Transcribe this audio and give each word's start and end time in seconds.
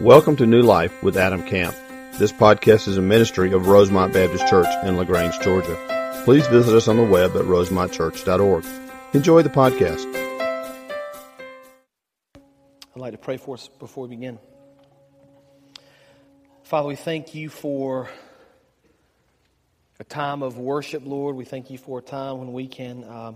Welcome 0.00 0.36
to 0.36 0.46
New 0.46 0.62
Life 0.62 1.02
with 1.02 1.16
Adam 1.16 1.42
Camp. 1.42 1.74
This 2.18 2.30
podcast 2.30 2.86
is 2.86 2.98
a 2.98 3.02
ministry 3.02 3.52
of 3.52 3.66
Rosemont 3.66 4.12
Baptist 4.12 4.46
Church 4.46 4.68
in 4.84 4.96
LaGrange, 4.96 5.40
Georgia. 5.40 6.22
Please 6.24 6.46
visit 6.46 6.72
us 6.72 6.86
on 6.86 6.96
the 6.96 7.02
web 7.02 7.34
at 7.34 7.42
rosemontchurch.org. 7.42 8.64
Enjoy 9.12 9.42
the 9.42 9.48
podcast. 9.48 10.06
I'd 12.94 13.00
like 13.00 13.10
to 13.10 13.18
pray 13.18 13.38
for 13.38 13.54
us 13.54 13.68
before 13.80 14.04
we 14.06 14.14
begin. 14.14 14.38
Father, 16.62 16.86
we 16.86 16.94
thank 16.94 17.34
you 17.34 17.50
for 17.50 18.08
a 19.98 20.04
time 20.04 20.44
of 20.44 20.58
worship, 20.58 21.02
Lord. 21.04 21.34
We 21.34 21.44
thank 21.44 21.70
you 21.70 21.78
for 21.78 21.98
a 21.98 22.02
time 22.02 22.38
when 22.38 22.52
we 22.52 22.68
can 22.68 23.02
uh, 23.02 23.32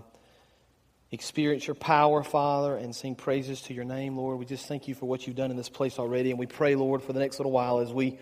experience 1.13 1.67
your 1.67 1.75
power, 1.75 2.23
Father, 2.23 2.75
and 2.75 2.95
sing 2.95 3.13
praises 3.13 3.61
to 3.61 3.73
your 3.73 3.85
name, 3.85 4.17
Lord. 4.17 4.39
We 4.39 4.45
just 4.45 4.65
thank 4.65 4.87
you 4.87 4.95
for 4.95 5.05
what 5.05 5.27
you've 5.27 5.35
done 5.35 5.51
in 5.51 5.57
this 5.57 5.69
place 5.69 5.99
already. 5.99 6.31
And 6.31 6.39
we 6.39 6.47
pray, 6.47 6.73
Lord, 6.73 7.03
for 7.03 7.13
the 7.13 7.19
next 7.19 7.37
little 7.37 7.51
while 7.51 7.79
as 7.79 7.93
we 7.93 8.17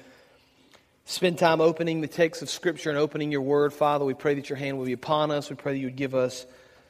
spend 1.05 1.39
time 1.39 1.61
opening 1.61 2.01
the 2.01 2.09
text 2.09 2.41
of 2.41 2.49
Scripture 2.49 2.89
and 2.89 2.99
opening 2.99 3.31
your 3.31 3.41
word, 3.41 3.71
Father. 3.71 4.03
We 4.03 4.13
pray 4.13 4.35
that 4.35 4.49
your 4.49 4.57
hand 4.57 4.77
will 4.77 4.85
be 4.85 4.91
upon 4.91 5.31
us. 5.31 5.49
We 5.49 5.55
pray 5.55 5.71
that 5.71 5.79
you 5.79 5.87
would 5.87 5.95
give 5.95 6.13
us 6.13 6.45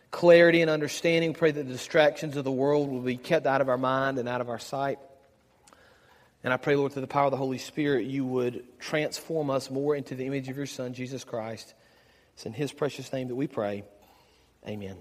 clarity 0.10 0.62
and 0.62 0.72
understanding. 0.72 1.34
We 1.34 1.36
pray 1.36 1.52
that 1.52 1.68
the 1.68 1.72
distractions 1.72 2.36
of 2.36 2.46
the 2.46 2.52
world 2.52 2.90
will 2.90 3.02
be 3.02 3.18
kept 3.18 3.46
out 3.46 3.62
of 3.62 3.70
our 3.70 3.78
mind 3.78 4.18
and 4.18 4.28
out 4.28 4.42
of 4.42 4.50
our 4.50 4.60
sight. 4.60 4.98
And 6.44 6.52
I 6.52 6.58
pray, 6.58 6.76
Lord, 6.76 6.94
through 6.94 7.02
the 7.02 7.08
power 7.08 7.26
of 7.26 7.32
the 7.32 7.38
Holy 7.38 7.60
Spirit, 7.60 8.08
you 8.08 8.26
would 8.26 8.64
transform 8.80 9.52
us 9.52 9.70
more 9.70 9.96
into 9.96 10.16
the 10.16 10.26
image 10.26 10.50
of 10.50 10.58
your 10.58 10.66
Son, 10.66 10.96
Jesus 10.96 11.24
Christ. 11.24 11.76
It's 12.34 12.48
in 12.48 12.54
his 12.54 12.72
precious 12.72 13.14
name 13.14 13.28
that 13.28 13.36
we 13.36 13.46
pray. 13.46 13.84
Amen. 14.68 14.98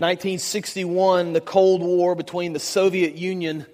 1961, 0.00 1.34
the 1.34 1.42
Cold 1.42 1.82
War 1.82 2.14
between 2.14 2.54
the 2.54 2.58
Soviet 2.58 3.16
Union 3.16 3.66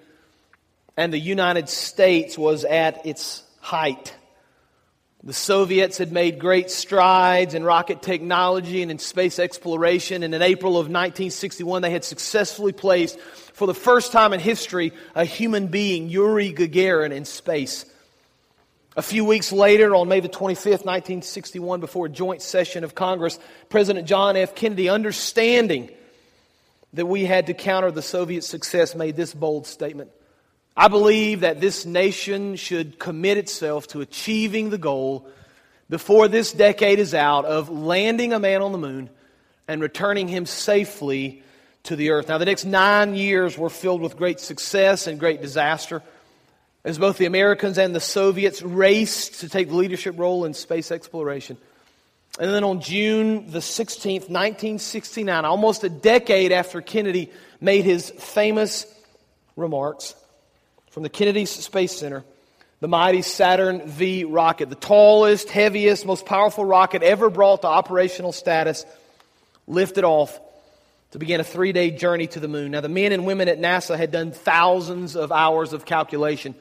and 0.97 1.13
the 1.13 1.21
United 1.21 1.69
States 1.69 2.37
was 2.37 2.65
at 2.65 3.07
its 3.07 3.45
height. 3.61 4.13
The 5.23 5.33
Soviets 5.33 5.99
had 5.99 6.11
made 6.11 6.41
great 6.41 6.69
strides 6.69 7.55
in 7.55 7.63
rocket 7.63 8.03
technology 8.03 8.83
and 8.83 8.91
in 8.91 8.99
space 8.99 9.39
exploration, 9.39 10.25
and 10.25 10.35
in 10.35 10.43
April 10.43 10.73
of 10.73 10.87
1961, 10.87 11.83
they 11.83 11.91
had 11.91 12.03
successfully 12.03 12.73
placed 12.73 13.21
for 13.21 13.69
the 13.69 13.75
first 13.75 14.11
time 14.11 14.33
in 14.33 14.41
history, 14.41 14.93
a 15.15 15.25
human 15.25 15.69
being, 15.69 16.09
Yuri 16.09 16.53
Gagarin, 16.53 17.13
in 17.13 17.25
space. 17.25 17.85
A 18.97 19.03
few 19.03 19.25
weeks 19.25 19.53
later, 19.53 19.95
on 19.95 20.09
May 20.09 20.19
the 20.19 20.29
25th, 20.29 20.85
1961, 20.85 21.79
before 21.79 22.07
a 22.07 22.09
joint 22.09 22.43
session 22.43 22.83
of 22.83 22.97
Congress, 22.97 23.39
President 23.69 24.09
John 24.09 24.37
F. 24.37 24.57
Kennedy, 24.57 24.89
understanding 24.89 25.89
that 26.97 27.07
we 27.07 27.25
had 27.25 27.47
to 27.47 27.55
counter 27.55 27.91
the 27.91 28.03
Soviet 28.03 28.43
success, 28.43 28.95
made 28.95 29.17
this 29.17 29.33
bold 29.33 29.67
statement. 29.67 30.11
I 30.75 30.89
believe 30.89 31.41
that 31.41 31.61
this 31.61 31.87
nation 31.87 32.57
should 32.57 32.99
commit 32.99 33.37
itself 33.37 33.87
to 33.89 34.01
achieving 34.01 34.71
the 34.71 34.79
goal 34.79 35.29
before 35.89 36.27
this 36.29 36.53
decade 36.53 36.99
is 36.99 37.15
out 37.15 37.45
of 37.45 37.69
landing 37.69 38.33
a 38.33 38.39
man 38.39 38.63
on 38.63 38.73
the 38.73 38.79
moon 38.79 39.11
and 39.69 39.81
returning 39.81 40.27
him 40.27 40.47
safely 40.47 41.43
to 41.85 41.97
the 41.97 42.11
earth. 42.11 42.29
Now, 42.29 42.39
the 42.39 42.47
next 42.47 42.65
nine 42.65 43.15
years 43.15 43.57
were 43.59 43.71
filled 43.71 44.01
with 44.01 44.17
great 44.17 44.41
success 44.41 45.07
and 45.07 45.21
great 45.21 45.43
disaster 45.43 46.03
as 46.83 46.99
both 46.99 47.19
the 47.19 47.27
Americans 47.27 47.79
and 47.79 47.95
the 47.95 48.01
Soviets 48.01 48.63
raced 48.63 49.41
to 49.41 49.49
take 49.49 49.69
the 49.69 49.77
leadership 49.77 50.19
role 50.19 50.47
in 50.47 50.55
space 50.55 50.91
exploration. 50.91 51.59
And 52.39 52.53
then 52.53 52.65
on 52.65 52.81
June 52.81 53.51
the 53.51 53.61
16th, 53.61 54.29
1969, 54.29 55.45
almost 55.45 55.85
a 55.85 55.89
decade 55.89 56.53
after 56.53 56.83
Kennedy 56.83 57.33
made 57.61 57.85
his 57.85 58.11
famous 58.11 58.87
remarks 59.57 60.15
from 60.91 61.03
the 61.03 61.09
Kennedy 61.09 61.47
Space 61.47 61.97
Center, 61.97 62.25
the 62.81 62.89
mighty 62.89 63.23
Saturn 63.23 63.87
V 63.87 64.25
rocket, 64.25 64.69
the 64.69 64.75
tallest, 64.75 65.49
heaviest, 65.49 66.05
most 66.05 66.27
powerful 66.27 66.65
rocket 66.65 67.03
ever 67.03 67.31
brought 67.31 67.63
to 67.63 67.69
operational 67.69 68.33
status, 68.33 68.85
lifted 69.67 70.05
off 70.05 70.39
to 71.13 71.19
begin 71.19 71.41
a 71.41 71.45
three 71.45 71.73
day 71.73 71.91
journey 71.91 72.27
to 72.27 72.41
the 72.41 72.49
moon. 72.49 72.73
Now, 72.73 72.83
the 72.83 72.91
men 72.91 73.13
and 73.13 73.25
women 73.25 73.49
at 73.49 73.59
NASA 73.59 73.97
had 73.97 74.11
done 74.11 74.33
thousands 74.33 75.17
of 75.17 75.33
hours 75.33 75.73
of 75.73 75.87
calculation. 75.87 76.55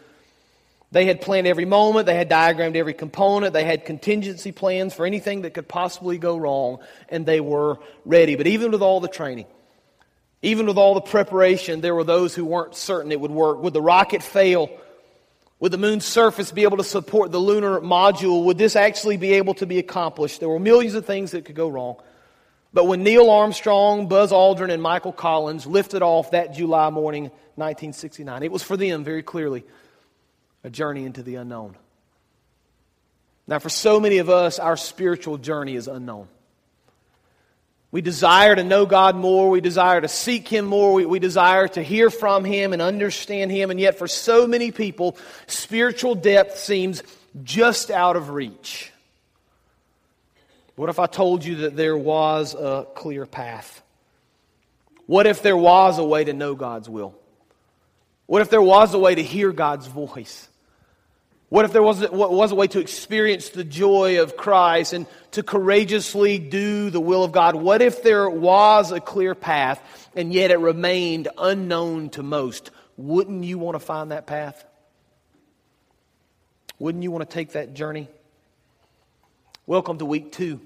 They 0.96 1.08
had 1.08 1.20
planned 1.20 1.46
every 1.46 1.66
moment, 1.66 2.06
they 2.06 2.16
had 2.16 2.30
diagrammed 2.30 2.78
every 2.78 2.94
component, 2.94 3.52
they 3.52 3.66
had 3.66 3.84
contingency 3.84 4.54
plans 4.54 4.94
for 4.94 5.06
anything 5.06 5.42
that 5.42 5.54
could 5.54 5.68
possibly 5.68 6.18
go 6.18 6.38
wrong, 6.38 6.78
and 7.10 7.26
they 7.26 7.42
were 7.42 7.80
ready. 8.06 8.36
But 8.38 8.48
even 8.48 8.72
with 8.72 8.82
all 8.82 9.02
the 9.02 9.10
training, 9.10 9.46
even 10.42 10.66
with 10.66 10.78
all 10.78 10.94
the 10.94 11.02
preparation, 11.02 11.82
there 11.82 11.94
were 11.94 12.06
those 12.06 12.34
who 12.34 12.46
weren't 12.46 12.76
certain 12.76 13.12
it 13.12 13.20
would 13.20 13.30
work. 13.30 13.62
Would 13.62 13.74
the 13.74 13.82
rocket 13.82 14.24
fail? 14.24 14.70
Would 15.60 15.74
the 15.74 15.78
moon's 15.78 16.06
surface 16.06 16.54
be 16.54 16.64
able 16.64 16.78
to 16.78 16.84
support 16.86 17.30
the 17.30 17.40
lunar 17.40 17.82
module? 17.82 18.46
Would 18.46 18.58
this 18.58 18.78
actually 18.78 19.18
be 19.18 19.34
able 19.34 19.56
to 19.56 19.66
be 19.66 19.80
accomplished? 19.80 20.40
There 20.40 20.48
were 20.48 20.60
millions 20.60 20.96
of 20.96 21.06
things 21.06 21.32
that 21.32 21.44
could 21.44 21.58
go 21.58 21.68
wrong. 21.68 21.98
But 22.74 22.86
when 22.86 23.04
Neil 23.04 23.30
Armstrong, 23.30 24.08
Buzz 24.08 24.32
Aldrin, 24.32 24.72
and 24.72 24.82
Michael 24.82 25.12
Collins 25.12 25.68
lifted 25.68 26.04
off 26.04 26.32
that 26.32 26.54
July 26.54 26.90
morning, 26.90 27.24
1969, 27.56 28.44
it 28.44 28.52
was 28.52 28.64
for 28.64 28.78
them 28.78 29.04
very 29.04 29.24
clearly 29.24 29.66
a 30.66 30.70
journey 30.70 31.06
into 31.06 31.22
the 31.22 31.36
unknown. 31.36 31.78
Now, 33.48 33.60
for 33.60 33.70
so 33.70 34.00
many 34.00 34.18
of 34.18 34.32
us, 34.32 34.58
our 34.58 34.76
spiritual 34.76 35.38
journey 35.38 35.76
is 35.76 35.88
unknown. 35.88 36.28
We 37.92 38.02
desire 38.02 38.56
to 38.56 38.64
know 38.64 38.88
God 38.88 39.16
more. 39.16 39.52
We 39.52 39.62
desire 39.62 40.02
to 40.02 40.08
seek 40.08 40.48
Him 40.48 40.66
more. 40.66 40.94
We, 40.94 41.06
we, 41.06 41.20
desire 41.20 41.68
to 41.68 41.84
hear 41.84 42.10
from 42.10 42.44
Him 42.44 42.74
and 42.74 42.82
understand 42.82 43.52
Him. 43.52 43.70
And 43.70 43.80
yet, 43.80 44.00
for 44.00 44.08
so 44.08 44.48
many 44.48 44.72
people, 44.72 45.18
spiritual 45.46 46.16
depth 46.16 46.58
seems 46.58 47.04
just 47.44 47.92
out 47.92 48.16
of 48.16 48.32
reach. 48.32 48.92
What 50.76 50.90
if 50.90 50.98
I 50.98 51.06
told 51.06 51.46
you 51.46 51.58
that 51.58 51.76
there 51.76 51.96
was 51.96 52.56
a 52.56 52.88
clear 52.96 53.28
path? 53.28 53.84
What 55.06 55.28
if 55.28 55.44
there 55.44 55.56
was 55.56 56.00
a 56.00 56.04
way 56.04 56.24
to 56.24 56.34
know 56.34 56.56
God's 56.56 56.90
will? 56.90 57.16
What 58.26 58.42
if 58.42 58.50
there 58.50 58.64
was 58.64 58.96
a 58.96 59.00
way 59.00 59.14
to 59.14 59.24
hear 59.24 59.52
God's 59.52 59.86
voice? 59.86 60.50
What 61.50 61.66
if 61.66 61.74
there 61.74 61.84
was 61.84 62.02
a, 62.02 62.12
was 62.12 62.52
a 62.52 62.56
way 62.56 62.68
to 62.68 62.80
experience 62.80 63.50
the 63.50 63.64
joy 63.64 64.22
of 64.22 64.36
Christ 64.36 64.94
and 64.94 65.06
to 65.32 65.44
courageously 65.44 66.40
do 66.40 66.90
the 66.90 67.00
will 67.00 67.24
of 67.24 67.32
God? 67.32 67.56
What 67.56 67.84
if 67.84 68.02
there 68.02 68.28
was 68.28 68.92
a 68.92 69.00
clear 69.00 69.36
path 69.36 69.80
and 70.16 70.34
yet 70.34 70.50
it 70.50 70.58
remained 70.58 71.28
unknown 71.38 72.10
to 72.12 72.24
most? 72.24 72.72
Wouldn't 72.98 73.44
you 73.44 73.60
want 73.60 73.76
to 73.76 73.80
find 73.80 74.12
that 74.12 74.26
path? 74.26 74.66
Wouldn't 76.80 77.04
you 77.04 77.12
want 77.12 77.30
to 77.30 77.34
take 77.34 77.52
that 77.52 77.76
journey? 77.76 78.10
Welcome 79.68 80.00
to 80.00 80.06
week 80.06 80.32
two 80.32 80.60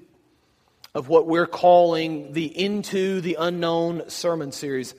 of 0.94 1.08
what 1.08 1.26
we're 1.26 1.46
calling 1.46 2.32
the 2.32 2.46
Into 2.46 3.20
the 3.20 3.36
Unknown 3.38 4.08
sermon 4.08 4.50
series. 4.50 4.94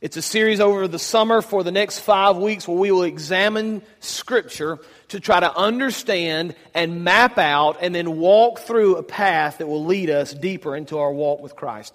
It's 0.00 0.16
a 0.16 0.22
series 0.22 0.60
over 0.60 0.88
the 0.88 0.98
summer 0.98 1.42
for 1.42 1.62
the 1.62 1.70
next 1.70 1.98
five 1.98 2.38
weeks 2.38 2.66
where 2.66 2.78
we 2.78 2.90
will 2.90 3.02
examine 3.02 3.82
Scripture 4.00 4.78
to 5.08 5.20
try 5.20 5.40
to 5.40 5.54
understand 5.54 6.54
and 6.72 7.04
map 7.04 7.36
out 7.36 7.76
and 7.82 7.94
then 7.94 8.16
walk 8.16 8.60
through 8.60 8.96
a 8.96 9.02
path 9.02 9.58
that 9.58 9.66
will 9.66 9.84
lead 9.84 10.08
us 10.08 10.32
deeper 10.32 10.74
into 10.74 10.96
our 10.96 11.12
walk 11.12 11.42
with 11.42 11.54
Christ. 11.54 11.92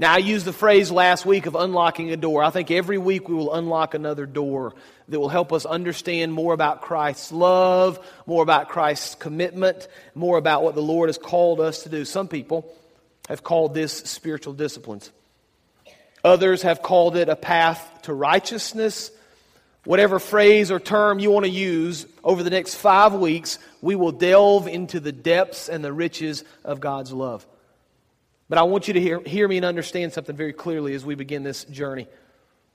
Now, 0.00 0.12
I 0.12 0.18
used 0.18 0.44
the 0.44 0.52
phrase 0.52 0.90
last 0.90 1.24
week 1.24 1.46
of 1.46 1.54
unlocking 1.54 2.10
a 2.10 2.16
door. 2.16 2.42
I 2.42 2.50
think 2.50 2.72
every 2.72 2.98
week 2.98 3.28
we 3.28 3.36
will 3.36 3.54
unlock 3.54 3.94
another 3.94 4.26
door 4.26 4.74
that 5.06 5.20
will 5.20 5.28
help 5.28 5.52
us 5.52 5.66
understand 5.66 6.32
more 6.32 6.52
about 6.52 6.82
Christ's 6.82 7.30
love, 7.30 8.04
more 8.26 8.42
about 8.42 8.70
Christ's 8.70 9.14
commitment, 9.14 9.86
more 10.16 10.36
about 10.36 10.64
what 10.64 10.74
the 10.74 10.82
Lord 10.82 11.10
has 11.10 11.18
called 11.18 11.60
us 11.60 11.84
to 11.84 11.88
do. 11.88 12.04
Some 12.04 12.26
people 12.26 12.68
have 13.28 13.44
called 13.44 13.72
this 13.72 13.92
spiritual 13.92 14.54
disciplines. 14.54 15.12
Others 16.24 16.62
have 16.62 16.82
called 16.82 17.16
it 17.16 17.28
a 17.28 17.36
path 17.36 18.02
to 18.02 18.12
righteousness. 18.12 19.10
Whatever 19.84 20.18
phrase 20.18 20.70
or 20.70 20.80
term 20.80 21.18
you 21.18 21.30
want 21.30 21.46
to 21.46 21.50
use, 21.50 22.06
over 22.22 22.42
the 22.42 22.50
next 22.50 22.74
five 22.74 23.14
weeks, 23.14 23.58
we 23.80 23.94
will 23.94 24.12
delve 24.12 24.68
into 24.68 25.00
the 25.00 25.12
depths 25.12 25.68
and 25.68 25.84
the 25.84 25.92
riches 25.92 26.44
of 26.64 26.80
God's 26.80 27.12
love. 27.12 27.46
But 28.48 28.58
I 28.58 28.62
want 28.62 28.88
you 28.88 28.94
to 28.94 29.00
hear, 29.00 29.20
hear 29.20 29.46
me 29.46 29.56
and 29.58 29.64
understand 29.64 30.12
something 30.12 30.36
very 30.36 30.52
clearly 30.52 30.94
as 30.94 31.04
we 31.04 31.14
begin 31.14 31.42
this 31.42 31.64
journey. 31.64 32.06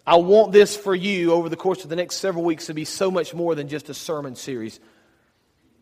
I 0.05 0.17
want 0.17 0.51
this 0.51 0.75
for 0.75 0.93
you 0.93 1.33
over 1.33 1.49
the 1.49 1.55
course 1.55 1.83
of 1.83 1.89
the 1.89 1.95
next 1.95 2.17
several 2.17 2.43
weeks 2.43 2.67
to 2.67 2.73
be 2.73 2.85
so 2.85 3.09
much 3.09 3.33
more 3.33 3.55
than 3.55 3.67
just 3.67 3.89
a 3.89 3.93
sermon 3.93 4.35
series. 4.35 4.79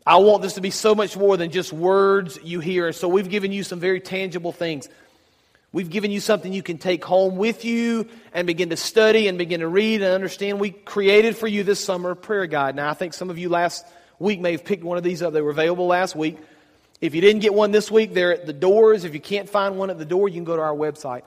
I 0.06 0.18
want 0.18 0.42
this 0.42 0.54
to 0.54 0.62
be 0.62 0.72
so 0.72 0.96
much 0.96 1.18
more 1.18 1.38
than 1.38 1.52
just 1.52 1.74
words 1.74 2.40
you 2.44 2.60
hear. 2.60 2.92
So 2.94 3.08
we've 3.08 3.30
given 3.30 3.52
you 3.52 3.64
some 3.64 3.80
very 3.80 4.00
tangible 4.00 4.52
things. 4.52 4.90
We've 5.74 5.90
given 5.90 6.12
you 6.12 6.20
something 6.20 6.52
you 6.52 6.64
can 6.64 6.78
take 6.78 7.06
home 7.06 7.38
with 7.38 7.64
you 7.64 8.08
and 8.34 8.46
begin 8.46 8.70
to 8.72 8.78
study 8.78 9.30
and 9.30 9.38
begin 9.38 9.62
to 9.62 9.70
read 9.70 10.02
and 10.02 10.14
understand. 10.14 10.60
We 10.60 10.72
created 10.72 11.38
for 11.38 11.48
you 11.48 11.64
this 11.64 11.84
summer 11.84 12.12
a 12.12 12.16
prayer 12.16 12.46
guide. 12.46 12.76
Now, 12.76 12.90
I 12.90 12.94
think 12.94 13.14
some 13.14 13.30
of 13.30 13.38
you 13.38 13.48
last 13.48 13.86
week 14.20 14.42
may 14.42 14.52
have 14.52 14.66
picked 14.66 14.84
one 14.84 14.98
of 14.98 15.04
these 15.04 15.22
up. 15.22 15.32
They 15.32 15.42
were 15.42 15.52
available 15.52 15.88
last 15.88 16.14
week. 16.14 16.38
If 17.00 17.16
you 17.16 17.22
didn't 17.22 17.42
get 17.42 17.54
one 17.54 17.72
this 17.72 17.90
week, 17.90 18.14
they're 18.14 18.34
at 18.34 18.46
the 18.46 18.54
doors. 18.54 19.06
If 19.06 19.14
you 19.14 19.22
can't 19.22 19.50
find 19.50 19.78
one 19.78 19.90
at 19.90 19.98
the 19.98 20.06
door, 20.06 20.28
you 20.28 20.36
can 20.36 20.44
go 20.44 20.58
to 20.58 20.62
our 20.62 20.76
website. 20.76 21.24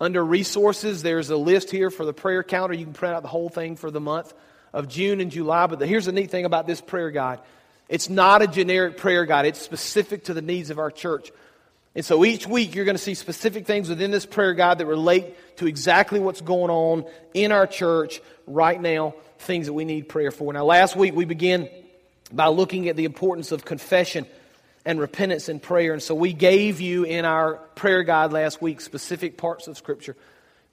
Under 0.00 0.24
resources, 0.24 1.02
there's 1.02 1.28
a 1.30 1.36
list 1.36 1.70
here 1.70 1.90
for 1.90 2.06
the 2.06 2.14
prayer 2.14 2.44
counter. 2.44 2.74
You 2.74 2.84
can 2.84 2.94
print 2.94 3.16
out 3.16 3.22
the 3.22 3.28
whole 3.28 3.48
thing 3.48 3.74
for 3.74 3.90
the 3.90 4.00
month 4.00 4.32
of 4.72 4.88
June 4.88 5.20
and 5.20 5.32
July. 5.32 5.66
But 5.66 5.80
the, 5.80 5.86
here's 5.86 6.06
the 6.06 6.12
neat 6.12 6.30
thing 6.30 6.44
about 6.44 6.68
this 6.68 6.80
prayer 6.80 7.10
guide 7.10 7.40
it's 7.88 8.08
not 8.08 8.40
a 8.40 8.46
generic 8.46 8.98
prayer 8.98 9.26
guide, 9.26 9.46
it's 9.46 9.60
specific 9.60 10.24
to 10.24 10.34
the 10.34 10.42
needs 10.42 10.70
of 10.70 10.78
our 10.78 10.92
church. 10.92 11.32
And 11.94 12.04
so 12.04 12.24
each 12.24 12.46
week 12.46 12.74
you're 12.74 12.84
going 12.84 12.96
to 12.96 13.02
see 13.02 13.14
specific 13.14 13.66
things 13.66 13.88
within 13.88 14.10
this 14.10 14.26
prayer 14.26 14.54
guide 14.54 14.78
that 14.78 14.86
relate 14.86 15.56
to 15.56 15.66
exactly 15.66 16.20
what's 16.20 16.40
going 16.40 16.70
on 16.70 17.04
in 17.34 17.50
our 17.50 17.66
church 17.66 18.20
right 18.46 18.80
now, 18.80 19.14
things 19.38 19.66
that 19.66 19.72
we 19.72 19.84
need 19.84 20.08
prayer 20.08 20.30
for. 20.30 20.52
Now, 20.52 20.64
last 20.64 20.94
week 20.94 21.14
we 21.14 21.24
began 21.24 21.68
by 22.32 22.46
looking 22.46 22.88
at 22.88 22.96
the 22.96 23.04
importance 23.04 23.50
of 23.50 23.64
confession 23.64 24.26
and 24.84 25.00
repentance 25.00 25.48
and 25.48 25.60
prayer. 25.60 25.92
And 25.92 26.02
so 26.02 26.14
we 26.14 26.32
gave 26.32 26.80
you 26.80 27.04
in 27.04 27.24
our 27.24 27.54
prayer 27.74 28.02
guide 28.02 28.32
last 28.32 28.62
week 28.62 28.80
specific 28.80 29.36
parts 29.36 29.66
of 29.66 29.76
Scripture 29.76 30.16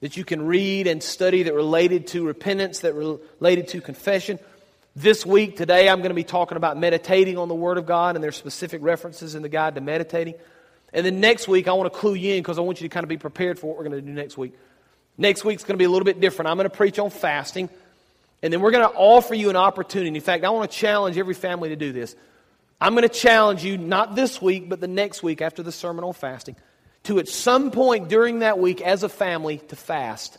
that 0.00 0.16
you 0.16 0.24
can 0.24 0.46
read 0.46 0.86
and 0.86 1.02
study 1.02 1.42
that 1.42 1.54
related 1.54 2.06
to 2.08 2.24
repentance, 2.24 2.80
that 2.80 2.94
related 2.94 3.68
to 3.68 3.80
confession. 3.80 4.38
This 4.94 5.26
week, 5.26 5.56
today, 5.56 5.88
I'm 5.88 5.98
going 5.98 6.10
to 6.10 6.14
be 6.14 6.24
talking 6.24 6.56
about 6.56 6.78
meditating 6.78 7.36
on 7.36 7.48
the 7.48 7.54
Word 7.54 7.78
of 7.78 7.86
God, 7.86 8.14
and 8.14 8.22
there's 8.22 8.36
specific 8.36 8.80
references 8.82 9.34
in 9.34 9.42
the 9.42 9.48
guide 9.48 9.74
to 9.74 9.80
meditating. 9.80 10.34
And 10.92 11.04
then 11.04 11.20
next 11.20 11.48
week, 11.48 11.68
I 11.68 11.72
want 11.72 11.92
to 11.92 11.98
clue 11.98 12.14
you 12.14 12.34
in 12.34 12.42
because 12.42 12.58
I 12.58 12.62
want 12.62 12.80
you 12.80 12.88
to 12.88 12.92
kind 12.92 13.04
of 13.04 13.08
be 13.08 13.18
prepared 13.18 13.58
for 13.58 13.66
what 13.66 13.76
we're 13.76 13.84
going 13.84 13.96
to 13.96 14.00
do 14.00 14.12
next 14.12 14.38
week. 14.38 14.54
Next 15.18 15.44
week's 15.44 15.64
going 15.64 15.74
to 15.74 15.78
be 15.78 15.84
a 15.84 15.90
little 15.90 16.04
bit 16.04 16.20
different. 16.20 16.48
I'm 16.48 16.56
going 16.56 16.70
to 16.70 16.76
preach 16.76 16.98
on 16.98 17.10
fasting, 17.10 17.68
and 18.42 18.52
then 18.52 18.60
we're 18.60 18.70
going 18.70 18.88
to 18.88 18.96
offer 18.96 19.34
you 19.34 19.50
an 19.50 19.56
opportunity. 19.56 20.14
In 20.14 20.22
fact, 20.22 20.44
I 20.44 20.50
want 20.50 20.70
to 20.70 20.76
challenge 20.76 21.18
every 21.18 21.34
family 21.34 21.70
to 21.70 21.76
do 21.76 21.92
this. 21.92 22.14
I'm 22.80 22.94
going 22.94 23.08
to 23.08 23.14
challenge 23.14 23.64
you, 23.64 23.76
not 23.76 24.14
this 24.14 24.40
week, 24.40 24.68
but 24.68 24.80
the 24.80 24.88
next 24.88 25.22
week 25.22 25.42
after 25.42 25.62
the 25.62 25.72
sermon 25.72 26.04
on 26.04 26.12
fasting, 26.12 26.56
to 27.04 27.18
at 27.18 27.28
some 27.28 27.70
point 27.70 28.08
during 28.08 28.40
that 28.40 28.58
week 28.58 28.80
as 28.80 29.02
a 29.02 29.08
family 29.08 29.58
to 29.58 29.76
fast. 29.76 30.38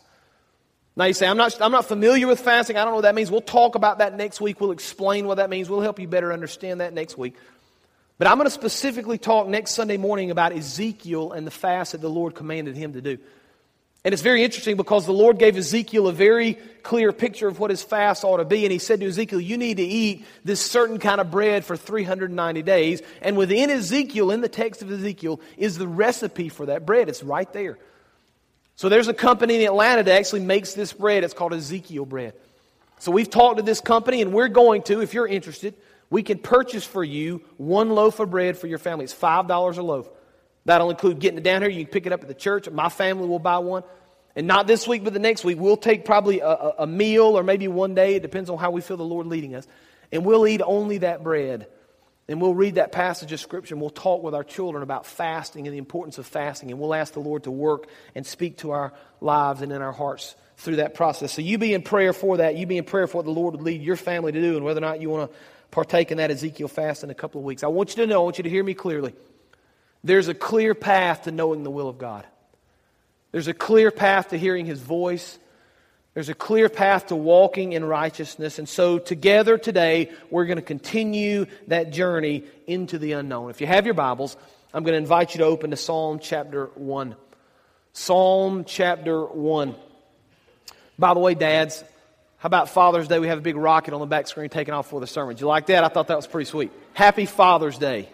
Now 0.95 1.05
you 1.05 1.13
say, 1.13 1.27
I'm 1.27 1.37
not, 1.37 1.61
I'm 1.61 1.71
not 1.71 1.85
familiar 1.85 2.27
with 2.27 2.39
fasting. 2.39 2.77
I 2.77 2.83
don't 2.83 2.91
know 2.91 2.95
what 2.95 3.01
that 3.03 3.15
means. 3.15 3.29
We'll 3.29 3.41
talk 3.41 3.75
about 3.75 3.99
that 3.99 4.15
next 4.15 4.41
week. 4.41 4.59
We'll 4.59 4.71
explain 4.71 5.27
what 5.27 5.35
that 5.35 5.49
means. 5.49 5.69
We'll 5.69 5.81
help 5.81 5.99
you 5.99 6.07
better 6.07 6.33
understand 6.33 6.81
that 6.81 6.93
next 6.93 7.17
week. 7.17 7.35
But 8.19 8.27
I'm 8.27 8.37
going 8.37 8.47
to 8.47 8.51
specifically 8.51 9.17
talk 9.17 9.47
next 9.47 9.71
Sunday 9.71 9.95
morning 9.95 10.29
about 10.29 10.51
Ezekiel 10.51 11.31
and 11.31 11.47
the 11.47 11.51
fast 11.51 11.93
that 11.93 12.01
the 12.01 12.09
Lord 12.09 12.35
commanded 12.35 12.75
him 12.75 12.93
to 12.93 13.01
do. 13.01 13.17
And 14.03 14.13
it's 14.13 14.21
very 14.21 14.43
interesting 14.43 14.75
because 14.75 15.05
the 15.05 15.13
Lord 15.13 15.39
gave 15.39 15.55
Ezekiel 15.57 16.07
a 16.07 16.13
very 16.13 16.55
clear 16.83 17.13
picture 17.13 17.47
of 17.47 17.59
what 17.59 17.69
his 17.69 17.81
fast 17.81 18.25
ought 18.25 18.37
to 18.37 18.45
be. 18.45 18.65
And 18.65 18.73
he 18.73 18.77
said 18.77 18.99
to 18.99 19.07
Ezekiel, 19.07 19.39
You 19.39 19.57
need 19.57 19.77
to 19.77 19.83
eat 19.83 20.25
this 20.43 20.59
certain 20.59 20.99
kind 20.99 21.21
of 21.21 21.31
bread 21.31 21.63
for 21.63 21.77
390 21.77 22.61
days. 22.61 23.01
And 23.21 23.37
within 23.37 23.69
Ezekiel, 23.69 24.31
in 24.31 24.41
the 24.41 24.49
text 24.49 24.81
of 24.81 24.91
Ezekiel, 24.91 25.39
is 25.57 25.77
the 25.77 25.87
recipe 25.87 26.49
for 26.49 26.65
that 26.65 26.85
bread. 26.85 27.07
It's 27.07 27.23
right 27.23 27.51
there. 27.53 27.77
So 28.75 28.89
there's 28.89 29.07
a 29.07 29.13
company 29.13 29.55
in 29.55 29.65
Atlanta 29.65 30.03
that 30.03 30.17
actually 30.17 30.41
makes 30.41 30.73
this 30.73 30.91
bread. 30.91 31.23
It's 31.23 31.33
called 31.33 31.53
Ezekiel 31.53 32.05
bread. 32.05 32.33
So 32.99 33.11
we've 33.11 33.29
talked 33.29 33.57
to 33.57 33.63
this 33.63 33.79
company, 33.79 34.21
and 34.21 34.33
we're 34.33 34.49
going 34.49 34.83
to, 34.83 35.01
if 35.01 35.13
you're 35.13 35.27
interested, 35.27 35.73
we 36.09 36.23
can 36.23 36.39
purchase 36.39 36.85
for 36.85 37.03
you 37.03 37.41
one 37.57 37.89
loaf 37.91 38.19
of 38.19 38.31
bread 38.31 38.57
for 38.57 38.67
your 38.67 38.79
family. 38.79 39.05
It's 39.05 39.13
$5 39.13 39.77
a 39.77 39.81
loaf. 39.81 40.09
That'll 40.65 40.89
include 40.89 41.19
getting 41.19 41.37
it 41.37 41.43
down 41.43 41.61
here. 41.61 41.69
You 41.69 41.85
can 41.85 41.91
pick 41.91 42.05
it 42.05 42.13
up 42.13 42.21
at 42.21 42.27
the 42.27 42.33
church. 42.33 42.69
My 42.69 42.89
family 42.89 43.27
will 43.27 43.39
buy 43.39 43.59
one. 43.59 43.83
And 44.35 44.47
not 44.47 44.67
this 44.67 44.87
week, 44.87 45.03
but 45.03 45.13
the 45.13 45.19
next 45.19 45.43
week. 45.43 45.59
We'll 45.59 45.77
take 45.77 46.05
probably 46.05 46.39
a, 46.39 46.73
a, 46.79 46.87
meal 46.87 47.37
or 47.37 47.43
maybe 47.43 47.67
one 47.67 47.95
day. 47.95 48.15
It 48.15 48.21
depends 48.21 48.49
on 48.49 48.57
how 48.57 48.71
we 48.71 48.81
feel 48.81 48.97
the 48.97 49.03
Lord 49.03 49.27
leading 49.27 49.55
us. 49.55 49.67
And 50.11 50.25
we'll 50.25 50.47
eat 50.47 50.61
only 50.63 50.99
that 50.99 51.23
bread. 51.23 51.67
And 52.27 52.39
we'll 52.39 52.53
read 52.53 52.75
that 52.75 52.91
passage 52.91 53.31
of 53.31 53.39
Scripture 53.39 53.73
and 53.73 53.81
we'll 53.81 53.89
talk 53.89 54.21
with 54.21 54.35
our 54.35 54.43
children 54.43 54.83
about 54.83 55.07
fasting 55.07 55.65
and 55.65 55.73
the 55.73 55.79
importance 55.79 56.19
of 56.19 56.27
fasting. 56.27 56.69
And 56.69 56.79
we'll 56.79 56.93
ask 56.93 57.13
the 57.13 57.19
Lord 57.19 57.43
to 57.45 57.51
work 57.51 57.87
and 58.13 58.25
speak 58.25 58.57
to 58.57 58.71
our 58.71 58.93
lives 59.19 59.63
and 59.63 59.71
in 59.71 59.81
our 59.81 59.91
hearts 59.91 60.35
through 60.57 60.75
that 60.75 60.93
process. 60.93 61.33
So 61.33 61.41
you 61.41 61.57
be 61.57 61.73
in 61.73 61.81
prayer 61.81 62.13
for 62.13 62.37
that. 62.37 62.55
You 62.55 62.67
be 62.67 62.77
in 62.77 62.83
prayer 62.83 63.07
for 63.07 63.17
what 63.17 63.25
the 63.25 63.31
Lord 63.31 63.55
would 63.55 63.63
lead 63.63 63.81
your 63.81 63.95
family 63.95 64.31
to 64.31 64.39
do 64.39 64.57
and 64.57 64.63
whether 64.63 64.77
or 64.77 64.81
not 64.81 65.01
you 65.01 65.09
want 65.09 65.31
to 65.31 65.37
partake 65.71 66.11
in 66.11 66.17
that 66.17 66.31
Ezekiel 66.31 66.67
fast 66.67 67.03
in 67.03 67.09
a 67.09 67.15
couple 67.15 67.39
of 67.39 67.45
weeks. 67.45 67.63
I 67.63 67.67
want 67.67 67.95
you 67.95 68.03
to 68.03 68.07
know, 68.07 68.21
I 68.21 68.23
want 68.23 68.37
you 68.37 68.43
to 68.43 68.49
hear 68.49 68.63
me 68.63 68.73
clearly. 68.73 69.13
There's 70.03 70.27
a 70.27 70.33
clear 70.33 70.73
path 70.73 71.23
to 71.23 71.31
knowing 71.31 71.63
the 71.63 71.71
will 71.71 71.89
of 71.89 71.97
God. 71.97 72.25
There's 73.31 73.47
a 73.47 73.53
clear 73.53 73.91
path 73.91 74.29
to 74.29 74.37
hearing 74.37 74.65
His 74.65 74.79
voice. 74.79 75.37
There's 76.13 76.29
a 76.29 76.33
clear 76.33 76.69
path 76.69 77.07
to 77.07 77.15
walking 77.15 77.73
in 77.73 77.85
righteousness. 77.85 78.57
And 78.57 78.67
so, 78.67 78.97
together 78.97 79.57
today, 79.57 80.11
we're 80.31 80.45
going 80.45 80.57
to 80.57 80.63
continue 80.63 81.45
that 81.67 81.91
journey 81.91 82.43
into 82.65 82.97
the 82.97 83.11
unknown. 83.13 83.51
If 83.51 83.61
you 83.61 83.67
have 83.67 83.85
your 83.85 83.93
Bibles, 83.93 84.35
I'm 84.73 84.83
going 84.83 84.93
to 84.93 84.97
invite 84.97 85.35
you 85.35 85.39
to 85.39 85.45
open 85.45 85.71
to 85.71 85.77
Psalm 85.77 86.19
chapter 86.19 86.65
1. 86.75 87.15
Psalm 87.93 88.65
chapter 88.65 89.23
1. 89.25 89.75
By 90.97 91.13
the 91.13 91.19
way, 91.19 91.35
dads, 91.35 91.83
how 92.39 92.47
about 92.47 92.69
Father's 92.69 93.09
Day? 93.09 93.19
We 93.19 93.27
have 93.27 93.37
a 93.37 93.41
big 93.41 93.57
rocket 93.57 93.93
on 93.93 93.99
the 93.99 94.05
back 94.05 94.25
screen 94.25 94.49
taking 94.49 94.73
off 94.73 94.89
for 94.89 95.01
the 95.01 95.07
sermon. 95.07 95.35
Did 95.35 95.41
you 95.41 95.47
like 95.47 95.65
that? 95.65 95.83
I 95.83 95.89
thought 95.89 96.07
that 96.07 96.15
was 96.15 96.25
pretty 96.25 96.49
sweet. 96.49 96.71
Happy 96.93 97.25
Father's 97.25 97.77
Day. 97.77 98.07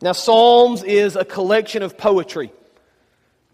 Now, 0.00 0.12
Psalms 0.12 0.84
is 0.84 1.16
a 1.16 1.24
collection 1.24 1.82
of 1.82 1.98
poetry 1.98 2.52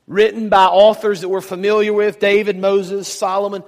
written 0.07 0.51
by 0.51 0.67
authors 0.67 1.23
that 1.23 1.31
we're 1.31 1.41
familiar 1.41 1.95
with 1.95 2.21
David, 2.21 2.59
Moses, 2.59 3.09
Solomon. 3.09 3.65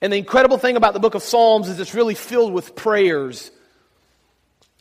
And 0.00 0.12
the 0.12 0.16
incredible 0.16 0.58
thing 0.58 0.76
about 0.76 0.94
the 0.94 1.00
book 1.00 1.14
of 1.14 1.22
Psalms 1.22 1.68
is 1.68 1.78
it's 1.78 1.94
really 1.94 2.16
filled 2.16 2.52
with 2.52 2.74
prayers. 2.74 3.52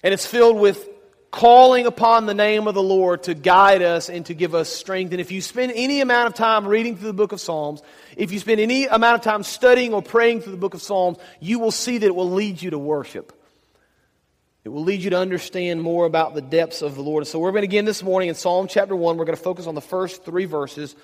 And 0.02 0.16
it's 0.16 0.26
filled 0.26 0.58
with 0.58 0.90
calling 1.36 1.86
upon 1.86 2.26
the 2.26 2.34
name 2.34 2.66
of 2.66 2.74
the 2.74 2.82
Lord 2.82 3.24
to 3.24 3.34
guide 3.34 3.82
us 3.82 4.10
and 4.10 4.26
to 4.28 4.34
give 4.34 4.56
us 4.56 4.70
strength. 4.70 5.12
And 5.12 5.20
if 5.20 5.34
you 5.34 5.42
spend 5.42 5.74
any 5.76 6.00
amount 6.00 6.30
of 6.30 6.34
time 6.34 6.66
reading 6.66 6.96
through 6.96 7.10
the 7.10 7.14
book 7.14 7.34
of 7.34 7.42
Psalms, 7.42 7.84
if 8.16 8.32
you 8.32 8.40
spend 8.40 8.62
any 8.62 8.86
amount 8.86 9.16
of 9.16 9.22
time 9.22 9.44
studying 9.44 9.94
or 9.94 10.02
praying 10.02 10.42
through 10.42 10.54
the 10.54 10.58
book 10.58 10.76
of 10.76 10.82
Psalms, 10.82 11.18
you 11.42 11.60
will 11.60 11.72
see 11.72 11.98
that 11.98 12.06
it 12.06 12.16
will 12.16 12.32
lead 12.32 12.62
you 12.62 12.70
to 12.70 12.80
worship. 12.80 13.34
It 14.64 14.70
will 14.70 14.86
lead 14.86 15.02
you 15.02 15.10
to 15.10 15.18
understand 15.18 15.82
more 15.82 16.06
about 16.06 16.36
the 16.36 16.42
depths 16.42 16.82
of 16.82 16.96
the 16.96 17.02
Lord. 17.02 17.28
So 17.28 17.38
we're 17.38 17.52
going 17.52 17.64
to 17.64 17.68
begin 17.68 17.84
this 17.84 18.02
morning 18.02 18.30
in 18.30 18.36
Psalm 18.36 18.70
chapter 18.70 18.96
1. 18.96 19.18
We're 19.18 19.26
going 19.26 19.36
to 19.36 19.44
focus 19.44 19.68
on 19.68 19.76
the 19.76 19.82
first 19.82 20.24
three 20.24 20.46
verses. 20.46 20.96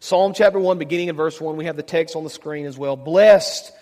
Psalm 0.00 0.34
chapter 0.34 0.60
1, 0.60 0.76
beginning 0.76 1.08
in 1.08 1.16
verse 1.16 1.40
1. 1.40 1.56
We 1.56 1.64
have 1.64 1.76
the 1.76 1.82
text 1.82 2.14
on 2.14 2.24
the 2.24 2.30
screen 2.30 2.66
as 2.66 2.76
well. 2.76 2.94
Blessed 2.94 3.72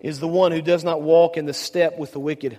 is 0.00 0.18
the 0.18 0.28
one 0.28 0.50
who 0.50 0.62
does 0.62 0.82
not 0.82 1.02
walk 1.02 1.36
in 1.36 1.44
the 1.44 1.52
step 1.52 1.98
with 1.98 2.12
the 2.12 2.20
wicked, 2.20 2.58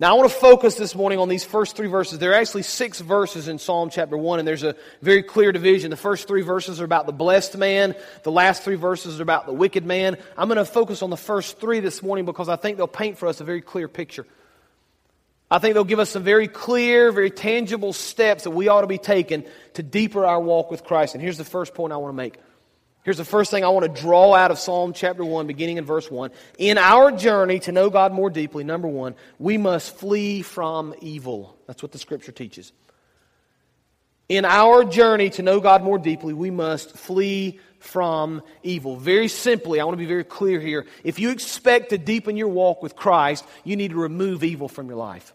Now, 0.00 0.10
I 0.10 0.18
want 0.18 0.28
to 0.28 0.36
focus 0.36 0.74
this 0.74 0.96
morning 0.96 1.20
on 1.20 1.28
these 1.28 1.44
first 1.44 1.76
three 1.76 1.86
verses. 1.86 2.18
There 2.18 2.32
are 2.32 2.34
actually 2.34 2.64
six 2.64 3.00
verses 3.00 3.46
in 3.46 3.60
Psalm 3.60 3.90
chapter 3.90 4.16
1, 4.16 4.40
and 4.40 4.48
there's 4.48 4.64
a 4.64 4.74
very 5.02 5.22
clear 5.22 5.52
division. 5.52 5.90
The 5.92 5.96
first 5.96 6.26
three 6.26 6.42
verses 6.42 6.80
are 6.80 6.84
about 6.84 7.06
the 7.06 7.12
blessed 7.12 7.56
man, 7.56 7.94
the 8.24 8.32
last 8.32 8.64
three 8.64 8.74
verses 8.74 9.20
are 9.20 9.22
about 9.22 9.46
the 9.46 9.52
wicked 9.52 9.86
man. 9.86 10.16
I'm 10.36 10.48
going 10.48 10.58
to 10.58 10.64
focus 10.64 11.02
on 11.02 11.10
the 11.10 11.16
first 11.16 11.60
three 11.60 11.78
this 11.78 12.02
morning 12.02 12.24
because 12.24 12.48
I 12.48 12.56
think 12.56 12.76
they'll 12.76 12.88
paint 12.88 13.18
for 13.18 13.28
us 13.28 13.40
a 13.40 13.44
very 13.44 13.60
clear 13.60 13.86
picture. 13.86 14.26
I 15.48 15.60
think 15.60 15.74
they'll 15.74 15.84
give 15.84 16.00
us 16.00 16.10
some 16.10 16.24
very 16.24 16.48
clear, 16.48 17.12
very 17.12 17.30
tangible 17.30 17.92
steps 17.92 18.42
that 18.44 18.50
we 18.50 18.66
ought 18.66 18.80
to 18.80 18.88
be 18.88 18.98
taking 18.98 19.44
to 19.74 19.84
deeper 19.84 20.26
our 20.26 20.40
walk 20.40 20.72
with 20.72 20.82
Christ. 20.82 21.14
And 21.14 21.22
here's 21.22 21.38
the 21.38 21.44
first 21.44 21.72
point 21.72 21.92
I 21.92 21.98
want 21.98 22.12
to 22.12 22.16
make. 22.16 22.38
Here's 23.04 23.18
the 23.18 23.24
first 23.24 23.50
thing 23.50 23.64
I 23.64 23.68
want 23.68 23.84
to 23.84 24.00
draw 24.00 24.34
out 24.34 24.50
of 24.50 24.58
Psalm 24.58 24.94
chapter 24.94 25.26
1, 25.26 25.46
beginning 25.46 25.76
in 25.76 25.84
verse 25.84 26.10
1. 26.10 26.30
In 26.56 26.78
our 26.78 27.12
journey 27.12 27.58
to 27.60 27.72
know 27.72 27.90
God 27.90 28.14
more 28.14 28.30
deeply, 28.30 28.64
number 28.64 28.88
one, 28.88 29.14
we 29.38 29.58
must 29.58 29.94
flee 29.96 30.40
from 30.40 30.94
evil. 31.02 31.54
That's 31.66 31.82
what 31.82 31.92
the 31.92 31.98
scripture 31.98 32.32
teaches. 32.32 32.72
In 34.30 34.46
our 34.46 34.84
journey 34.84 35.28
to 35.30 35.42
know 35.42 35.60
God 35.60 35.82
more 35.82 35.98
deeply, 35.98 36.32
we 36.32 36.50
must 36.50 36.96
flee 36.96 37.60
from 37.78 38.42
evil. 38.62 38.96
Very 38.96 39.28
simply, 39.28 39.80
I 39.80 39.84
want 39.84 39.92
to 39.92 39.98
be 39.98 40.06
very 40.06 40.24
clear 40.24 40.58
here. 40.58 40.86
If 41.02 41.18
you 41.18 41.28
expect 41.28 41.90
to 41.90 41.98
deepen 41.98 42.38
your 42.38 42.48
walk 42.48 42.82
with 42.82 42.96
Christ, 42.96 43.44
you 43.64 43.76
need 43.76 43.90
to 43.90 43.98
remove 43.98 44.42
evil 44.42 44.66
from 44.66 44.88
your 44.88 44.96
life. 44.96 45.34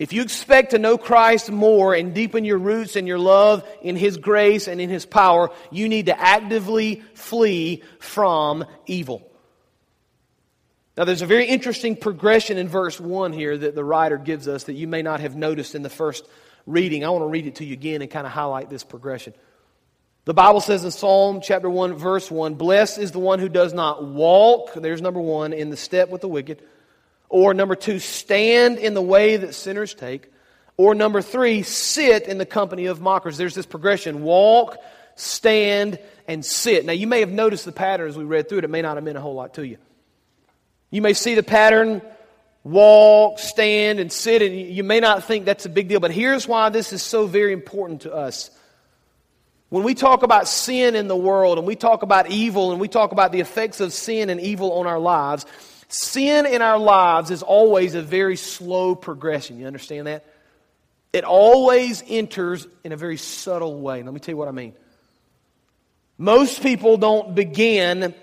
If 0.00 0.14
you 0.14 0.22
expect 0.22 0.70
to 0.70 0.78
know 0.78 0.96
Christ 0.96 1.50
more 1.50 1.92
and 1.94 2.14
deepen 2.14 2.46
your 2.46 2.56
roots 2.56 2.96
and 2.96 3.06
your 3.06 3.18
love 3.18 3.68
in 3.82 3.96
His 3.96 4.16
grace 4.16 4.66
and 4.66 4.80
in 4.80 4.88
His 4.88 5.04
power, 5.04 5.50
you 5.70 5.90
need 5.90 6.06
to 6.06 6.18
actively 6.18 7.02
flee 7.12 7.82
from 7.98 8.64
evil. 8.86 9.30
Now, 10.96 11.04
there's 11.04 11.20
a 11.20 11.26
very 11.26 11.44
interesting 11.44 11.96
progression 11.96 12.56
in 12.56 12.66
verse 12.66 12.98
1 12.98 13.34
here 13.34 13.58
that 13.58 13.74
the 13.74 13.84
writer 13.84 14.16
gives 14.16 14.48
us 14.48 14.64
that 14.64 14.72
you 14.72 14.88
may 14.88 15.02
not 15.02 15.20
have 15.20 15.36
noticed 15.36 15.74
in 15.74 15.82
the 15.82 15.90
first 15.90 16.26
reading. 16.64 17.04
I 17.04 17.10
want 17.10 17.22
to 17.22 17.28
read 17.28 17.46
it 17.46 17.56
to 17.56 17.66
you 17.66 17.74
again 17.74 18.00
and 18.00 18.10
kind 18.10 18.26
of 18.26 18.32
highlight 18.32 18.70
this 18.70 18.84
progression. 18.84 19.34
The 20.24 20.32
Bible 20.32 20.62
says 20.62 20.82
in 20.82 20.92
Psalm 20.92 21.42
chapter 21.42 21.68
1, 21.68 21.96
verse 21.96 22.30
1 22.30 22.54
Blessed 22.54 22.96
is 22.96 23.12
the 23.12 23.18
one 23.18 23.38
who 23.38 23.50
does 23.50 23.74
not 23.74 24.02
walk, 24.02 24.72
there's 24.72 25.02
number 25.02 25.20
one, 25.20 25.52
in 25.52 25.68
the 25.68 25.76
step 25.76 26.08
with 26.08 26.22
the 26.22 26.28
wicked. 26.28 26.62
Or 27.30 27.54
number 27.54 27.76
two, 27.76 28.00
stand 28.00 28.78
in 28.78 28.92
the 28.92 29.00
way 29.00 29.36
that 29.38 29.54
sinners 29.54 29.94
take. 29.94 30.30
Or 30.76 30.94
number 30.94 31.22
three, 31.22 31.62
sit 31.62 32.24
in 32.24 32.38
the 32.38 32.46
company 32.46 32.86
of 32.86 33.00
mockers. 33.00 33.38
There's 33.38 33.54
this 33.54 33.66
progression 33.66 34.22
walk, 34.22 34.76
stand, 35.14 35.98
and 36.26 36.44
sit. 36.44 36.84
Now, 36.84 36.92
you 36.92 37.06
may 37.06 37.20
have 37.20 37.30
noticed 37.30 37.64
the 37.64 37.72
pattern 37.72 38.08
as 38.08 38.18
we 38.18 38.24
read 38.24 38.48
through 38.48 38.58
it. 38.58 38.64
It 38.64 38.70
may 38.70 38.82
not 38.82 38.96
have 38.96 39.04
meant 39.04 39.16
a 39.16 39.20
whole 39.20 39.34
lot 39.34 39.54
to 39.54 39.66
you. 39.66 39.78
You 40.90 41.02
may 41.02 41.12
see 41.12 41.36
the 41.36 41.42
pattern 41.42 42.02
walk, 42.64 43.38
stand, 43.38 44.00
and 44.00 44.12
sit, 44.12 44.42
and 44.42 44.54
you 44.54 44.82
may 44.82 44.98
not 44.98 45.24
think 45.24 45.44
that's 45.44 45.66
a 45.66 45.70
big 45.70 45.88
deal. 45.88 46.00
But 46.00 46.10
here's 46.10 46.48
why 46.48 46.68
this 46.68 46.92
is 46.92 47.02
so 47.02 47.26
very 47.26 47.52
important 47.52 48.02
to 48.02 48.12
us. 48.12 48.50
When 49.68 49.84
we 49.84 49.94
talk 49.94 50.24
about 50.24 50.48
sin 50.48 50.96
in 50.96 51.06
the 51.06 51.16
world 51.16 51.58
and 51.58 51.66
we 51.66 51.76
talk 51.76 52.02
about 52.02 52.28
evil 52.28 52.72
and 52.72 52.80
we 52.80 52.88
talk 52.88 53.12
about 53.12 53.30
the 53.30 53.38
effects 53.38 53.80
of 53.80 53.92
sin 53.92 54.28
and 54.28 54.40
evil 54.40 54.72
on 54.72 54.88
our 54.88 54.98
lives, 54.98 55.46
sin 55.92 56.46
in 56.46 56.62
our 56.62 56.78
lives 56.78 57.30
is 57.30 57.42
always 57.42 57.94
a 57.94 58.02
very 58.02 58.36
slow 58.36 58.94
progression. 58.94 59.58
You 59.58 59.66
understand 59.66 60.06
that? 60.06 60.24
It 61.12 61.24
always 61.24 62.02
enters 62.06 62.66
in 62.84 62.92
a 62.92 62.96
very 62.96 63.16
subtle 63.16 63.80
way. 63.80 64.02
Let 64.02 64.14
me 64.14 64.20
tell 64.20 64.32
you 64.32 64.36
what 64.36 64.48
I 64.48 64.52
mean. 64.52 64.74
Most 66.18 66.62
people 66.62 66.96
don't 66.96 67.34
begin 67.34 68.14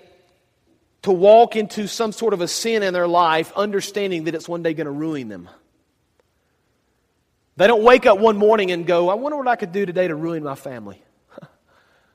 to 1.02 1.12
walk 1.12 1.56
into 1.56 1.86
some 1.88 2.12
sort 2.12 2.32
of 2.32 2.40
a 2.40 2.48
sin 2.48 2.82
in 2.82 2.92
their 2.94 3.08
life 3.08 3.52
understanding 3.56 4.24
that 4.24 4.34
it's 4.34 4.48
one 4.48 4.62
day 4.62 4.74
going 4.74 4.86
to 4.86 4.90
ruin 4.90 5.28
them. 5.28 5.48
They 7.56 7.66
don't 7.66 7.82
wake 7.82 8.06
up 8.06 8.18
one 8.18 8.36
morning 8.36 8.70
and 8.70 8.86
go, 8.86 9.08
I 9.08 9.14
wonder 9.14 9.36
what 9.36 9.48
I 9.48 9.56
could 9.56 9.72
do 9.72 9.84
today 9.84 10.06
to 10.06 10.14
ruin 10.14 10.44
my 10.44 10.54
family. 10.54 11.02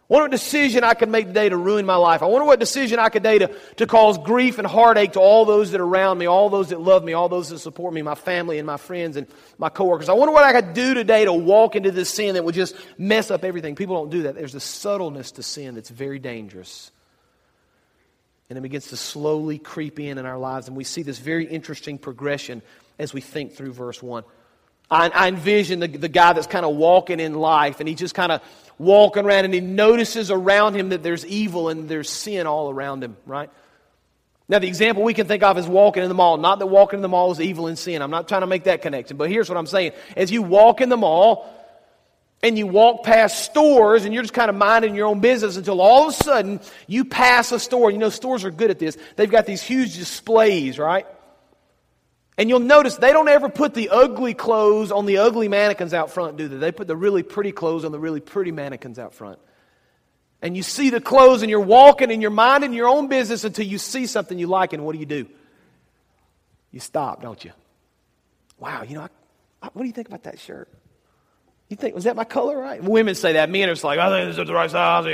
I 0.10 0.14
wonder 0.14 0.26
what 0.26 0.32
decision 0.32 0.84
I 0.84 0.96
could 0.96 1.08
make 1.08 1.28
today 1.28 1.48
to 1.48 1.56
ruin 1.56 1.86
my 1.86 1.96
life. 1.96 2.22
I 2.22 2.26
wonder 2.26 2.46
what 2.46 2.60
decision 2.60 3.00
I 3.00 3.08
could 3.08 3.24
make 3.24 3.40
to, 3.40 3.48
to 3.78 3.88
cause 3.88 4.18
grief 4.18 4.58
and 4.58 4.68
heartache 4.68 5.14
to 5.14 5.22
all 5.22 5.46
those 5.46 5.72
that 5.72 5.80
are 5.80 5.86
around 5.86 6.18
me, 6.18 6.26
all 6.26 6.50
those 6.50 6.70
that 6.70 6.82
love 6.82 7.06
me, 7.06 7.14
all 7.14 7.30
those 7.30 7.50
that 7.50 7.60
support 7.60 7.94
me, 7.94 8.02
my 8.02 8.16
family 8.16 8.58
and 8.58 8.68
my 8.68 8.76
friends 8.76 9.16
and 9.16 9.28
my 9.58 9.70
coworkers. 9.70 10.10
I 10.10 10.14
wonder 10.14 10.34
what 10.34 10.44
I 10.44 10.52
could 10.52 10.74
do 10.74 10.94
today 10.94 11.24
to 11.24 11.32
walk 11.32 11.78
into 11.78 11.90
this 11.90 12.10
sin 12.10 12.34
that 12.34 12.44
would 12.44 12.54
just 12.54 12.76
mess 12.98 13.32
up 13.32 13.46
everything. 13.46 13.76
People 13.76 13.96
don't 13.96 14.10
do 14.10 14.24
that. 14.24 14.36
There's 14.36 14.56
a 14.56 14.60
subtleness 14.60 15.32
to 15.32 15.44
sin 15.44 15.76
that's 15.76 15.90
very 15.90 16.20
dangerous. 16.20 16.92
And 18.50 18.58
it 18.58 18.62
begins 18.62 18.88
to 18.88 18.98
slowly 18.98 19.58
creep 19.58 20.02
in 20.02 20.18
in 20.18 20.26
our 20.26 20.38
lives. 20.38 20.68
And 20.68 20.76
we 20.76 20.84
see 20.84 21.04
this 21.04 21.18
very 21.18 21.46
interesting 21.46 21.98
progression 21.98 22.62
as 23.00 23.14
we 23.14 23.22
think 23.22 23.54
through 23.54 23.72
verse 23.72 24.04
1. 24.04 24.26
I, 24.92 25.10
I 25.10 25.28
envision 25.30 25.80
the, 25.80 25.88
the 25.88 26.10
guy 26.10 26.34
that's 26.34 26.46
kind 26.46 26.66
of 26.66 26.76
walking 26.76 27.20
in 27.20 27.34
life 27.34 27.80
and 27.80 27.90
he 27.90 27.96
just 27.96 28.14
kind 28.14 28.32
of 28.32 28.42
walking 28.78 29.26
around 29.26 29.46
and 29.46 29.54
he 29.54 29.62
notices 29.62 30.32
around 30.32 30.76
him 30.76 30.90
that 30.90 31.04
there's 31.04 31.26
evil 31.26 31.70
and 31.70 31.88
there's 31.88 32.10
sin 32.10 32.48
all 32.48 32.70
around 32.70 33.04
him, 33.04 33.18
right? 33.26 33.50
Now, 34.50 34.60
the 34.60 34.68
example 34.68 35.04
we 35.04 35.14
can 35.14 35.28
think 35.28 35.42
of 35.42 35.58
is 35.58 35.68
walking 35.68 36.04
in 36.04 36.10
the 36.10 36.16
mall. 36.16 36.38
Not 36.38 36.60
that 36.60 36.68
walking 36.68 36.98
in 36.98 37.02
the 37.02 37.10
mall 37.10 37.32
is 37.32 37.40
evil 37.40 37.68
and 37.68 37.80
sin. 37.80 38.02
I'm 38.02 38.12
not 38.12 38.28
trying 38.28 38.42
to 38.42 38.48
make 38.48 38.66
that 38.66 38.82
connection, 38.82 39.18
but 39.18 39.30
here's 39.30 39.50
what 39.50 39.58
I'm 39.58 39.68
saying. 39.68 39.94
As 40.18 40.32
you 40.32 40.42
walk 40.42 40.82
in 40.82 40.90
the 40.90 40.98
mall 40.98 41.50
and 42.44 42.58
you 42.58 42.68
walk 42.68 43.04
past 43.04 43.46
stores 43.46 44.04
and 44.04 44.14
you're 44.14 44.22
just 44.22 44.34
kind 44.34 44.50
of 44.50 44.56
minding 44.56 44.96
your 44.96 45.08
own 45.08 45.22
business 45.22 45.56
until 45.56 45.80
all 45.80 46.10
of 46.10 46.10
a 46.10 46.24
sudden 46.24 46.60
you 46.88 47.06
pass 47.06 47.54
a 47.54 47.60
store. 47.60 47.90
You 47.90 47.98
know, 47.98 48.10
stores 48.10 48.44
are 48.44 48.52
good 48.52 48.70
at 48.70 48.80
this. 48.80 48.98
They've 49.16 49.32
got 49.32 49.46
these 49.46 49.64
huge 49.64 49.96
displays, 49.96 50.78
right? 50.78 51.08
And 52.38 52.50
you'll 52.50 52.60
notice 52.60 52.98
they 52.98 53.14
don't 53.14 53.28
ever 53.28 53.48
put 53.48 53.74
the 53.74 53.90
ugly 53.90 54.34
clothes 54.34 54.92
on 54.92 55.06
the 55.06 55.20
ugly 55.20 55.48
mannequins 55.48 55.94
out 55.94 56.12
front, 56.12 56.38
do 56.38 56.48
they? 56.48 56.58
They 56.58 56.72
put 56.72 56.88
the 56.88 56.96
really 56.96 57.22
pretty 57.22 57.52
clothes 57.52 57.86
on 57.86 57.92
the 57.92 58.00
really 58.00 58.22
pretty 58.22 58.52
mannequins 58.52 58.98
out 58.98 59.14
front. 59.14 59.40
And 60.42 60.58
you 60.58 60.64
see 60.64 60.90
the 60.90 61.00
clothes 61.00 61.42
and 61.42 61.50
you're 61.50 61.60
walking 61.60 62.12
and 62.12 62.22
you're 62.22 62.32
minding 62.32 62.74
your 62.74 62.88
own 62.88 63.08
business 63.08 63.44
until 63.44 63.66
you 63.66 63.78
see 63.78 64.08
something 64.08 64.38
you 64.38 64.48
like, 64.48 64.74
and 64.74 64.84
what 64.84 64.94
do 64.94 65.00
you 65.00 65.06
do? 65.06 65.28
You 66.72 66.80
stop, 66.80 67.22
don't 67.22 67.44
you? 67.46 67.52
Wow, 68.60 68.84
you 68.84 68.96
know, 68.96 69.02
I, 69.02 69.10
I, 69.62 69.70
what 69.72 69.84
do 69.84 69.88
you 69.88 69.94
think 69.94 70.08
about 70.08 70.24
that 70.24 70.40
shirt? 70.40 70.68
You 71.70 71.78
think, 71.78 71.96
was 71.96 72.04
that 72.06 72.16
my 72.16 72.24
color 72.24 72.58
right? 72.58 72.84
Women 72.84 73.16
say 73.16 73.34
that. 73.34 73.50
Men 73.50 73.70
are 73.70 73.74
just 73.74 73.84
like, 73.84 74.00
I 74.00 74.10
think 74.10 74.30
this 74.30 74.38
is 74.40 74.48
the 74.48 74.54
right 74.54 74.70
size. 74.70 75.06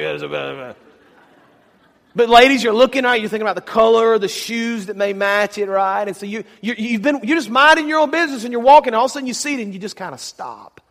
But 2.20 2.28
ladies, 2.28 2.62
you're 2.62 2.74
looking 2.74 3.06
it, 3.06 3.22
you're 3.22 3.30
thinking 3.30 3.44
about 3.44 3.56
the 3.56 3.62
color, 3.62 4.20
the 4.20 4.28
shoes 4.28 4.88
that 4.88 4.98
may 4.98 5.14
match 5.14 5.58
it, 5.58 5.70
right? 5.70 6.06
And 6.06 6.18
so 6.18 6.26
you, 6.26 6.44
you, 6.60 6.76
you've 6.78 7.02
been, 7.02 7.22
you're 7.24 7.38
just 7.38 7.50
minding 7.50 7.88
your 7.88 8.00
own 8.00 8.12
business 8.12 8.44
and 8.44 8.52
you're 8.52 8.62
walking, 8.62 8.90
and 8.90 8.98
all 8.98 9.06
of 9.06 9.12
a 9.12 9.14
sudden 9.14 9.26
you 9.26 9.34
see 9.34 9.54
it 9.54 9.62
and 9.62 9.74
you 9.74 9.80
just 9.80 9.96
kind 9.96 10.14
of 10.14 10.20
stop. 10.20 10.82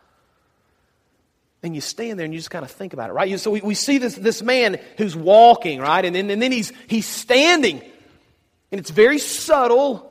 And 1.61 1.75
you 1.75 1.81
stand 1.81 2.17
there 2.17 2.25
and 2.25 2.33
you 2.33 2.39
just 2.39 2.49
kind 2.49 2.65
of 2.65 2.71
think 2.71 2.93
about 2.93 3.11
it, 3.11 3.13
right? 3.13 3.39
So 3.39 3.51
we, 3.51 3.61
we 3.61 3.75
see 3.75 3.99
this, 3.99 4.15
this 4.15 4.41
man 4.41 4.79
who's 4.97 5.15
walking, 5.15 5.79
right? 5.79 6.03
And 6.03 6.15
then, 6.15 6.31
and 6.31 6.41
then 6.41 6.51
he's, 6.51 6.73
he's 6.87 7.05
standing. 7.05 7.79
And 8.71 8.79
it's 8.79 8.89
very 8.89 9.19
subtle. 9.19 10.08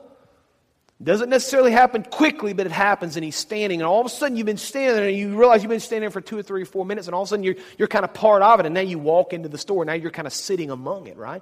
Doesn't 1.01 1.29
necessarily 1.29 1.71
happen 1.71 2.03
quickly, 2.03 2.51
but 2.51 2.65
it 2.65 2.73
happens, 2.73 3.15
and 3.15 3.23
he's 3.23 3.37
standing. 3.37 3.79
And 3.79 3.87
all 3.87 4.01
of 4.01 4.05
a 4.05 4.09
sudden, 4.09 4.35
you've 4.35 4.45
been 4.45 4.57
standing 4.57 4.95
there, 4.95 5.07
and 5.07 5.17
you 5.17 5.37
realize 5.37 5.63
you've 5.63 5.69
been 5.69 5.79
standing 5.79 6.01
there 6.01 6.11
for 6.11 6.19
two 6.19 6.37
or 6.37 6.43
three 6.43 6.61
or 6.61 6.65
four 6.65 6.85
minutes, 6.85 7.07
and 7.07 7.15
all 7.15 7.21
of 7.21 7.27
a 7.27 7.29
sudden, 7.29 7.43
you're, 7.43 7.55
you're 7.77 7.87
kind 7.87 8.03
of 8.03 8.13
part 8.13 8.41
of 8.41 8.59
it, 8.59 8.65
and 8.65 8.75
now 8.75 8.81
you 8.81 8.99
walk 8.99 9.31
into 9.31 9.47
the 9.47 9.57
store. 9.57 9.85
Now 9.85 9.93
you're 9.93 10.11
kind 10.11 10.27
of 10.27 10.33
sitting 10.33 10.69
among 10.71 11.07
it, 11.07 11.15
right? 11.15 11.41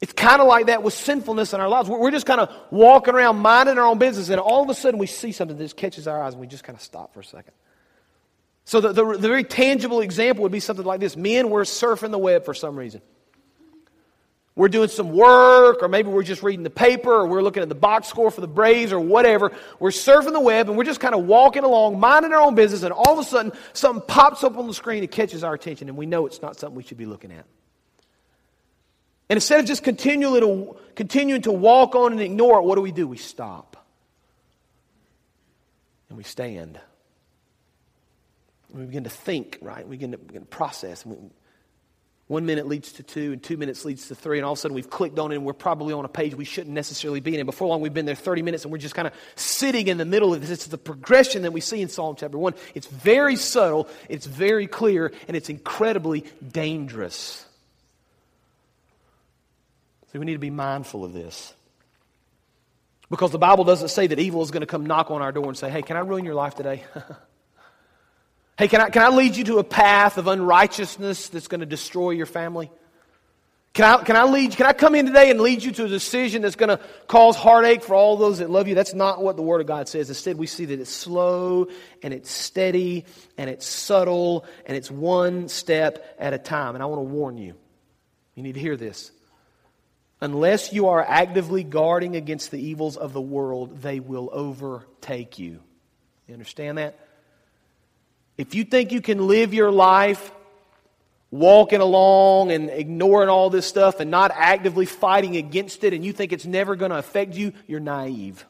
It's 0.00 0.14
kind 0.14 0.40
of 0.40 0.48
like 0.48 0.66
that 0.66 0.82
with 0.82 0.94
sinfulness 0.94 1.52
in 1.52 1.60
our 1.60 1.68
lives. 1.68 1.90
We're 1.90 2.10
just 2.10 2.24
kind 2.24 2.40
of 2.40 2.50
walking 2.70 3.14
around, 3.14 3.36
minding 3.36 3.76
our 3.76 3.86
own 3.86 3.98
business, 3.98 4.30
and 4.30 4.40
all 4.40 4.62
of 4.62 4.70
a 4.70 4.74
sudden, 4.74 4.98
we 4.98 5.06
see 5.06 5.32
something 5.32 5.56
that 5.56 5.64
just 5.64 5.76
catches 5.76 6.08
our 6.08 6.22
eyes, 6.22 6.32
and 6.32 6.40
we 6.40 6.46
just 6.46 6.64
kind 6.64 6.76
of 6.76 6.82
stop 6.82 7.12
for 7.12 7.20
a 7.20 7.24
second. 7.24 7.52
So, 8.64 8.80
the, 8.80 8.92
the, 8.92 9.04
the 9.04 9.28
very 9.28 9.44
tangible 9.44 10.00
example 10.00 10.42
would 10.44 10.52
be 10.52 10.60
something 10.60 10.84
like 10.84 11.00
this 11.00 11.14
Men, 11.14 11.50
we're 11.50 11.62
surfing 11.62 12.10
the 12.10 12.18
web 12.18 12.46
for 12.46 12.54
some 12.54 12.74
reason. 12.76 13.02
We're 14.56 14.68
doing 14.68 14.88
some 14.88 15.12
work, 15.12 15.82
or 15.82 15.88
maybe 15.88 16.08
we're 16.08 16.22
just 16.22 16.42
reading 16.42 16.62
the 16.62 16.70
paper, 16.70 17.12
or 17.12 17.26
we're 17.26 17.42
looking 17.42 17.62
at 17.62 17.68
the 17.68 17.74
box 17.74 18.08
score 18.08 18.30
for 18.30 18.40
the 18.40 18.48
Braves, 18.48 18.90
or 18.90 18.98
whatever. 18.98 19.52
We're 19.78 19.90
surfing 19.90 20.32
the 20.32 20.40
web, 20.40 20.70
and 20.70 20.78
we're 20.78 20.84
just 20.84 20.98
kind 20.98 21.14
of 21.14 21.26
walking 21.26 21.62
along, 21.62 22.00
minding 22.00 22.32
our 22.32 22.40
own 22.40 22.54
business, 22.54 22.82
and 22.82 22.90
all 22.90 23.12
of 23.12 23.18
a 23.18 23.24
sudden, 23.24 23.52
something 23.74 24.02
pops 24.08 24.42
up 24.42 24.56
on 24.56 24.66
the 24.66 24.72
screen 24.72 25.02
and 25.02 25.12
catches 25.12 25.44
our 25.44 25.52
attention, 25.52 25.90
and 25.90 25.96
we 25.98 26.06
know 26.06 26.24
it's 26.24 26.40
not 26.40 26.58
something 26.58 26.74
we 26.74 26.82
should 26.82 26.96
be 26.96 27.04
looking 27.04 27.32
at. 27.32 27.44
And 29.28 29.36
instead 29.36 29.60
of 29.60 29.66
just 29.66 29.84
continually 29.84 30.40
to, 30.40 30.76
continuing 30.94 31.42
to 31.42 31.52
walk 31.52 31.94
on 31.94 32.12
and 32.12 32.20
ignore 32.22 32.60
it, 32.60 32.62
what 32.62 32.76
do 32.76 32.80
we 32.80 32.92
do? 32.92 33.06
We 33.06 33.18
stop. 33.18 33.86
And 36.08 36.16
we 36.16 36.24
stand. 36.24 36.80
We 38.72 38.86
begin 38.86 39.04
to 39.04 39.10
think, 39.10 39.58
right? 39.60 39.86
We 39.86 39.96
begin 39.96 40.12
to, 40.12 40.18
begin 40.18 40.42
to 40.42 40.48
process. 40.48 41.04
And 41.04 41.14
we, 41.14 41.18
one 42.28 42.44
minute 42.44 42.66
leads 42.66 42.92
to 42.92 43.04
two, 43.04 43.32
and 43.32 43.42
two 43.42 43.56
minutes 43.56 43.84
leads 43.84 44.08
to 44.08 44.14
three, 44.16 44.38
and 44.38 44.44
all 44.44 44.52
of 44.52 44.58
a 44.58 44.60
sudden 44.60 44.74
we've 44.74 44.90
clicked 44.90 45.18
on 45.18 45.30
it, 45.30 45.36
and 45.36 45.44
we're 45.44 45.52
probably 45.52 45.94
on 45.94 46.04
a 46.04 46.08
page 46.08 46.34
we 46.34 46.44
shouldn't 46.44 46.74
necessarily 46.74 47.20
be 47.20 47.34
in. 47.34 47.40
And 47.40 47.46
before 47.46 47.68
long, 47.68 47.80
we've 47.80 47.94
been 47.94 48.06
there 48.06 48.16
30 48.16 48.42
minutes, 48.42 48.64
and 48.64 48.72
we're 48.72 48.78
just 48.78 48.96
kind 48.96 49.06
of 49.06 49.14
sitting 49.36 49.86
in 49.86 49.96
the 49.96 50.04
middle 50.04 50.34
of 50.34 50.40
this. 50.40 50.50
It's 50.50 50.66
the 50.66 50.78
progression 50.78 51.42
that 51.42 51.52
we 51.52 51.60
see 51.60 51.80
in 51.80 51.88
Psalm 51.88 52.16
chapter 52.18 52.36
1. 52.36 52.54
It's 52.74 52.88
very 52.88 53.36
subtle, 53.36 53.88
it's 54.08 54.26
very 54.26 54.66
clear, 54.66 55.12
and 55.28 55.36
it's 55.36 55.48
incredibly 55.48 56.24
dangerous. 56.50 57.46
So 60.12 60.18
we 60.18 60.24
need 60.26 60.32
to 60.32 60.38
be 60.38 60.50
mindful 60.50 61.04
of 61.04 61.12
this. 61.12 61.54
Because 63.08 63.30
the 63.30 63.38
Bible 63.38 63.62
doesn't 63.62 63.90
say 63.90 64.08
that 64.08 64.18
evil 64.18 64.42
is 64.42 64.50
going 64.50 64.62
to 64.62 64.66
come 64.66 64.84
knock 64.84 65.12
on 65.12 65.22
our 65.22 65.30
door 65.30 65.46
and 65.46 65.56
say, 65.56 65.70
hey, 65.70 65.82
can 65.82 65.96
I 65.96 66.00
ruin 66.00 66.24
your 66.24 66.34
life 66.34 66.56
today? 66.56 66.82
Hey, 68.58 68.68
can 68.68 68.80
I, 68.80 68.88
can 68.88 69.02
I 69.02 69.08
lead 69.08 69.36
you 69.36 69.44
to 69.44 69.58
a 69.58 69.64
path 69.64 70.16
of 70.16 70.28
unrighteousness 70.28 71.28
that's 71.28 71.48
going 71.48 71.60
to 71.60 71.66
destroy 71.66 72.10
your 72.10 72.26
family? 72.26 72.70
Can 73.74 73.84
I, 73.84 74.02
can 74.02 74.16
I 74.16 74.24
lead, 74.24 74.56
can 74.56 74.64
I 74.64 74.72
come 74.72 74.94
in 74.94 75.04
today 75.04 75.30
and 75.30 75.38
lead 75.38 75.62
you 75.62 75.70
to 75.72 75.84
a 75.84 75.88
decision 75.88 76.40
that's 76.40 76.56
going 76.56 76.70
to 76.70 76.80
cause 77.06 77.36
heartache 77.36 77.82
for 77.82 77.94
all 77.94 78.16
those 78.16 78.38
that 78.38 78.48
love 78.48 78.68
you? 78.68 78.74
That's 78.74 78.94
not 78.94 79.22
what 79.22 79.36
the 79.36 79.42
Word 79.42 79.60
of 79.60 79.66
God 79.66 79.86
says. 79.86 80.08
Instead, 80.08 80.38
we 80.38 80.46
see 80.46 80.64
that 80.64 80.80
it's 80.80 80.90
slow 80.90 81.68
and 82.02 82.14
it's 82.14 82.30
steady 82.30 83.04
and 83.36 83.50
it's 83.50 83.66
subtle 83.66 84.46
and 84.64 84.74
it's 84.74 84.90
one 84.90 85.48
step 85.48 86.16
at 86.18 86.32
a 86.32 86.38
time. 86.38 86.74
And 86.74 86.82
I 86.82 86.86
want 86.86 87.00
to 87.00 87.14
warn 87.14 87.36
you, 87.36 87.54
you 88.34 88.42
need 88.42 88.54
to 88.54 88.60
hear 88.60 88.78
this. 88.78 89.12
Unless 90.22 90.72
you 90.72 90.88
are 90.88 91.04
actively 91.06 91.62
guarding 91.62 92.16
against 92.16 92.50
the 92.50 92.58
evils 92.58 92.96
of 92.96 93.12
the 93.12 93.20
world, 93.20 93.82
they 93.82 94.00
will 94.00 94.30
overtake 94.32 95.38
you. 95.38 95.60
You 96.26 96.32
understand 96.32 96.78
that? 96.78 96.98
If 98.36 98.54
you 98.54 98.64
think 98.64 98.92
you 98.92 99.00
can 99.00 99.26
live 99.26 99.54
your 99.54 99.70
life 99.70 100.32
walking 101.30 101.80
along 101.80 102.52
and 102.52 102.70
ignoring 102.70 103.28
all 103.28 103.50
this 103.50 103.66
stuff 103.66 104.00
and 104.00 104.10
not 104.10 104.30
actively 104.34 104.86
fighting 104.86 105.36
against 105.36 105.84
it, 105.84 105.92
and 105.92 106.04
you 106.04 106.12
think 106.12 106.32
it's 106.32 106.46
never 106.46 106.76
going 106.76 106.90
to 106.90 106.98
affect 106.98 107.34
you, 107.34 107.52
you're 107.66 107.80
naive. 107.80 108.44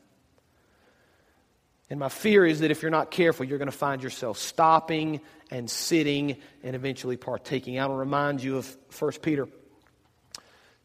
And 1.89 2.01
my 2.01 2.09
fear 2.09 2.45
is 2.45 2.61
that 2.61 2.73
if 2.73 2.83
you're 2.83 2.91
not 2.91 3.13
careful, 3.13 3.47
you're 3.47 3.59
going 3.59 3.71
to 3.71 3.77
find 3.77 4.03
yourself 4.03 4.39
stopping 4.39 5.21
and 5.51 5.71
sitting 5.71 6.37
and 6.65 6.75
eventually 6.75 7.17
partaking. 7.17 7.79
I 7.79 7.87
will 7.87 7.97
remind 7.97 8.43
you 8.43 8.57
of 8.57 8.77
1 8.99 9.13
Peter 9.23 9.49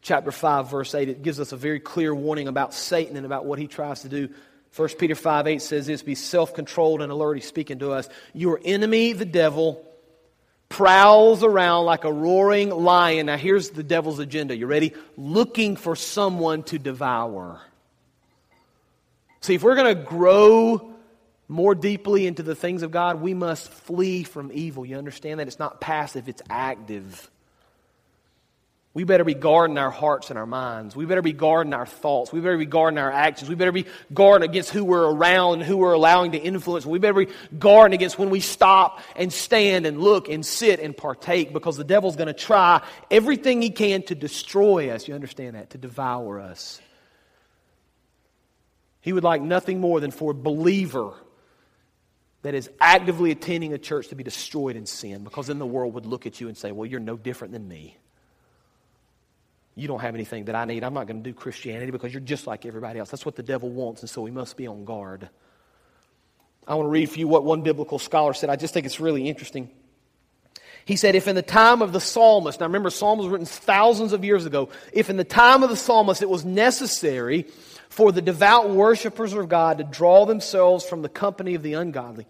chapter 0.00 0.30
5 0.30 0.70
verse 0.70 0.94
8. 0.94 1.08
It 1.08 1.22
gives 1.22 1.40
us 1.40 1.50
a 1.50 1.56
very 1.56 1.80
clear 1.80 2.14
warning 2.14 2.46
about 2.46 2.72
Satan 2.72 3.16
and 3.16 3.26
about 3.26 3.44
what 3.44 3.58
he 3.58 3.66
tries 3.66 4.02
to 4.02 4.08
do 4.08 4.28
1 4.76 4.88
Peter 4.98 5.14
5 5.14 5.46
8 5.46 5.62
says 5.62 5.86
this 5.86 6.02
Be 6.02 6.14
self 6.14 6.54
controlled 6.54 7.02
and 7.02 7.12
alert. 7.12 7.34
He's 7.34 7.46
speaking 7.46 7.78
to 7.80 7.92
us. 7.92 8.08
Your 8.32 8.60
enemy, 8.64 9.12
the 9.12 9.24
devil, 9.24 9.84
prowls 10.68 11.44
around 11.44 11.84
like 11.84 12.04
a 12.04 12.12
roaring 12.12 12.70
lion. 12.70 13.26
Now, 13.26 13.36
here's 13.36 13.70
the 13.70 13.82
devil's 13.82 14.18
agenda. 14.18 14.56
You 14.56 14.66
ready? 14.66 14.94
Looking 15.16 15.76
for 15.76 15.94
someone 15.94 16.62
to 16.64 16.78
devour. 16.78 17.60
See, 19.42 19.54
if 19.54 19.62
we're 19.62 19.74
going 19.74 19.94
to 19.94 20.02
grow 20.02 20.94
more 21.48 21.74
deeply 21.74 22.26
into 22.26 22.42
the 22.42 22.54
things 22.54 22.82
of 22.82 22.90
God, 22.90 23.20
we 23.20 23.34
must 23.34 23.68
flee 23.68 24.22
from 24.22 24.50
evil. 24.54 24.86
You 24.86 24.96
understand 24.96 25.40
that? 25.40 25.48
It's 25.48 25.58
not 25.58 25.80
passive, 25.80 26.28
it's 26.28 26.42
active. 26.48 27.30
We 28.94 29.04
better 29.04 29.24
be 29.24 29.32
guarding 29.32 29.78
our 29.78 29.90
hearts 29.90 30.28
and 30.28 30.38
our 30.38 30.44
minds. 30.44 30.94
We 30.94 31.06
better 31.06 31.22
be 31.22 31.32
guarding 31.32 31.72
our 31.72 31.86
thoughts. 31.86 32.30
We 32.30 32.40
better 32.40 32.58
be 32.58 32.66
guarding 32.66 32.98
our 32.98 33.10
actions. 33.10 33.48
We 33.48 33.54
better 33.54 33.72
be 33.72 33.86
guarding 34.12 34.46
against 34.46 34.68
who 34.68 34.84
we're 34.84 35.10
around 35.10 35.54
and 35.54 35.62
who 35.62 35.78
we're 35.78 35.94
allowing 35.94 36.32
to 36.32 36.38
influence. 36.38 36.84
We 36.84 36.98
better 36.98 37.24
be 37.24 37.32
guarding 37.58 37.94
against 37.94 38.18
when 38.18 38.28
we 38.28 38.40
stop 38.40 39.00
and 39.16 39.32
stand 39.32 39.86
and 39.86 39.98
look 39.98 40.28
and 40.28 40.44
sit 40.44 40.78
and 40.78 40.94
partake 40.94 41.54
because 41.54 41.78
the 41.78 41.84
devil's 41.84 42.16
going 42.16 42.26
to 42.26 42.34
try 42.34 42.82
everything 43.10 43.62
he 43.62 43.70
can 43.70 44.02
to 44.04 44.14
destroy 44.14 44.90
us. 44.90 45.08
You 45.08 45.14
understand 45.14 45.56
that? 45.56 45.70
To 45.70 45.78
devour 45.78 46.38
us. 46.38 46.78
He 49.00 49.14
would 49.14 49.24
like 49.24 49.40
nothing 49.40 49.80
more 49.80 50.00
than 50.00 50.10
for 50.10 50.32
a 50.32 50.34
believer 50.34 51.14
that 52.42 52.54
is 52.54 52.68
actively 52.78 53.30
attending 53.30 53.72
a 53.72 53.78
church 53.78 54.08
to 54.08 54.16
be 54.16 54.22
destroyed 54.22 54.76
in 54.76 54.84
sin 54.84 55.24
because 55.24 55.46
then 55.46 55.58
the 55.58 55.66
world 55.66 55.94
would 55.94 56.04
look 56.04 56.26
at 56.26 56.42
you 56.42 56.48
and 56.48 56.58
say, 56.58 56.72
Well, 56.72 56.84
you're 56.84 57.00
no 57.00 57.16
different 57.16 57.54
than 57.54 57.66
me. 57.66 57.96
You 59.74 59.88
don't 59.88 60.00
have 60.00 60.14
anything 60.14 60.44
that 60.46 60.54
I 60.54 60.64
need. 60.66 60.84
I'm 60.84 60.94
not 60.94 61.06
going 61.06 61.22
to 61.22 61.30
do 61.30 61.34
Christianity 61.34 61.90
because 61.90 62.12
you're 62.12 62.20
just 62.20 62.46
like 62.46 62.66
everybody 62.66 62.98
else. 62.98 63.10
That's 63.10 63.24
what 63.24 63.36
the 63.36 63.42
devil 63.42 63.70
wants, 63.70 64.02
and 64.02 64.10
so 64.10 64.20
we 64.22 64.30
must 64.30 64.56
be 64.56 64.66
on 64.66 64.84
guard. 64.84 65.28
I 66.66 66.74
want 66.74 66.86
to 66.86 66.90
read 66.90 67.10
for 67.10 67.18
you 67.18 67.26
what 67.26 67.44
one 67.44 67.62
biblical 67.62 67.98
scholar 67.98 68.34
said. 68.34 68.50
I 68.50 68.56
just 68.56 68.74
think 68.74 68.86
it's 68.86 69.00
really 69.00 69.28
interesting. 69.28 69.70
He 70.84 70.96
said, 70.96 71.14
If 71.14 71.26
in 71.26 71.36
the 71.36 71.42
time 71.42 71.82
of 71.82 71.92
the 71.92 72.00
psalmist, 72.00 72.60
now 72.60 72.66
remember, 72.66 72.90
Psalms 72.90 73.22
was 73.22 73.28
written 73.28 73.46
thousands 73.46 74.12
of 74.12 74.24
years 74.24 74.46
ago, 74.46 74.68
if 74.92 75.10
in 75.10 75.16
the 75.16 75.24
time 75.24 75.62
of 75.62 75.70
the 75.70 75.76
psalmist 75.76 76.22
it 76.22 76.28
was 76.28 76.44
necessary 76.44 77.46
for 77.88 78.12
the 78.12 78.22
devout 78.22 78.70
worshippers 78.70 79.32
of 79.32 79.48
God 79.48 79.78
to 79.78 79.84
draw 79.84 80.24
themselves 80.26 80.84
from 80.84 81.02
the 81.02 81.08
company 81.08 81.54
of 81.54 81.62
the 81.62 81.74
ungodly 81.74 82.26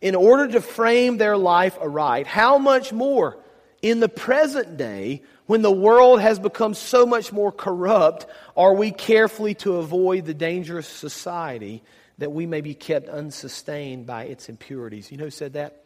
in 0.00 0.14
order 0.14 0.48
to 0.48 0.60
frame 0.60 1.16
their 1.16 1.36
life 1.36 1.78
aright, 1.80 2.26
how 2.26 2.58
much 2.58 2.92
more 2.92 3.38
in 3.82 4.00
the 4.00 4.08
present 4.08 4.76
day 4.76 5.22
when 5.46 5.62
the 5.62 5.70
world 5.70 6.20
has 6.20 6.38
become 6.38 6.74
so 6.74 7.06
much 7.06 7.32
more 7.32 7.52
corrupt, 7.52 8.26
are 8.56 8.74
we 8.74 8.90
carefully 8.90 9.54
to 9.56 9.76
avoid 9.76 10.26
the 10.26 10.34
dangerous 10.34 10.88
society 10.88 11.82
that 12.18 12.32
we 12.32 12.46
may 12.46 12.60
be 12.60 12.74
kept 12.74 13.08
unsustained 13.08 14.06
by 14.06 14.24
its 14.24 14.48
impurities? 14.48 15.10
You 15.10 15.18
know 15.18 15.24
who 15.24 15.30
said 15.30 15.52
that? 15.54 15.84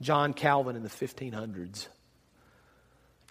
John 0.00 0.34
Calvin 0.34 0.76
in 0.76 0.82
the 0.82 0.88
1500s. 0.88 1.88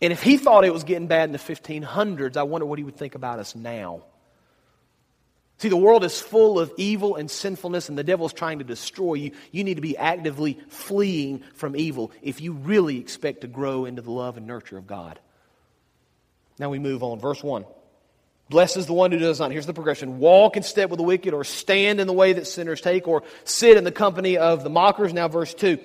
And 0.02 0.12
if 0.12 0.24
he 0.24 0.38
thought 0.38 0.66
it 0.66 0.74
was 0.74 0.84
getting 0.84 1.08
bad 1.08 1.30
in 1.30 1.34
the 1.34 1.38
1500s, 1.38 2.38
I 2.38 2.44
wonder 2.44 2.66
what 2.66 2.80
he 2.80 2.84
would 2.84 2.96
think 2.96 3.14
about 3.14 3.38
us 3.38 3.56
now. 3.56 4.04
See, 5.60 5.70
the 5.70 5.78
world 5.78 6.04
is 6.04 6.20
full 6.20 6.60
of 6.60 6.74
evil 6.76 7.18
and 7.18 7.30
sinfulness, 7.30 7.88
and 7.88 7.96
the 7.96 8.04
devil 8.04 8.26
is 8.26 8.34
trying 8.34 8.58
to 8.60 8.66
destroy 8.66 9.14
you. 9.14 9.32
You 9.52 9.64
need 9.64 9.76
to 9.76 9.82
be 9.82 9.96
actively 9.96 10.60
fleeing 10.70 11.44
from 11.54 11.76
evil 11.76 12.12
if 12.24 12.42
you 12.42 12.54
really 12.54 12.98
expect 12.98 13.42
to 13.42 13.48
grow 13.48 13.86
into 13.86 14.02
the 14.02 14.10
love 14.10 14.38
and 14.38 14.48
nurture 14.48 14.80
of 14.80 14.88
God. 14.88 15.20
Now 16.60 16.70
we 16.70 16.80
move 16.80 17.04
on. 17.04 17.20
Verse 17.20 17.44
1. 17.44 17.66
Blessed 18.52 18.78
is 18.78 18.86
the 18.86 18.94
one 18.94 19.12
who 19.12 19.18
does 19.18 19.40
not, 19.40 19.52
here's 19.52 19.66
the 19.66 19.74
progression, 19.74 20.20
walk 20.20 20.58
in 20.58 20.64
step 20.64 20.90
with 20.90 20.98
the 20.98 21.04
wicked, 21.04 21.34
or 21.34 21.46
stand 21.46 22.02
in 22.02 22.08
the 22.08 22.14
way 22.14 22.34
that 22.34 22.46
sinners 22.46 22.82
take, 22.82 23.08
or 23.08 23.24
sit 23.46 23.78
in 23.78 23.86
the 23.86 23.94
company 23.94 24.38
of 24.38 24.66
the 24.66 24.70
mockers. 24.70 25.14
Now, 25.14 25.30
verse 25.30 25.54
2. 25.54 25.80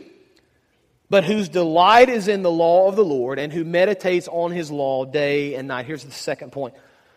But 1.09 1.23
whose 1.23 1.49
delight 1.49 2.09
is 2.09 2.27
in 2.27 2.43
the 2.43 2.51
law 2.51 2.89
of 2.89 2.97
the 2.97 3.05
Lord, 3.05 3.39
and 3.39 3.53
who 3.53 3.65
meditates 3.65 4.27
on 4.27 4.51
his 4.51 4.69
law 4.73 5.05
day 5.05 5.55
and 5.55 5.69
night. 5.69 5.87
Here's 5.87 6.03
the 6.03 6.11
second 6.11 6.51
point. 6.51 6.75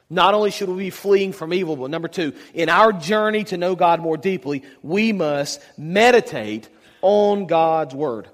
Not 0.08 0.36
only 0.36 0.52
should 0.52 0.70
we 0.70 0.84
be 0.84 0.90
fleeing 0.92 1.34
from 1.34 1.52
evil, 1.52 1.76
but 1.76 1.90
number 1.90 2.08
two, 2.08 2.34
in 2.54 2.70
our 2.70 2.94
journey 2.94 3.44
to 3.46 3.58
know 3.58 3.76
God 3.76 4.02
more 4.02 4.18
deeply, 4.18 4.64
we 4.84 5.14
must 5.14 5.62
meditate 5.80 6.70
on 7.02 7.48
God's 7.48 7.96
Word 7.96 8.30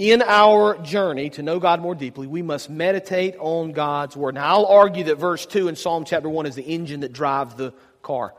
in 0.00 0.22
our 0.22 0.78
journey 0.78 1.28
to 1.28 1.42
know 1.42 1.60
God 1.60 1.82
more 1.82 1.94
deeply, 1.94 2.26
we 2.26 2.40
must 2.40 2.70
meditate 2.70 3.36
on 3.38 3.72
God's 3.72 4.16
Word. 4.16 4.34
Now, 4.34 4.46
I'll 4.46 4.64
argue 4.64 5.04
that 5.04 5.16
verse 5.16 5.44
2 5.44 5.68
in 5.68 5.76
Psalm 5.76 6.06
chapter 6.06 6.26
1 6.26 6.46
is 6.46 6.54
the 6.54 6.62
engine 6.62 7.00
that 7.00 7.12
drives 7.12 7.54
the 7.54 7.74
car. 8.00 8.32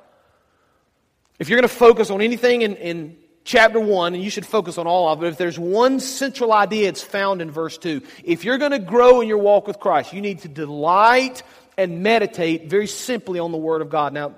If 1.38 1.50
you're 1.50 1.58
going 1.58 1.70
to 1.70 1.76
focus 1.76 2.10
on 2.10 2.20
anything 2.20 2.64
in, 2.64 2.78
in 2.78 3.18
chapter 3.44 3.80
1, 3.80 4.16
and 4.16 4.24
you 4.24 4.32
should 4.32 4.46
focus 4.48 4.80
on 4.80 4.88
all 4.88 5.08
of 5.08 5.24
it, 5.24 5.28
if 5.28 5.38
there's 5.38 5.60
one 5.60 6.00
central 6.00 6.52
idea, 6.52 6.90
it's 6.90 7.04
found 7.04 7.44
in 7.44 7.52
verse 7.52 7.78
2. 7.78 8.02
If 8.24 8.44
you're 8.44 8.58
going 8.58 8.72
to 8.72 8.80
grow 8.80 9.22
in 9.22 9.28
your 9.28 9.38
walk 9.38 9.68
with 9.68 9.80
Christ, 9.80 10.14
you 10.14 10.22
need 10.22 10.40
to 10.40 10.48
delight 10.48 11.44
and 11.78 12.02
meditate 12.02 12.72
very 12.72 12.88
simply 12.88 13.38
on 13.38 13.52
the 13.52 13.60
Word 13.60 13.84
of 13.84 13.92
God. 13.92 14.14
Now, 14.14 14.34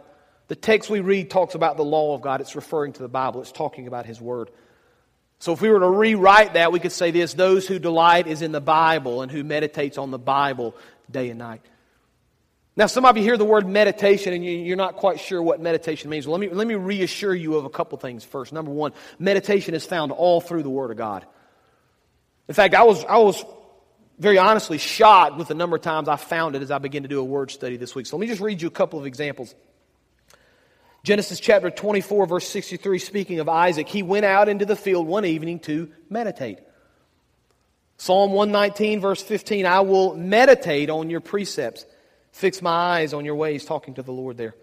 the 0.50 0.58
text 0.58 0.90
we 0.90 1.00
read 1.00 1.30
talks 1.30 1.56
about 1.56 1.78
the 1.78 1.86
law 1.86 2.16
of 2.16 2.22
God, 2.22 2.42
it's 2.42 2.58
referring 2.58 2.92
to 2.94 3.02
the 3.02 3.08
Bible, 3.08 3.40
it's 3.40 3.54
talking 3.54 3.88
about 3.88 4.06
His 4.06 4.20
Word. 4.20 4.50
So 5.44 5.52
if 5.52 5.60
we 5.60 5.68
were 5.68 5.82
to 5.82 5.90
rewrite 5.90 6.54
that, 6.54 6.72
we 6.72 6.80
could 6.80 6.94
say 6.94 7.12
this 7.12 7.34
those 7.34 7.68
who 7.68 7.78
delight 7.78 8.28
is 8.28 8.42
in 8.42 8.54
the 8.54 8.62
Bible 8.62 9.22
and 9.22 9.30
who 9.30 9.44
meditates 9.44 9.98
on 9.98 10.10
the 10.10 10.18
Bible 10.18 10.74
day 11.12 11.30
and 11.32 11.38
night. 11.38 11.60
Now, 12.78 12.86
some 12.86 13.04
of 13.04 13.18
you 13.18 13.24
hear 13.24 13.36
the 13.36 13.44
word 13.44 13.68
meditation 13.68 14.32
and 14.32 14.46
you're 14.46 14.78
not 14.78 14.96
quite 14.96 15.20
sure 15.20 15.44
what 15.44 15.60
meditation 15.60 16.10
means. 16.10 16.26
Well, 16.26 16.40
let 16.40 16.50
me, 16.50 16.56
let 16.56 16.66
me 16.66 16.76
reassure 16.76 17.36
you 17.36 17.58
of 17.58 17.66
a 17.66 17.70
couple 17.70 17.98
things 17.98 18.24
first. 18.24 18.54
Number 18.54 18.72
one, 18.72 18.94
meditation 19.20 19.74
is 19.76 19.86
found 19.86 20.14
all 20.14 20.40
through 20.40 20.64
the 20.64 20.70
Word 20.70 20.92
of 20.92 20.98
God. 20.98 21.26
In 22.48 22.54
fact, 22.54 22.74
I 22.74 22.84
was, 22.84 23.04
I 23.04 23.18
was 23.18 23.44
very 24.20 24.38
honestly 24.38 24.78
shocked 24.78 25.36
with 25.36 25.50
the 25.50 25.56
number 25.56 25.76
of 25.76 25.82
times 25.82 26.08
I 26.08 26.16
found 26.16 26.56
it 26.56 26.62
as 26.62 26.72
I 26.72 26.78
began 26.78 27.02
to 27.02 27.10
do 27.10 27.20
a 27.20 27.24
word 27.24 27.52
study 27.52 27.76
this 27.76 27.94
week. 27.94 28.06
So 28.06 28.16
let 28.16 28.22
me 28.22 28.28
just 28.28 28.40
read 28.40 28.62
you 28.62 28.70
a 28.70 28.72
couple 28.72 28.98
of 28.98 29.06
examples. 29.06 29.54
Genesis 31.04 31.42
chapter 31.42 31.70
24, 31.70 32.28
verse 32.28 32.48
63, 32.48 32.98
speaking 32.98 33.40
of 33.42 33.50
Isaac, 33.50 33.90
he 33.90 34.02
went 34.02 34.24
out 34.24 34.48
into 34.48 34.66
the 34.66 34.78
field 34.78 35.06
one 35.06 35.26
evening 35.26 35.60
to 35.60 35.92
meditate. 36.10 36.60
Psalm 37.98 38.32
119, 38.32 39.02
verse 39.02 39.22
15, 39.22 39.66
I 39.66 39.82
will 39.82 40.16
meditate 40.16 40.90
on 40.90 41.10
your 41.10 41.20
precepts, 41.20 41.86
fix 42.32 42.62
my 42.62 42.72
eyes 42.72 43.14
on 43.14 43.26
your 43.26 43.36
ways, 43.36 43.66
talking 43.66 43.96
to 43.96 44.02
the 44.02 44.14
Lord 44.14 44.38
there. 44.38 44.56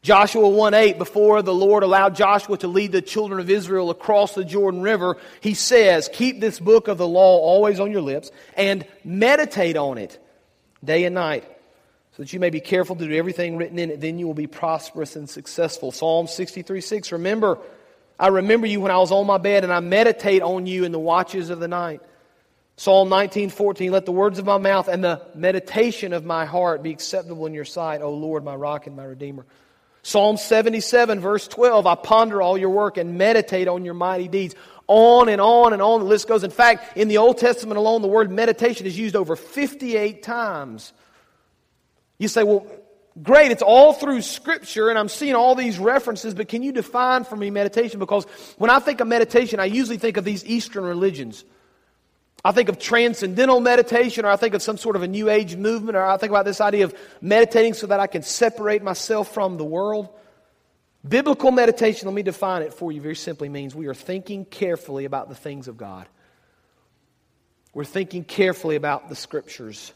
Joshua 0.00 0.48
1 0.48 0.72
8, 0.72 0.96
before 0.96 1.42
the 1.42 1.52
Lord 1.52 1.82
allowed 1.82 2.14
Joshua 2.14 2.56
to 2.58 2.68
lead 2.68 2.92
the 2.92 3.02
children 3.02 3.38
of 3.38 3.50
Israel 3.50 3.90
across 3.90 4.34
the 4.34 4.46
Jordan 4.46 4.80
River, 4.80 5.18
he 5.42 5.52
says, 5.52 6.08
Keep 6.10 6.40
this 6.40 6.58
book 6.58 6.88
of 6.88 6.96
the 6.96 7.08
law 7.08 7.38
always 7.38 7.80
on 7.80 7.92
your 7.92 8.00
lips 8.00 8.30
and 8.56 8.86
meditate 9.04 9.76
on 9.76 9.98
it 9.98 10.18
day 10.82 11.04
and 11.04 11.14
night 11.14 11.44
so 12.16 12.22
that 12.22 12.32
you 12.32 12.40
may 12.40 12.48
be 12.48 12.60
careful 12.60 12.96
to 12.96 13.06
do 13.06 13.14
everything 13.14 13.58
written 13.58 13.78
in 13.78 13.90
it. 13.90 14.00
Then 14.00 14.18
you 14.18 14.26
will 14.26 14.32
be 14.32 14.46
prosperous 14.46 15.16
and 15.16 15.28
successful. 15.28 15.92
Psalm 15.92 16.26
63 16.26 16.80
6. 16.80 17.12
Remember, 17.12 17.58
I 18.18 18.28
remember 18.28 18.66
you 18.66 18.80
when 18.80 18.90
I 18.90 18.96
was 18.96 19.12
on 19.12 19.26
my 19.26 19.36
bed, 19.36 19.64
and 19.64 19.72
I 19.72 19.80
meditate 19.80 20.40
on 20.40 20.64
you 20.64 20.84
in 20.84 20.92
the 20.92 20.98
watches 20.98 21.50
of 21.50 21.60
the 21.60 21.68
night. 21.68 22.00
Psalm 22.78 23.10
19 23.10 23.50
14. 23.50 23.92
Let 23.92 24.06
the 24.06 24.12
words 24.12 24.38
of 24.38 24.46
my 24.46 24.56
mouth 24.56 24.88
and 24.88 25.04
the 25.04 25.26
meditation 25.34 26.14
of 26.14 26.24
my 26.24 26.46
heart 26.46 26.82
be 26.82 26.90
acceptable 26.90 27.44
in 27.44 27.52
your 27.52 27.66
sight, 27.66 28.00
O 28.00 28.10
Lord, 28.10 28.44
my 28.44 28.54
rock 28.54 28.86
and 28.86 28.96
my 28.96 29.04
redeemer. 29.04 29.44
Psalm 30.02 30.38
77, 30.38 31.20
verse 31.20 31.46
12. 31.46 31.86
I 31.86 31.96
ponder 31.96 32.40
all 32.40 32.56
your 32.56 32.70
work 32.70 32.96
and 32.96 33.18
meditate 33.18 33.68
on 33.68 33.84
your 33.84 33.92
mighty 33.92 34.28
deeds. 34.28 34.54
On 34.86 35.28
and 35.28 35.40
on 35.40 35.74
and 35.74 35.82
on 35.82 36.00
the 36.00 36.06
list 36.06 36.28
goes. 36.28 36.44
In 36.44 36.50
fact, 36.50 36.96
in 36.96 37.08
the 37.08 37.18
Old 37.18 37.36
Testament 37.36 37.76
alone, 37.76 38.00
the 38.00 38.08
word 38.08 38.30
meditation 38.30 38.86
is 38.86 38.96
used 38.96 39.16
over 39.16 39.36
58 39.36 40.22
times. 40.22 40.94
You 42.18 42.28
say, 42.28 42.44
well, 42.44 42.66
great, 43.22 43.50
it's 43.50 43.62
all 43.62 43.92
through 43.92 44.22
Scripture, 44.22 44.88
and 44.88 44.98
I'm 44.98 45.08
seeing 45.08 45.34
all 45.34 45.54
these 45.54 45.78
references, 45.78 46.34
but 46.34 46.48
can 46.48 46.62
you 46.62 46.72
define 46.72 47.24
for 47.24 47.36
me 47.36 47.50
meditation? 47.50 47.98
Because 47.98 48.24
when 48.58 48.70
I 48.70 48.78
think 48.78 49.00
of 49.00 49.08
meditation, 49.08 49.60
I 49.60 49.66
usually 49.66 49.98
think 49.98 50.16
of 50.16 50.24
these 50.24 50.44
Eastern 50.44 50.84
religions. 50.84 51.44
I 52.44 52.52
think 52.52 52.68
of 52.68 52.78
transcendental 52.78 53.60
meditation, 53.60 54.24
or 54.24 54.28
I 54.28 54.36
think 54.36 54.54
of 54.54 54.62
some 54.62 54.76
sort 54.76 54.96
of 54.96 55.02
a 55.02 55.08
New 55.08 55.28
Age 55.28 55.56
movement, 55.56 55.96
or 55.96 56.06
I 56.06 56.16
think 56.16 56.30
about 56.30 56.44
this 56.44 56.60
idea 56.60 56.84
of 56.84 56.94
meditating 57.20 57.74
so 57.74 57.88
that 57.88 58.00
I 58.00 58.06
can 58.06 58.22
separate 58.22 58.82
myself 58.82 59.32
from 59.34 59.56
the 59.56 59.64
world. 59.64 60.08
Biblical 61.06 61.50
meditation, 61.50 62.06
let 62.06 62.14
me 62.14 62.22
define 62.22 62.62
it 62.62 62.72
for 62.72 62.92
you 62.92 63.00
very 63.00 63.16
simply, 63.16 63.48
means 63.48 63.74
we 63.74 63.86
are 63.86 63.94
thinking 63.94 64.44
carefully 64.44 65.04
about 65.04 65.28
the 65.28 65.34
things 65.34 65.68
of 65.68 65.76
God. 65.76 66.06
We're 67.74 67.84
thinking 67.84 68.24
carefully 68.24 68.76
about 68.76 69.08
the 69.08 69.16
Scriptures. 69.16 69.92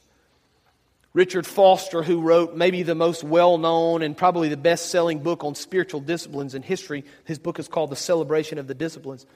Richard 1.13 1.47
Foster, 1.47 2.03
who 2.03 2.21
wrote 2.21 2.55
maybe 2.55 2.83
the 2.83 2.95
most 2.95 3.25
well 3.25 3.59
known 3.59 4.03
and 4.03 4.17
probably 4.17 4.49
the 4.49 4.57
best 4.57 4.91
selling 4.91 5.21
book 5.21 5.43
on 5.43 5.55
spiritual 5.55 6.01
disciplines 6.01 6.55
in 6.55 6.63
history, 6.63 7.05
his 7.25 7.39
book 7.39 7.59
is 7.59 7.67
called 7.67 7.91
The 7.91 7.97
Celebration 7.97 8.59
of 8.59 8.69
the 8.69 8.75
Disciplines. 8.75 9.27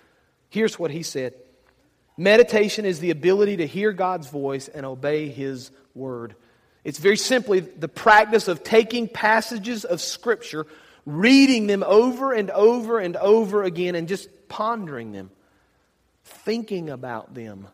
Here's 0.50 0.78
what 0.78 0.92
he 0.92 1.02
said 1.02 1.34
Meditation 2.16 2.84
is 2.84 3.00
the 3.00 3.10
ability 3.10 3.56
to 3.56 3.66
hear 3.66 3.92
God's 3.92 4.28
voice 4.28 4.68
and 4.68 4.86
obey 4.86 5.28
His 5.28 5.70
word. 5.94 6.36
It's 6.84 6.98
very 6.98 7.16
simply 7.16 7.60
the 7.60 7.88
practice 7.88 8.46
of 8.46 8.62
taking 8.62 9.08
passages 9.08 9.84
of 9.84 10.00
Scripture, 10.00 10.66
reading 11.06 11.66
them 11.66 11.82
over 11.84 12.32
and 12.32 12.50
over 12.50 13.00
and 13.00 13.16
over 13.16 13.64
again, 13.64 13.94
and 13.94 14.06
just 14.06 14.28
pondering 14.48 15.12
them. 15.12 15.30
thinking 16.26 16.88
about 16.88 17.34
them, 17.34 17.68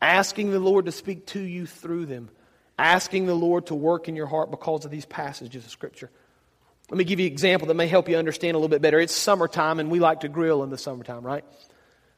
asking 0.00 0.50
the 0.50 0.58
Lord 0.58 0.86
to 0.86 0.92
speak 0.92 1.26
to 1.26 1.40
you 1.40 1.66
through 1.66 2.06
them, 2.06 2.30
asking 2.82 3.26
the 3.26 3.34
Lord 3.34 3.66
to 3.66 3.74
work 3.74 4.08
in 4.08 4.16
your 4.16 4.26
heart 4.26 4.50
because 4.50 4.84
of 4.84 4.90
these 4.90 5.06
passages 5.06 5.64
of 5.64 5.70
Scripture. 5.70 6.10
Let 6.90 6.98
me 6.98 7.04
give 7.04 7.20
you 7.20 7.26
an 7.26 7.32
example 7.32 7.68
that 7.68 7.74
may 7.74 7.86
help 7.86 8.08
you 8.08 8.16
understand 8.16 8.56
a 8.56 8.58
little 8.58 8.68
bit 8.68 8.82
better. 8.82 8.98
It's 8.98 9.14
summertime, 9.14 9.78
and 9.78 9.90
we 9.90 10.00
like 10.00 10.20
to 10.20 10.28
grill 10.28 10.64
in 10.64 10.70
the 10.70 10.76
summertime, 10.76 11.24
right? 11.24 11.44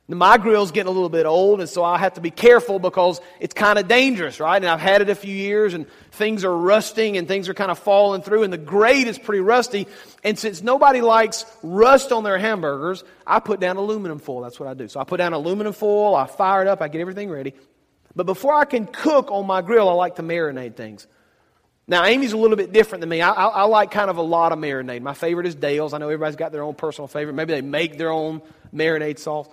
Now, 0.08 0.16
My 0.16 0.36
grill's 0.36 0.70
getting 0.70 0.88
a 0.88 0.92
little 0.92 1.08
bit 1.08 1.26
old, 1.26 1.60
and 1.60 1.68
so 1.68 1.84
I 1.84 1.98
have 1.98 2.14
to 2.14 2.20
be 2.20 2.30
careful 2.30 2.78
because 2.78 3.20
it's 3.40 3.54
kind 3.54 3.78
of 3.78 3.88
dangerous, 3.88 4.40
right? 4.40 4.56
And 4.56 4.66
I've 4.66 4.80
had 4.80 5.00
it 5.00 5.08
a 5.10 5.14
few 5.14 5.34
years, 5.34 5.74
and 5.74 5.86
things 6.12 6.44
are 6.44 6.56
rusting 6.56 7.16
and 7.16 7.28
things 7.28 7.48
are 7.48 7.54
kind 7.54 7.70
of 7.70 7.78
falling 7.78 8.22
through, 8.22 8.42
and 8.42 8.52
the 8.52 8.58
grate 8.58 9.06
is 9.06 9.18
pretty 9.18 9.40
rusty. 9.40 9.86
And 10.22 10.38
since 10.38 10.62
nobody 10.62 11.00
likes 11.00 11.46
rust 11.62 12.12
on 12.12 12.24
their 12.24 12.38
hamburgers, 12.38 13.04
I 13.26 13.40
put 13.40 13.60
down 13.60 13.76
aluminum 13.76 14.18
foil. 14.18 14.40
That's 14.40 14.60
what 14.60 14.68
I 14.68 14.74
do. 14.74 14.88
So 14.88 15.00
I 15.00 15.04
put 15.04 15.18
down 15.18 15.32
aluminum 15.34 15.72
foil, 15.72 16.14
I 16.14 16.26
fire 16.26 16.62
it 16.62 16.68
up, 16.68 16.82
I 16.82 16.88
get 16.88 17.00
everything 17.00 17.30
ready. 17.30 17.54
But 18.16 18.26
before 18.26 18.54
I 18.54 18.64
can 18.64 18.86
cook 18.86 19.30
on 19.30 19.46
my 19.46 19.62
grill, 19.62 19.88
I 19.88 19.92
like 19.92 20.16
to 20.16 20.22
marinate 20.22 20.76
things. 20.76 21.06
Now, 21.86 22.04
Amy's 22.04 22.32
a 22.32 22.36
little 22.36 22.56
bit 22.56 22.72
different 22.72 23.00
than 23.00 23.10
me. 23.10 23.20
I, 23.20 23.30
I, 23.30 23.46
I 23.46 23.62
like 23.64 23.90
kind 23.90 24.08
of 24.08 24.16
a 24.16 24.22
lot 24.22 24.52
of 24.52 24.58
marinade. 24.58 25.02
My 25.02 25.12
favorite 25.12 25.46
is 25.46 25.54
Dale's. 25.54 25.92
I 25.92 25.98
know 25.98 26.06
everybody's 26.06 26.36
got 26.36 26.50
their 26.50 26.62
own 26.62 26.74
personal 26.74 27.08
favorite. 27.08 27.34
Maybe 27.34 27.52
they 27.52 27.60
make 27.60 27.98
their 27.98 28.10
own 28.10 28.40
marinade 28.72 29.18
sauce. 29.18 29.48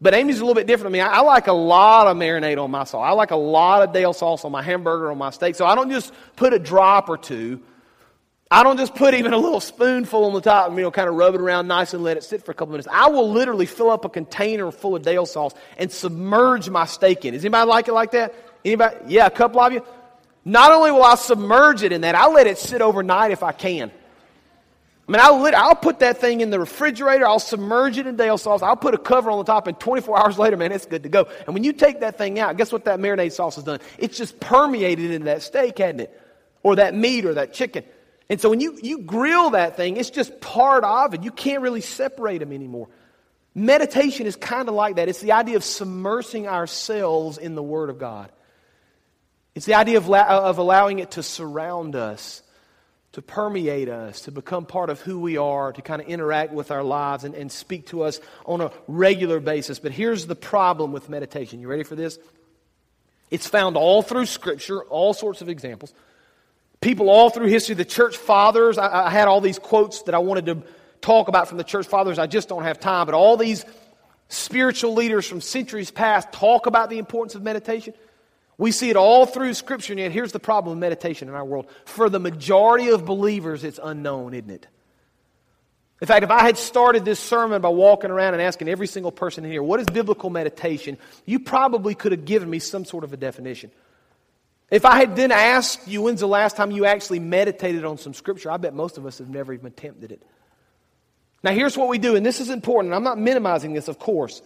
But 0.00 0.14
Amy's 0.14 0.40
a 0.40 0.44
little 0.44 0.56
bit 0.56 0.66
different 0.66 0.86
than 0.86 0.94
me. 0.94 1.00
I, 1.00 1.18
I, 1.18 1.20
like 1.20 1.46
a 1.46 1.52
lot 1.52 2.08
of 2.08 2.16
marinade 2.16 2.60
on 2.60 2.72
my 2.72 2.82
sauce. 2.82 3.04
I 3.06 3.12
like 3.12 3.30
a 3.30 3.36
lot 3.36 3.82
of 3.82 3.92
Dale 3.92 4.12
sauce 4.12 4.44
on 4.44 4.50
my 4.50 4.62
hamburger, 4.62 5.12
on 5.12 5.18
my 5.18 5.30
steak. 5.30 5.54
So 5.54 5.64
I 5.64 5.76
don't 5.76 5.90
just 5.90 6.12
put 6.34 6.52
a 6.52 6.58
drop 6.58 7.08
or 7.08 7.16
two. 7.16 7.60
I 8.52 8.62
don't 8.64 8.76
just 8.76 8.94
put 8.94 9.14
even 9.14 9.32
a 9.32 9.38
little 9.38 9.60
spoonful 9.60 10.26
on 10.26 10.34
the 10.34 10.42
top 10.42 10.68
and 10.68 10.76
you 10.76 10.82
know, 10.82 10.90
kind 10.90 11.08
of 11.08 11.14
rub 11.14 11.34
it 11.34 11.40
around 11.40 11.68
nice 11.68 11.94
and 11.94 12.02
let 12.02 12.18
it 12.18 12.22
sit 12.22 12.44
for 12.44 12.50
a 12.50 12.54
couple 12.54 12.72
minutes. 12.72 12.88
I 12.92 13.08
will 13.08 13.30
literally 13.30 13.64
fill 13.64 13.90
up 13.90 14.04
a 14.04 14.10
container 14.10 14.70
full 14.70 14.94
of 14.94 15.02
Dale 15.02 15.24
sauce 15.24 15.54
and 15.78 15.90
submerge 15.90 16.68
my 16.68 16.84
steak 16.84 17.24
in. 17.24 17.32
Does 17.32 17.46
anybody 17.46 17.66
like 17.66 17.88
it 17.88 17.94
like 17.94 18.10
that? 18.10 18.34
Anybody? 18.62 18.96
Yeah, 19.06 19.24
a 19.24 19.30
couple 19.30 19.58
of 19.58 19.72
you. 19.72 19.82
Not 20.44 20.70
only 20.70 20.90
will 20.90 21.02
I 21.02 21.14
submerge 21.14 21.82
it 21.82 21.92
in 21.92 22.02
that, 22.02 22.14
I'll 22.14 22.34
let 22.34 22.46
it 22.46 22.58
sit 22.58 22.82
overnight 22.82 23.30
if 23.30 23.42
I 23.42 23.52
can. 23.52 23.90
I 25.08 25.12
mean, 25.12 25.20
I'll, 25.22 25.46
I'll 25.56 25.74
put 25.74 26.00
that 26.00 26.18
thing 26.18 26.42
in 26.42 26.50
the 26.50 26.60
refrigerator. 26.60 27.26
I'll 27.26 27.38
submerge 27.38 27.96
it 27.96 28.06
in 28.06 28.16
Dale 28.16 28.36
sauce. 28.36 28.60
I'll 28.60 28.76
put 28.76 28.92
a 28.92 28.98
cover 28.98 29.30
on 29.30 29.38
the 29.38 29.44
top, 29.44 29.66
and 29.66 29.80
24 29.80 30.18
hours 30.22 30.38
later, 30.38 30.58
man, 30.58 30.72
it's 30.72 30.84
good 30.84 31.04
to 31.04 31.08
go. 31.08 31.26
And 31.46 31.54
when 31.54 31.64
you 31.64 31.72
take 31.72 32.00
that 32.00 32.18
thing 32.18 32.38
out, 32.38 32.58
guess 32.58 32.70
what 32.70 32.84
that 32.84 32.98
marinade 32.98 33.32
sauce 33.32 33.54
has 33.54 33.64
done? 33.64 33.80
It's 33.96 34.18
just 34.18 34.38
permeated 34.40 35.10
into 35.10 35.24
that 35.24 35.40
steak, 35.40 35.78
hasn't 35.78 36.02
it? 36.02 36.20
Or 36.62 36.76
that 36.76 36.94
meat 36.94 37.24
or 37.24 37.32
that 37.34 37.54
chicken. 37.54 37.84
And 38.28 38.40
so 38.40 38.50
when 38.50 38.60
you, 38.60 38.78
you 38.82 38.98
grill 38.98 39.50
that 39.50 39.76
thing, 39.76 39.96
it's 39.96 40.10
just 40.10 40.40
part 40.40 40.84
of 40.84 41.14
it. 41.14 41.22
You 41.22 41.30
can't 41.30 41.62
really 41.62 41.80
separate 41.80 42.38
them 42.38 42.52
anymore. 42.52 42.88
Meditation 43.54 44.26
is 44.26 44.36
kind 44.36 44.68
of 44.68 44.74
like 44.74 44.96
that. 44.96 45.08
It's 45.08 45.20
the 45.20 45.32
idea 45.32 45.56
of 45.56 45.62
submersing 45.62 46.46
ourselves 46.46 47.36
in 47.36 47.54
the 47.54 47.62
Word 47.62 47.90
of 47.90 47.98
God. 47.98 48.30
It's 49.54 49.66
the 49.66 49.74
idea 49.74 49.98
of, 49.98 50.10
uh, 50.10 50.24
of 50.28 50.58
allowing 50.58 50.98
it 50.98 51.12
to 51.12 51.22
surround 51.22 51.94
us 51.94 52.42
to 53.12 53.20
permeate 53.20 53.88
us, 53.90 54.22
to 54.22 54.30
become 54.30 54.64
part 54.64 54.88
of 54.88 55.00
who 55.00 55.20
we 55.20 55.36
are, 55.36 55.72
to 55.72 55.82
kind 55.82 56.00
of 56.00 56.08
interact 56.08 56.52
with 56.52 56.70
our 56.70 56.82
lives 56.82 57.24
and, 57.24 57.34
and 57.34 57.52
speak 57.52 57.86
to 57.88 58.02
us 58.02 58.20
on 58.46 58.60
a 58.60 58.70
regular 58.88 59.38
basis. 59.38 59.78
But 59.78 59.92
here's 59.92 60.26
the 60.26 60.34
problem 60.34 60.92
with 60.92 61.08
meditation. 61.10 61.60
You 61.60 61.68
ready 61.68 61.82
for 61.82 61.94
this? 61.94 62.18
It's 63.30 63.46
found 63.46 63.76
all 63.76 64.02
through 64.02 64.26
Scripture, 64.26 64.82
all 64.84 65.12
sorts 65.12 65.42
of 65.42 65.48
examples. 65.50 65.92
People 66.82 67.08
all 67.08 67.30
through 67.30 67.46
history, 67.46 67.76
the 67.76 67.84
church 67.84 68.16
fathers, 68.16 68.76
I, 68.76 69.06
I 69.06 69.10
had 69.10 69.28
all 69.28 69.40
these 69.40 69.58
quotes 69.58 70.02
that 70.02 70.14
I 70.14 70.18
wanted 70.18 70.46
to 70.46 70.62
talk 71.00 71.28
about 71.28 71.48
from 71.48 71.56
the 71.56 71.64
church 71.64 71.86
fathers. 71.86 72.18
I 72.18 72.26
just 72.26 72.48
don't 72.48 72.64
have 72.64 72.80
time. 72.80 73.06
But 73.06 73.14
all 73.14 73.36
these 73.36 73.64
spiritual 74.28 74.94
leaders 74.94 75.26
from 75.26 75.40
centuries 75.40 75.90
past 75.90 76.32
talk 76.32 76.66
about 76.66 76.90
the 76.90 76.98
importance 76.98 77.34
of 77.36 77.42
meditation. 77.42 77.94
We 78.58 78.72
see 78.72 78.90
it 78.90 78.96
all 78.96 79.26
through 79.26 79.54
Scripture, 79.54 79.92
and 79.92 80.00
yet 80.00 80.12
here's 80.12 80.32
the 80.32 80.40
problem 80.40 80.76
with 80.76 80.80
meditation 80.80 81.28
in 81.28 81.34
our 81.34 81.44
world. 81.44 81.66
For 81.84 82.10
the 82.10 82.20
majority 82.20 82.88
of 82.88 83.04
believers, 83.04 83.64
it's 83.64 83.80
unknown, 83.82 84.34
isn't 84.34 84.50
it? 84.50 84.66
In 86.00 86.08
fact, 86.08 86.24
if 86.24 86.30
I 86.30 86.42
had 86.42 86.58
started 86.58 87.04
this 87.04 87.20
sermon 87.20 87.62
by 87.62 87.68
walking 87.68 88.10
around 88.10 88.34
and 88.34 88.42
asking 88.42 88.68
every 88.68 88.88
single 88.88 89.12
person 89.12 89.44
in 89.44 89.52
here, 89.52 89.62
what 89.62 89.78
is 89.78 89.86
biblical 89.86 90.30
meditation? 90.30 90.98
You 91.26 91.38
probably 91.38 91.94
could 91.94 92.10
have 92.10 92.24
given 92.24 92.50
me 92.50 92.58
some 92.58 92.84
sort 92.84 93.04
of 93.04 93.12
a 93.12 93.16
definition. 93.16 93.70
If 94.72 94.86
I 94.86 94.96
had 94.96 95.16
then 95.16 95.30
asked 95.32 95.86
you, 95.86 96.00
when's 96.00 96.20
the 96.20 96.26
last 96.26 96.56
time 96.56 96.70
you 96.70 96.86
actually 96.86 97.18
meditated 97.18 97.84
on 97.84 97.98
some 97.98 98.14
scripture, 98.14 98.50
I 98.50 98.56
bet 98.56 98.72
most 98.72 98.96
of 98.96 99.04
us 99.04 99.18
have 99.18 99.28
never 99.28 99.52
even 99.52 99.66
attempted 99.66 100.12
it. 100.12 100.22
Now, 101.42 101.52
here's 101.52 101.76
what 101.76 101.88
we 101.88 101.98
do, 101.98 102.16
and 102.16 102.24
this 102.24 102.40
is 102.40 102.48
important. 102.48 102.94
I'm 102.94 103.04
not 103.04 103.18
minimizing 103.18 103.74
this, 103.74 103.88
of 103.88 103.98
course. 103.98 104.40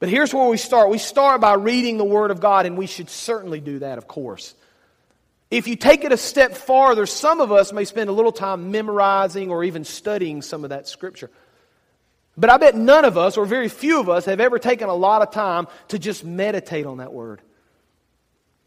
But 0.00 0.08
here's 0.08 0.32
where 0.32 0.48
we 0.48 0.56
start. 0.56 0.88
We 0.88 0.96
start 0.96 1.42
by 1.42 1.54
reading 1.54 1.98
the 1.98 2.06
Word 2.06 2.30
of 2.30 2.40
God, 2.40 2.64
and 2.64 2.78
we 2.78 2.86
should 2.86 3.10
certainly 3.10 3.60
do 3.60 3.80
that, 3.80 3.98
of 3.98 4.08
course. 4.08 4.54
If 5.50 5.68
you 5.68 5.76
take 5.76 6.04
it 6.04 6.12
a 6.12 6.16
step 6.16 6.54
farther, 6.54 7.04
some 7.04 7.42
of 7.42 7.52
us 7.52 7.70
may 7.70 7.84
spend 7.84 8.08
a 8.08 8.14
little 8.14 8.32
time 8.32 8.70
memorizing 8.70 9.50
or 9.50 9.62
even 9.62 9.84
studying 9.84 10.40
some 10.40 10.64
of 10.64 10.70
that 10.70 10.88
Scripture. 10.88 11.30
But 12.34 12.48
I 12.48 12.56
bet 12.56 12.76
none 12.76 13.04
of 13.04 13.18
us, 13.18 13.36
or 13.36 13.44
very 13.44 13.68
few 13.68 14.00
of 14.00 14.08
us, 14.08 14.24
have 14.24 14.40
ever 14.40 14.58
taken 14.58 14.88
a 14.88 14.94
lot 14.94 15.20
of 15.20 15.32
time 15.32 15.66
to 15.88 15.98
just 15.98 16.24
meditate 16.24 16.86
on 16.86 16.96
that 16.96 17.12
Word. 17.12 17.42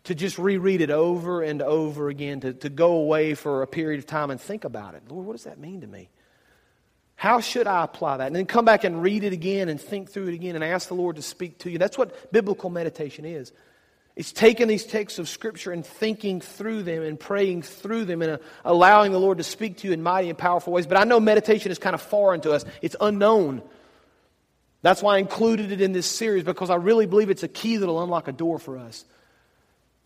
To 0.08 0.16
just 0.16 0.38
reread 0.38 0.82
it 0.82 0.90
over 0.90 1.42
and 1.42 1.62
over 1.62 2.10
again, 2.10 2.40
to, 2.40 2.54
to 2.54 2.70
go 2.70 2.94
away 2.94 3.34
for 3.34 3.62
a 3.62 3.68
period 3.68 4.00
of 4.00 4.06
time 4.06 4.32
and 4.32 4.40
think 4.40 4.64
about 4.64 4.96
it. 4.96 5.04
Lord, 5.10 5.26
what 5.26 5.34
does 5.34 5.44
that 5.44 5.60
mean 5.60 5.82
to 5.82 5.88
me? 5.88 6.10
How 7.16 7.42
should 7.42 7.68
I 7.68 7.84
apply 7.84 8.18
that? 8.18 8.28
And 8.28 8.36
then 8.36 8.46
come 8.46 8.64
back 8.64 8.84
and 8.84 9.02
read 9.02 9.26
it 9.26 9.34
again 9.34 9.68
and 9.68 9.82
think 9.82 10.10
through 10.10 10.28
it 10.28 10.34
again 10.34 10.56
and 10.56 10.64
ask 10.64 10.88
the 10.88 10.94
Lord 10.94 11.18
to 11.18 11.22
speak 11.22 11.58
to 11.60 11.70
you. 11.70 11.78
That's 11.78 11.98
what 11.98 12.32
biblical 12.32 12.70
meditation 12.70 13.26
is. 13.26 13.52
It's 14.16 14.32
taking 14.32 14.68
these 14.68 14.86
texts 14.86 15.20
of 15.20 15.28
Scripture 15.28 15.72
and 15.72 15.86
thinking 15.86 16.42
through 16.42 16.84
them 16.84 17.04
and 17.04 17.20
praying 17.20 17.64
through 17.64 18.06
them 18.06 18.22
and 18.22 18.32
uh, 18.32 18.38
allowing 18.64 19.12
the 19.12 19.20
Lord 19.20 19.40
to 19.40 19.44
speak 19.44 19.78
to 19.80 19.88
you 19.88 19.94
in 19.94 20.02
mighty 20.02 20.30
and 20.30 20.38
powerful 20.38 20.72
ways. 20.72 20.88
But 20.88 20.98
I 20.98 21.04
know 21.04 21.20
meditation 21.20 21.72
is 21.72 21.80
kind 21.80 21.94
of 21.94 22.02
foreign 22.02 22.42
to 22.42 22.54
us, 22.54 22.64
it's 22.82 22.96
unknown. 23.02 23.62
That's 24.84 25.04
why 25.04 25.16
I 25.16 25.18
included 25.18 25.72
it 25.72 25.82
in 25.82 25.92
this 25.92 26.06
series 26.06 26.44
because 26.44 26.70
I 26.70 26.76
really 26.76 27.08
believe 27.08 27.30
it's 27.30 27.44
a 27.44 27.48
key 27.50 27.76
that 27.76 27.88
will 27.88 28.02
unlock 28.02 28.30
a 28.30 28.32
door 28.32 28.58
for 28.58 28.78
us. 28.78 29.04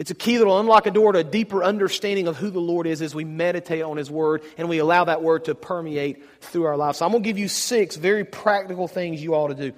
It's 0.02 0.10
a 0.10 0.16
key 0.16 0.38
that 0.38 0.46
will 0.48 0.60
unlock 0.60 0.88
a 0.88 0.92
door 0.92 1.12
to 1.12 1.20
a 1.20 1.24
deeper 1.24 1.64
understanding 1.64 2.28
of 2.28 2.36
who 2.36 2.50
the 2.50 2.60
Lord 2.60 2.88
is 2.88 3.04
as 3.04 3.14
we 3.14 3.24
meditate 3.24 3.84
on 3.84 3.98
His 3.98 4.10
Word 4.10 4.42
and 4.58 4.68
we 4.68 4.80
allow 4.80 5.04
that 5.04 5.22
Word 5.22 5.46
to 5.46 5.54
permeate 5.54 6.26
through 6.42 6.64
our 6.64 6.76
lives. 6.76 6.98
So 6.98 7.06
I'm 7.06 7.12
going 7.12 7.22
to 7.22 7.30
give 7.30 7.38
you 7.38 7.48
six 7.48 7.98
very 7.98 8.26
practical 8.26 8.88
things 8.88 9.22
you 9.22 9.36
ought 9.36 9.50
to 9.50 9.54
do. 9.54 9.74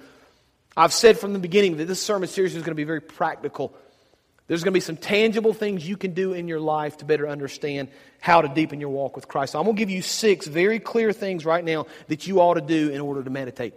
I've 0.74 0.94
said 0.94 1.18
from 1.18 1.34
the 1.34 1.38
beginning 1.38 1.76
that 1.76 1.84
this 1.84 2.02
sermon 2.02 2.26
series 2.26 2.54
is 2.54 2.62
going 2.62 2.70
to 2.70 2.74
be 2.74 2.84
very 2.84 3.02
practical. 3.02 3.74
There's 4.46 4.64
going 4.64 4.72
to 4.72 4.76
be 4.76 4.80
some 4.80 4.96
tangible 4.96 5.52
things 5.52 5.86
you 5.86 5.98
can 5.98 6.14
do 6.14 6.32
in 6.32 6.48
your 6.48 6.58
life 6.58 6.96
to 6.98 7.04
better 7.04 7.28
understand 7.28 7.88
how 8.18 8.40
to 8.40 8.48
deepen 8.48 8.80
your 8.80 8.88
walk 8.88 9.16
with 9.16 9.28
Christ. 9.28 9.52
So 9.52 9.58
I'm 9.58 9.66
going 9.66 9.76
to 9.76 9.78
give 9.78 9.90
you 9.90 10.00
six 10.00 10.46
very 10.46 10.80
clear 10.80 11.12
things 11.12 11.44
right 11.44 11.62
now 11.62 11.84
that 12.08 12.26
you 12.26 12.40
ought 12.40 12.54
to 12.54 12.62
do 12.62 12.88
in 12.88 13.02
order 13.02 13.22
to 13.22 13.28
meditate. 13.28 13.74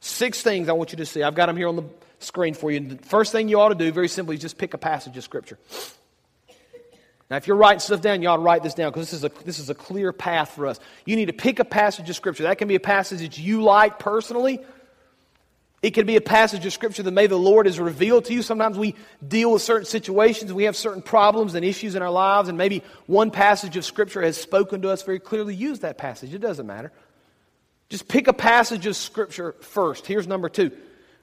Six 0.00 0.42
things 0.42 0.68
I 0.68 0.72
want 0.72 0.90
you 0.90 0.96
to 0.98 1.06
see. 1.06 1.22
I've 1.22 1.36
got 1.36 1.46
them 1.46 1.56
here 1.56 1.68
on 1.68 1.76
the 1.76 1.84
screen 2.18 2.54
for 2.54 2.70
you. 2.70 2.80
the 2.80 2.96
first 2.96 3.32
thing 3.32 3.48
you 3.48 3.60
ought 3.60 3.70
to 3.70 3.74
do, 3.74 3.92
very 3.92 4.08
simply, 4.08 4.36
is 4.36 4.42
just 4.42 4.58
pick 4.58 4.74
a 4.74 4.78
passage 4.78 5.16
of 5.16 5.24
Scripture. 5.24 5.58
Now, 7.30 7.36
if 7.36 7.46
you're 7.46 7.56
writing 7.56 7.80
stuff 7.80 8.00
down, 8.00 8.22
you 8.22 8.28
ought 8.28 8.36
to 8.36 8.42
write 8.42 8.62
this 8.62 8.74
down 8.74 8.90
because 8.90 9.10
this 9.10 9.12
is, 9.12 9.24
a, 9.24 9.28
this 9.44 9.58
is 9.58 9.68
a 9.68 9.74
clear 9.74 10.12
path 10.12 10.52
for 10.52 10.66
us. 10.66 10.80
You 11.04 11.14
need 11.14 11.26
to 11.26 11.34
pick 11.34 11.58
a 11.58 11.64
passage 11.64 12.08
of 12.08 12.16
Scripture. 12.16 12.44
That 12.44 12.58
can 12.58 12.68
be 12.68 12.74
a 12.74 12.80
passage 12.80 13.20
that 13.20 13.38
you 13.38 13.62
like 13.62 13.98
personally. 13.98 14.60
It 15.80 15.90
can 15.90 16.06
be 16.06 16.16
a 16.16 16.20
passage 16.20 16.64
of 16.66 16.72
Scripture 16.72 17.02
that 17.04 17.10
maybe 17.10 17.28
the 17.28 17.38
Lord 17.38 17.66
has 17.66 17.78
revealed 17.78 18.24
to 18.26 18.34
you. 18.34 18.42
Sometimes 18.42 18.78
we 18.78 18.96
deal 19.26 19.52
with 19.52 19.62
certain 19.62 19.84
situations, 19.84 20.52
we 20.52 20.64
have 20.64 20.74
certain 20.74 21.02
problems 21.02 21.54
and 21.54 21.64
issues 21.64 21.94
in 21.94 22.02
our 22.02 22.10
lives, 22.10 22.48
and 22.48 22.58
maybe 22.58 22.82
one 23.06 23.30
passage 23.30 23.76
of 23.76 23.84
Scripture 23.84 24.22
has 24.22 24.36
spoken 24.36 24.82
to 24.82 24.90
us 24.90 25.02
very 25.02 25.20
clearly. 25.20 25.54
Use 25.54 25.80
that 25.80 25.98
passage. 25.98 26.34
It 26.34 26.40
doesn't 26.40 26.66
matter. 26.66 26.90
Just 27.90 28.08
pick 28.08 28.26
a 28.26 28.32
passage 28.32 28.86
of 28.86 28.96
Scripture 28.96 29.54
first. 29.60 30.06
Here's 30.06 30.26
number 30.26 30.48
two 30.48 30.72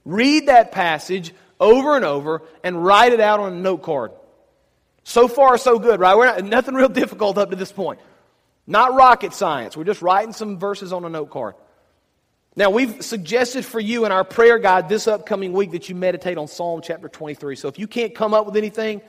Read 0.06 0.48
that 0.48 0.72
passage 0.72 1.34
over 1.60 1.96
and 1.96 2.06
over 2.06 2.44
and 2.64 2.84
write 2.84 3.12
it 3.12 3.20
out 3.20 3.40
on 3.40 3.54
a 3.54 3.56
note 3.56 3.82
card. 3.82 4.12
So 5.04 5.28
far, 5.28 5.58
so 5.58 5.80
good, 5.80 6.00
right? 6.00 6.16
We're 6.16 6.26
not, 6.26 6.44
nothing 6.44 6.76
real 6.76 6.90
difficult 7.04 7.38
up 7.38 7.50
to 7.50 7.56
this 7.56 7.72
point. 7.72 8.00
Not 8.68 8.96
rocket 8.96 9.34
science. 9.34 9.76
We're 9.76 9.84
just 9.84 10.02
writing 10.02 10.34
some 10.34 10.58
verses 10.58 10.94
on 10.94 11.06
a 11.06 11.10
note 11.10 11.30
card. 11.30 11.56
Now, 12.56 12.70
we've 12.70 13.04
suggested 13.04 13.66
for 13.66 13.80
you 13.80 14.06
in 14.06 14.12
our 14.12 14.24
prayer 14.24 14.58
guide 14.60 14.88
this 14.88 15.08
upcoming 15.08 15.52
week 15.52 15.72
that 15.72 15.90
you 15.90 15.96
meditate 15.96 16.38
on 16.38 16.48
Psalm 16.48 16.82
chapter 16.82 17.10
23. 17.10 17.58
So 17.58 17.68
if 17.68 17.78
you 17.78 17.86
can't 17.86 18.16
come 18.16 18.34
up 18.34 18.46
with 18.46 18.56
anything, 18.56 19.02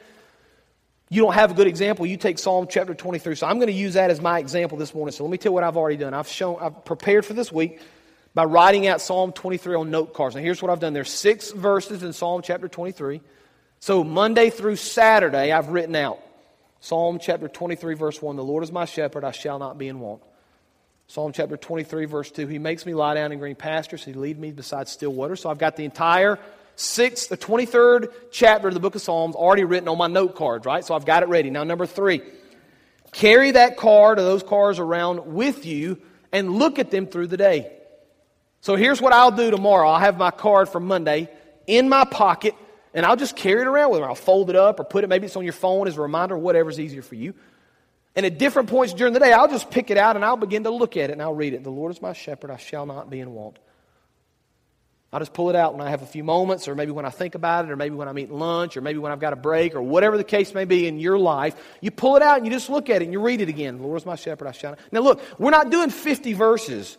you 1.09 1.23
don't 1.23 1.35
have 1.35 1.53
a 1.53 1.55
good 1.55 1.69
example, 1.69 2.05
you 2.05 2.17
take 2.17 2.39
Psalm 2.39 2.67
chapter 2.69 2.93
23. 2.93 3.37
So 3.37 3.47
I'm 3.47 3.59
going 3.59 3.69
to 3.69 3.73
use 3.73 3.95
that 3.95 4.11
as 4.11 4.21
my 4.21 4.41
example 4.41 4.77
this 4.77 4.93
morning. 4.93 5.13
So 5.13 5.23
let 5.23 5.31
me 5.31 5.39
tell 5.39 5.51
you 5.51 5.55
what 5.55 5.63
I've 5.63 5.77
already 5.77 5.97
done. 5.97 6.13
I've 6.13 6.27
shown, 6.27 6.59
I've 6.61 6.85
prepared 6.85 7.25
for 7.25 7.35
this 7.35 7.53
week 7.53 7.81
by 8.37 8.45
writing 8.45 8.87
out 8.87 9.01
Psalm 9.01 9.33
23 9.33 9.77
on 9.77 9.91
note 9.91 10.13
cards. 10.13 10.37
Now, 10.37 10.43
here's 10.43 10.61
what 10.61 10.71
I've 10.71 10.79
done 10.79 10.93
there's 10.93 11.09
six 11.09 11.53
verses 11.53 12.03
in 12.03 12.13
Psalm 12.13 12.43
chapter 12.43 12.69
23. 12.69 13.23
So, 13.81 14.05
Monday 14.05 14.51
through 14.51 14.77
Saturday, 14.77 15.53
I've 15.53 15.69
written 15.69 15.97
out 15.97 16.21
Psalm 16.81 17.19
chapter 17.19 17.49
23, 17.49 17.95
verse 17.95 18.21
1 18.21 18.37
The 18.37 18.45
Lord 18.45 18.63
is 18.63 18.71
my 18.71 18.85
shepherd, 18.85 19.25
I 19.25 19.31
shall 19.31 19.59
not 19.59 19.79
be 19.79 19.89
in 19.89 20.01
want. 20.01 20.21
Psalm 21.07 21.33
chapter 21.33 21.57
23, 21.57 22.05
verse 22.05 22.31
2 22.31 22.47
He 22.47 22.59
makes 22.59 22.85
me 22.85 22.93
lie 22.93 23.15
down 23.15 23.33
in 23.33 23.39
green 23.39 23.57
pastures, 23.57 24.05
He 24.05 24.13
leads 24.13 24.39
me 24.39 24.53
beside 24.53 24.87
still 24.89 25.15
waters. 25.15 25.41
So, 25.41 25.49
I've 25.49 25.57
got 25.57 25.77
the 25.77 25.87
entire 25.87 26.39
sixth, 26.75 27.31
the 27.31 27.39
23rd 27.39 28.13
chapter 28.31 28.69
of 28.69 28.75
the 28.75 28.81
book 28.81 28.97
of 28.97 29.01
Psalms 29.01 29.35
already 29.35 29.65
written 29.65 29.89
on 29.89 29.97
my 29.97 30.09
note 30.09 30.37
cards, 30.37 30.67
right? 30.67 30.85
So 30.85 30.95
I've 30.95 31.07
got 31.07 31.23
it 31.23 31.31
ready. 31.31 31.49
Now, 31.49 31.65
number 31.65 31.87
three, 31.87 32.21
carry 33.13 33.53
that 33.53 33.79
card 33.79 34.19
or 34.19 34.25
those 34.25 34.43
cards 34.43 34.79
around 34.79 35.25
with 35.25 35.65
you 35.65 36.03
and 36.33 36.53
look 36.53 36.79
at 36.79 36.91
them 36.91 37.07
through 37.07 37.29
the 37.29 37.39
day. 37.39 37.73
So 38.67 38.75
here's 38.75 39.01
what 39.01 39.13
I'll 39.13 39.31
do 39.31 39.53
tomorrow. 39.53 39.89
I'll 39.89 40.01
have 40.01 40.19
my 40.19 40.33
card 40.33 40.69
for 40.69 40.81
Monday 40.81 41.29
in 41.69 41.89
my 41.89 42.05
pocket 42.05 42.53
and 42.95 43.07
I'll 43.07 43.15
just 43.15 43.37
carry 43.37 43.61
it 43.61 43.69
around 43.69 43.93
with 43.93 44.01
me. 44.01 44.07
I'll 44.09 44.17
fold 44.17 44.51
it 44.51 44.57
up 44.57 44.81
or 44.81 44.83
put 44.83 45.05
it, 45.05 45.07
maybe 45.07 45.27
it's 45.27 45.37
on 45.37 45.45
your 45.45 45.53
phone 45.53 45.87
as 45.87 45.97
a 45.97 46.01
reminder, 46.01 46.35
or 46.35 46.39
whatever's 46.39 46.81
easier 46.81 47.03
for 47.03 47.15
you. 47.15 47.35
And 48.17 48.27
at 48.27 48.39
different 48.39 48.69
points 48.69 48.93
during 48.93 49.13
the 49.13 49.21
day, 49.21 49.33
I'll 49.33 49.47
just 49.47 49.71
pick 49.71 49.93
it 49.93 49.97
out 49.97 50.17
and 50.17 50.25
I'll 50.25 50.37
begin 50.37 50.65
to 50.65 50.71
look 50.71 50.97
at 50.97 51.11
it 51.11 51.13
and 51.13 51.23
I'll 51.23 51.33
read 51.33 51.55
it. 51.55 51.63
The 51.63 51.71
Lord 51.71 51.93
is 51.93 52.03
my 52.03 52.13
shepherd, 52.13 52.51
I 52.51 52.57
shall 52.57 52.87
not 52.87 53.09
be 53.09 53.21
in 53.21 53.35
want. 53.35 53.57
I'll 55.13 55.21
just 55.21 55.33
pull 55.33 55.49
it 55.49 55.55
out 55.55 55.77
when 55.77 55.87
I 55.87 55.91
have 55.91 56.03
a 56.03 56.07
few 56.07 56.25
moments, 56.25 56.67
or 56.67 56.75
maybe 56.75 56.91
when 56.91 57.07
I 57.07 57.11
think 57.11 57.37
about 57.37 57.67
it, 57.67 57.71
or 57.71 57.77
maybe 57.77 57.95
when 57.95 58.09
I'm 58.09 58.19
eating 58.19 58.37
lunch, 58.37 58.77
or 58.77 58.81
maybe 58.81 58.99
when 58.99 59.13
I've 59.13 59.21
got 59.21 59.33
a 59.33 59.37
break, 59.37 59.77
or 59.77 59.81
whatever 59.81 60.17
the 60.17 60.25
case 60.25 60.53
may 60.53 60.65
be 60.65 60.89
in 60.89 60.99
your 60.99 61.21
life. 61.21 61.55
You 61.81 61.93
pull 61.93 62.17
it 62.17 62.23
out 62.23 62.39
and 62.39 62.45
you 62.45 62.51
just 62.51 62.69
look 62.69 62.91
at 62.91 63.01
it 63.01 63.05
and 63.05 63.13
you 63.13 63.21
read 63.21 63.41
it 63.41 63.49
again. 63.49 63.77
The 63.77 63.85
Lord 63.85 64.01
is 64.01 64.07
my 64.07 64.17
shepherd, 64.17 64.49
I 64.49 64.51
shall 64.51 64.73
not. 64.73 64.81
Now, 64.91 65.03
look, 65.03 65.23
we're 65.39 65.51
not 65.51 65.71
doing 65.71 65.91
50 65.91 66.33
verses. 66.33 66.99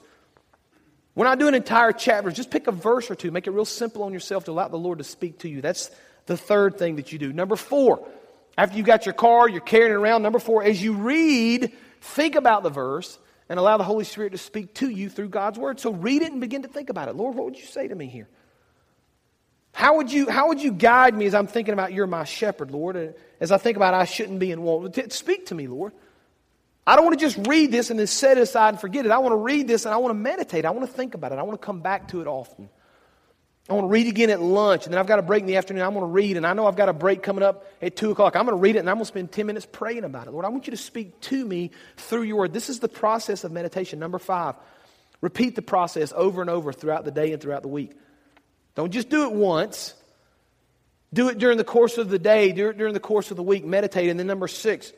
We're 1.17 1.25
not 1.25 1.39
doing 1.39 1.55
entire 1.55 1.93
chapters. 1.93 2.35
Just 2.35 2.51
pick 2.51 2.67
a 2.67 2.71
verse 2.71 3.09
or 3.09 3.15
two. 3.15 3.31
Make 3.31 3.47
it 3.47 3.51
real 3.51 3.65
simple 3.65 4.03
on 4.03 4.13
yourself 4.13 4.45
to 4.45 4.51
allow 4.51 4.67
the 4.67 4.77
Lord 4.77 4.99
to 4.99 5.03
speak 5.03 5.39
to 5.39 5.49
you. 5.49 5.61
That's 5.61 5.89
the 6.27 6.37
third 6.37 6.77
thing 6.77 6.97
that 6.97 7.11
you 7.11 7.17
do. 7.17 7.33
Number 7.33 7.55
four, 7.55 8.07
after 8.55 8.77
you've 8.77 8.85
got 8.85 9.07
your 9.07 9.13
car, 9.13 9.49
you're 9.49 9.59
carrying 9.59 9.93
it 9.93 9.95
around. 9.95 10.21
Number 10.21 10.37
four, 10.37 10.63
as 10.63 10.79
you 10.79 10.93
read, 10.93 11.73
think 12.01 12.35
about 12.35 12.61
the 12.61 12.69
verse 12.69 13.17
and 13.49 13.57
allow 13.57 13.77
the 13.77 13.83
Holy 13.83 14.03
Spirit 14.03 14.33
to 14.33 14.37
speak 14.37 14.75
to 14.75 14.87
you 14.87 15.09
through 15.09 15.29
God's 15.29 15.57
Word. 15.57 15.79
So 15.79 15.91
read 15.91 16.21
it 16.21 16.31
and 16.31 16.39
begin 16.39 16.61
to 16.61 16.67
think 16.67 16.91
about 16.91 17.09
it. 17.09 17.15
Lord, 17.15 17.33
what 17.33 17.45
would 17.45 17.57
you 17.57 17.65
say 17.65 17.87
to 17.87 17.95
me 17.95 18.05
here? 18.05 18.27
How 19.73 19.97
would 19.97 20.11
you, 20.11 20.29
how 20.29 20.49
would 20.49 20.61
you 20.61 20.71
guide 20.71 21.15
me 21.15 21.25
as 21.25 21.33
I'm 21.33 21.47
thinking 21.47 21.73
about 21.73 21.93
you're 21.93 22.05
my 22.05 22.25
shepherd, 22.25 22.69
Lord? 22.69 23.15
As 23.39 23.51
I 23.51 23.57
think 23.57 23.75
about 23.75 23.95
I 23.95 24.05
shouldn't 24.05 24.37
be 24.37 24.51
in 24.51 24.61
want. 24.61 25.11
Speak 25.11 25.47
to 25.47 25.55
me, 25.55 25.65
Lord. 25.65 25.93
I 26.87 26.95
don't 26.95 27.03
want 27.03 27.19
to 27.19 27.25
just 27.25 27.47
read 27.47 27.69
this 27.69 27.89
and 27.89 27.99
then 27.99 28.07
set 28.07 28.37
it 28.37 28.41
aside 28.41 28.69
and 28.69 28.79
forget 28.79 29.05
it. 29.05 29.11
I 29.11 29.17
want 29.17 29.33
to 29.33 29.37
read 29.37 29.67
this 29.67 29.85
and 29.85 29.93
I 29.93 29.97
want 29.97 30.11
to 30.11 30.17
meditate. 30.17 30.63
I 30.63 30.71
want 30.71 30.87
to 30.87 30.91
think 30.91 31.15
about 31.15 31.33
it. 31.33 31.37
I 31.37 31.43
want 31.43 31.59
to 31.59 31.65
come 31.65 31.81
back 31.81 32.07
to 32.09 32.21
it 32.21 32.27
often. 32.27 32.69
I 33.69 33.73
want 33.73 33.83
to 33.83 33.89
read 33.89 34.07
again 34.07 34.29
at 34.29 34.41
lunch, 34.41 34.85
and 34.85 34.93
then 34.93 34.99
I've 34.99 35.07
got 35.07 35.19
a 35.19 35.21
break 35.21 35.41
in 35.41 35.47
the 35.47 35.57
afternoon. 35.57 35.83
I'm 35.83 35.91
going 35.91 36.05
to 36.05 36.11
read, 36.11 36.37
and 36.37 36.47
I 36.47 36.53
know 36.53 36.67
I've 36.67 36.77
got 36.77 36.87
a 36.87 36.93
break 36.93 37.21
coming 37.21 37.43
up 37.43 37.65
at 37.81 37.97
2 37.97 38.11
o'clock. 38.11 38.37
I'm 38.37 38.45
going 38.45 38.55
to 38.55 38.61
read 38.61 38.77
it, 38.77 38.79
and 38.79 38.89
I'm 38.89 38.95
going 38.95 39.03
to 39.03 39.09
spend 39.09 39.33
10 39.33 39.45
minutes 39.45 39.67
praying 39.69 40.05
about 40.05 40.27
it. 40.27 40.31
Lord, 40.31 40.45
I 40.45 40.47
want 40.47 40.67
you 40.67 40.71
to 40.71 40.77
speak 40.77 41.19
to 41.21 41.45
me 41.45 41.71
through 41.97 42.21
your 42.21 42.37
word. 42.37 42.53
This 42.53 42.69
is 42.69 42.79
the 42.79 42.87
process 42.87 43.43
of 43.43 43.51
meditation. 43.51 43.99
Number 43.99 44.19
five, 44.19 44.55
repeat 45.19 45.57
the 45.57 45.61
process 45.61 46.13
over 46.15 46.39
and 46.39 46.49
over 46.49 46.71
throughout 46.71 47.03
the 47.03 47.11
day 47.11 47.33
and 47.33 47.41
throughout 47.41 47.61
the 47.61 47.67
week. 47.67 47.91
Don't 48.75 48.91
just 48.91 49.09
do 49.09 49.23
it 49.25 49.33
once. 49.33 49.93
Do 51.13 51.27
it 51.27 51.37
during 51.37 51.57
the 51.57 51.65
course 51.65 51.97
of 51.97 52.07
the 52.07 52.19
day, 52.19 52.53
do 52.53 52.69
it 52.69 52.77
during 52.77 52.93
the 52.93 53.01
course 53.01 53.31
of 53.31 53.37
the 53.37 53.43
week. 53.43 53.65
Meditate. 53.65 54.09
And 54.09 54.17
then 54.17 54.27
number 54.27 54.47
six, 54.47 54.93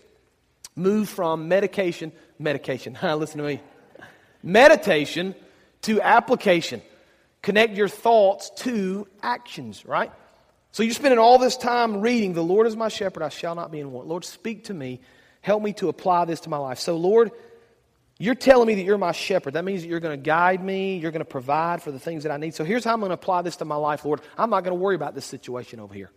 move 0.79 1.09
from 1.09 1.47
medication, 1.47 2.11
medication. 2.39 2.97
Listen 3.03 3.39
to 3.39 3.43
me. 3.43 3.61
Meditation 4.41 5.35
to 5.83 6.01
application. 6.01 6.81
Connect 7.41 7.75
your 7.75 7.87
thoughts 7.87 8.49
to 8.57 9.07
actions, 9.21 9.85
right? 9.85 10.11
So 10.71 10.83
you're 10.83 10.93
spending 10.93 11.19
all 11.19 11.37
this 11.37 11.57
time 11.57 12.01
reading, 12.01 12.33
The 12.33 12.43
Lord 12.43 12.67
is 12.67 12.75
my 12.75 12.89
shepherd, 12.89 13.23
I 13.23 13.29
shall 13.29 13.55
not 13.55 13.71
be 13.71 13.79
in 13.79 13.91
want. 13.91 14.07
Lord, 14.07 14.25
speak 14.25 14.65
to 14.65 14.73
me. 14.73 15.01
Help 15.41 15.63
me 15.63 15.73
to 15.73 15.87
apply 15.87 16.25
this 16.25 16.41
to 16.41 16.49
my 16.49 16.57
life. 16.57 16.79
So, 16.79 16.97
Lord, 16.97 17.31
you're 18.17 18.35
telling 18.35 18.67
me 18.67 18.75
that 18.75 18.83
you're 18.83 18.97
my 18.97 19.13
shepherd. 19.13 19.53
That 19.53 19.63
means 19.63 19.81
that 19.81 19.87
you're 19.87 20.01
going 20.01 20.19
to 20.19 20.23
guide 20.23 20.61
me. 20.61 20.97
You're 20.97 21.11
going 21.11 21.21
to 21.21 21.25
provide 21.25 21.81
for 21.81 21.91
the 21.91 21.99
things 21.99 22.23
that 22.23 22.31
I 22.33 22.37
need. 22.37 22.53
So 22.53 22.65
here's 22.65 22.83
how 22.83 22.93
I'm 22.93 22.99
going 22.99 23.11
to 23.11 23.13
apply 23.13 23.43
this 23.43 23.55
to 23.57 23.65
my 23.65 23.77
life, 23.77 24.03
Lord. 24.03 24.19
I'm 24.37 24.49
not 24.49 24.65
going 24.65 24.77
to 24.77 24.81
worry 24.81 24.95
about 24.95 25.15
this 25.15 25.25
situation 25.25 25.79
over 25.79 25.93
here. 25.93 26.11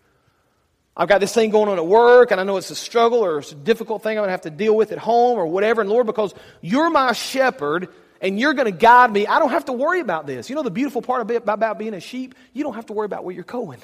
I've 0.96 1.08
got 1.08 1.20
this 1.20 1.32
thing 1.32 1.50
going 1.50 1.68
on 1.68 1.78
at 1.78 1.86
work, 1.86 2.30
and 2.32 2.40
I 2.40 2.44
know 2.44 2.58
it's 2.58 2.70
a 2.70 2.74
struggle 2.74 3.24
or 3.24 3.38
it's 3.38 3.52
a 3.52 3.54
difficult 3.54 4.02
thing 4.02 4.18
I'm 4.18 4.22
going 4.22 4.28
to 4.28 4.32
have 4.32 4.42
to 4.42 4.50
deal 4.50 4.76
with 4.76 4.92
at 4.92 4.98
home 4.98 5.38
or 5.38 5.46
whatever. 5.46 5.80
And 5.80 5.88
Lord, 5.88 6.06
because 6.06 6.34
you're 6.60 6.90
my 6.90 7.12
shepherd, 7.12 7.88
and 8.20 8.38
you're 8.38 8.54
going 8.54 8.72
to 8.72 8.78
guide 8.78 9.12
me. 9.12 9.26
I 9.26 9.40
don't 9.40 9.50
have 9.50 9.64
to 9.64 9.72
worry 9.72 9.98
about 9.98 10.26
this. 10.26 10.48
You 10.48 10.54
know 10.54 10.62
the 10.62 10.70
beautiful 10.70 11.02
part 11.02 11.28
about 11.28 11.78
being 11.78 11.92
a 11.92 12.00
sheep? 12.00 12.36
You 12.52 12.62
don't 12.62 12.74
have 12.74 12.86
to 12.86 12.92
worry 12.92 13.06
about 13.06 13.24
where 13.24 13.34
you're 13.34 13.42
going. 13.42 13.80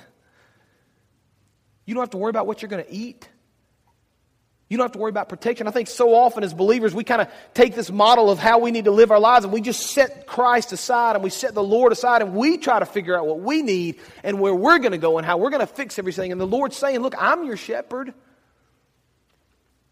You 1.84 1.94
don't 1.94 2.02
have 2.02 2.10
to 2.10 2.18
worry 2.18 2.30
about 2.30 2.46
what 2.46 2.62
you're 2.62 2.68
going 2.68 2.84
to 2.84 2.92
eat. 2.92 3.28
You 4.68 4.76
don't 4.76 4.84
have 4.84 4.92
to 4.92 4.98
worry 4.98 5.08
about 5.08 5.30
protection. 5.30 5.66
I 5.66 5.70
think 5.70 5.88
so 5.88 6.14
often 6.14 6.44
as 6.44 6.52
believers, 6.52 6.94
we 6.94 7.02
kind 7.02 7.22
of 7.22 7.28
take 7.54 7.74
this 7.74 7.90
model 7.90 8.30
of 8.30 8.38
how 8.38 8.58
we 8.58 8.70
need 8.70 8.84
to 8.84 8.90
live 8.90 9.10
our 9.10 9.18
lives 9.18 9.44
and 9.44 9.52
we 9.52 9.62
just 9.62 9.92
set 9.92 10.26
Christ 10.26 10.72
aside 10.72 11.16
and 11.16 11.24
we 11.24 11.30
set 11.30 11.54
the 11.54 11.62
Lord 11.62 11.90
aside 11.90 12.20
and 12.20 12.34
we 12.34 12.58
try 12.58 12.78
to 12.78 12.84
figure 12.84 13.16
out 13.16 13.26
what 13.26 13.40
we 13.40 13.62
need 13.62 13.98
and 14.22 14.38
where 14.38 14.54
we're 14.54 14.78
going 14.78 14.92
to 14.92 14.98
go 14.98 15.16
and 15.16 15.26
how 15.26 15.38
we're 15.38 15.48
going 15.48 15.60
to 15.60 15.66
fix 15.66 15.98
everything. 15.98 16.32
And 16.32 16.40
the 16.40 16.46
Lord's 16.46 16.76
saying, 16.76 17.00
Look, 17.00 17.14
I'm 17.18 17.44
your 17.44 17.56
shepherd. 17.56 18.12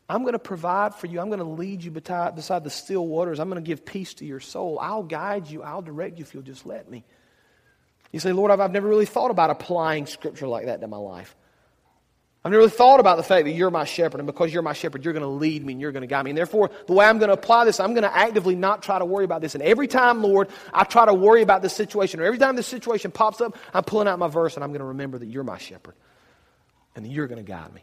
I'm 0.08 0.22
going 0.22 0.34
to 0.34 0.38
provide 0.38 0.94
for 0.94 1.06
you. 1.06 1.20
I'm 1.20 1.28
going 1.28 1.40
to 1.40 1.44
lead 1.44 1.82
you 1.82 1.90
beside 1.90 2.36
the 2.36 2.70
still 2.70 3.06
waters. 3.06 3.40
I'm 3.40 3.48
going 3.48 3.62
to 3.62 3.66
give 3.66 3.84
peace 3.84 4.14
to 4.14 4.26
your 4.26 4.40
soul. 4.40 4.78
I'll 4.78 5.02
guide 5.02 5.48
you. 5.48 5.62
I'll 5.62 5.82
direct 5.82 6.18
you 6.18 6.24
if 6.24 6.32
you'll 6.32 6.44
just 6.44 6.64
let 6.64 6.88
me. 6.88 7.02
You 8.12 8.20
say, 8.20 8.32
Lord, 8.32 8.50
I've, 8.50 8.60
I've 8.60 8.70
never 8.70 8.86
really 8.86 9.06
thought 9.06 9.32
about 9.32 9.50
applying 9.50 10.06
scripture 10.06 10.46
like 10.46 10.66
that 10.66 10.80
to 10.82 10.86
my 10.86 10.96
life. 10.96 11.34
I've 12.46 12.52
never 12.52 12.60
really 12.60 12.70
thought 12.70 13.00
about 13.00 13.16
the 13.16 13.24
fact 13.24 13.46
that 13.46 13.54
you're 13.54 13.72
my 13.72 13.84
shepherd, 13.84 14.20
and 14.20 14.26
because 14.26 14.54
you're 14.54 14.62
my 14.62 14.72
shepherd, 14.72 15.04
you're 15.04 15.12
going 15.12 15.24
to 15.24 15.28
lead 15.28 15.66
me 15.66 15.72
and 15.72 15.80
you're 15.80 15.90
going 15.90 16.02
to 16.02 16.06
guide 16.06 16.24
me. 16.24 16.30
And 16.30 16.38
therefore, 16.38 16.70
the 16.86 16.92
way 16.92 17.04
I'm 17.04 17.18
going 17.18 17.26
to 17.26 17.34
apply 17.34 17.64
this, 17.64 17.80
I'm 17.80 17.92
going 17.92 18.04
to 18.04 18.16
actively 18.16 18.54
not 18.54 18.84
try 18.84 19.00
to 19.00 19.04
worry 19.04 19.24
about 19.24 19.40
this. 19.40 19.56
And 19.56 19.64
every 19.64 19.88
time, 19.88 20.22
Lord, 20.22 20.48
I 20.72 20.84
try 20.84 21.06
to 21.06 21.12
worry 21.12 21.42
about 21.42 21.60
this 21.60 21.72
situation, 21.72 22.20
or 22.20 22.22
every 22.22 22.38
time 22.38 22.54
this 22.54 22.68
situation 22.68 23.10
pops 23.10 23.40
up, 23.40 23.58
I'm 23.74 23.82
pulling 23.82 24.06
out 24.06 24.20
my 24.20 24.28
verse 24.28 24.54
and 24.54 24.62
I'm 24.62 24.70
going 24.70 24.78
to 24.78 24.86
remember 24.86 25.18
that 25.18 25.26
you're 25.26 25.42
my 25.42 25.58
shepherd 25.58 25.96
and 26.94 27.04
that 27.04 27.08
you're 27.08 27.26
going 27.26 27.44
to 27.44 27.50
guide 27.50 27.74
me. 27.74 27.82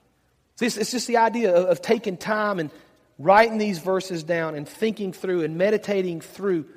See, 0.56 0.68
it's, 0.68 0.78
it's 0.78 0.92
just 0.92 1.08
the 1.08 1.18
idea 1.18 1.54
of, 1.54 1.66
of 1.66 1.82
taking 1.82 2.16
time 2.16 2.60
and 2.60 2.72
writing 3.20 3.58
these 3.58 3.80
verses 3.80 4.24
down 4.24 4.56
and 4.56 4.66
thinking 4.66 5.12
through 5.12 5.44
and 5.44 5.58
meditating 5.58 6.22
through 6.22 6.68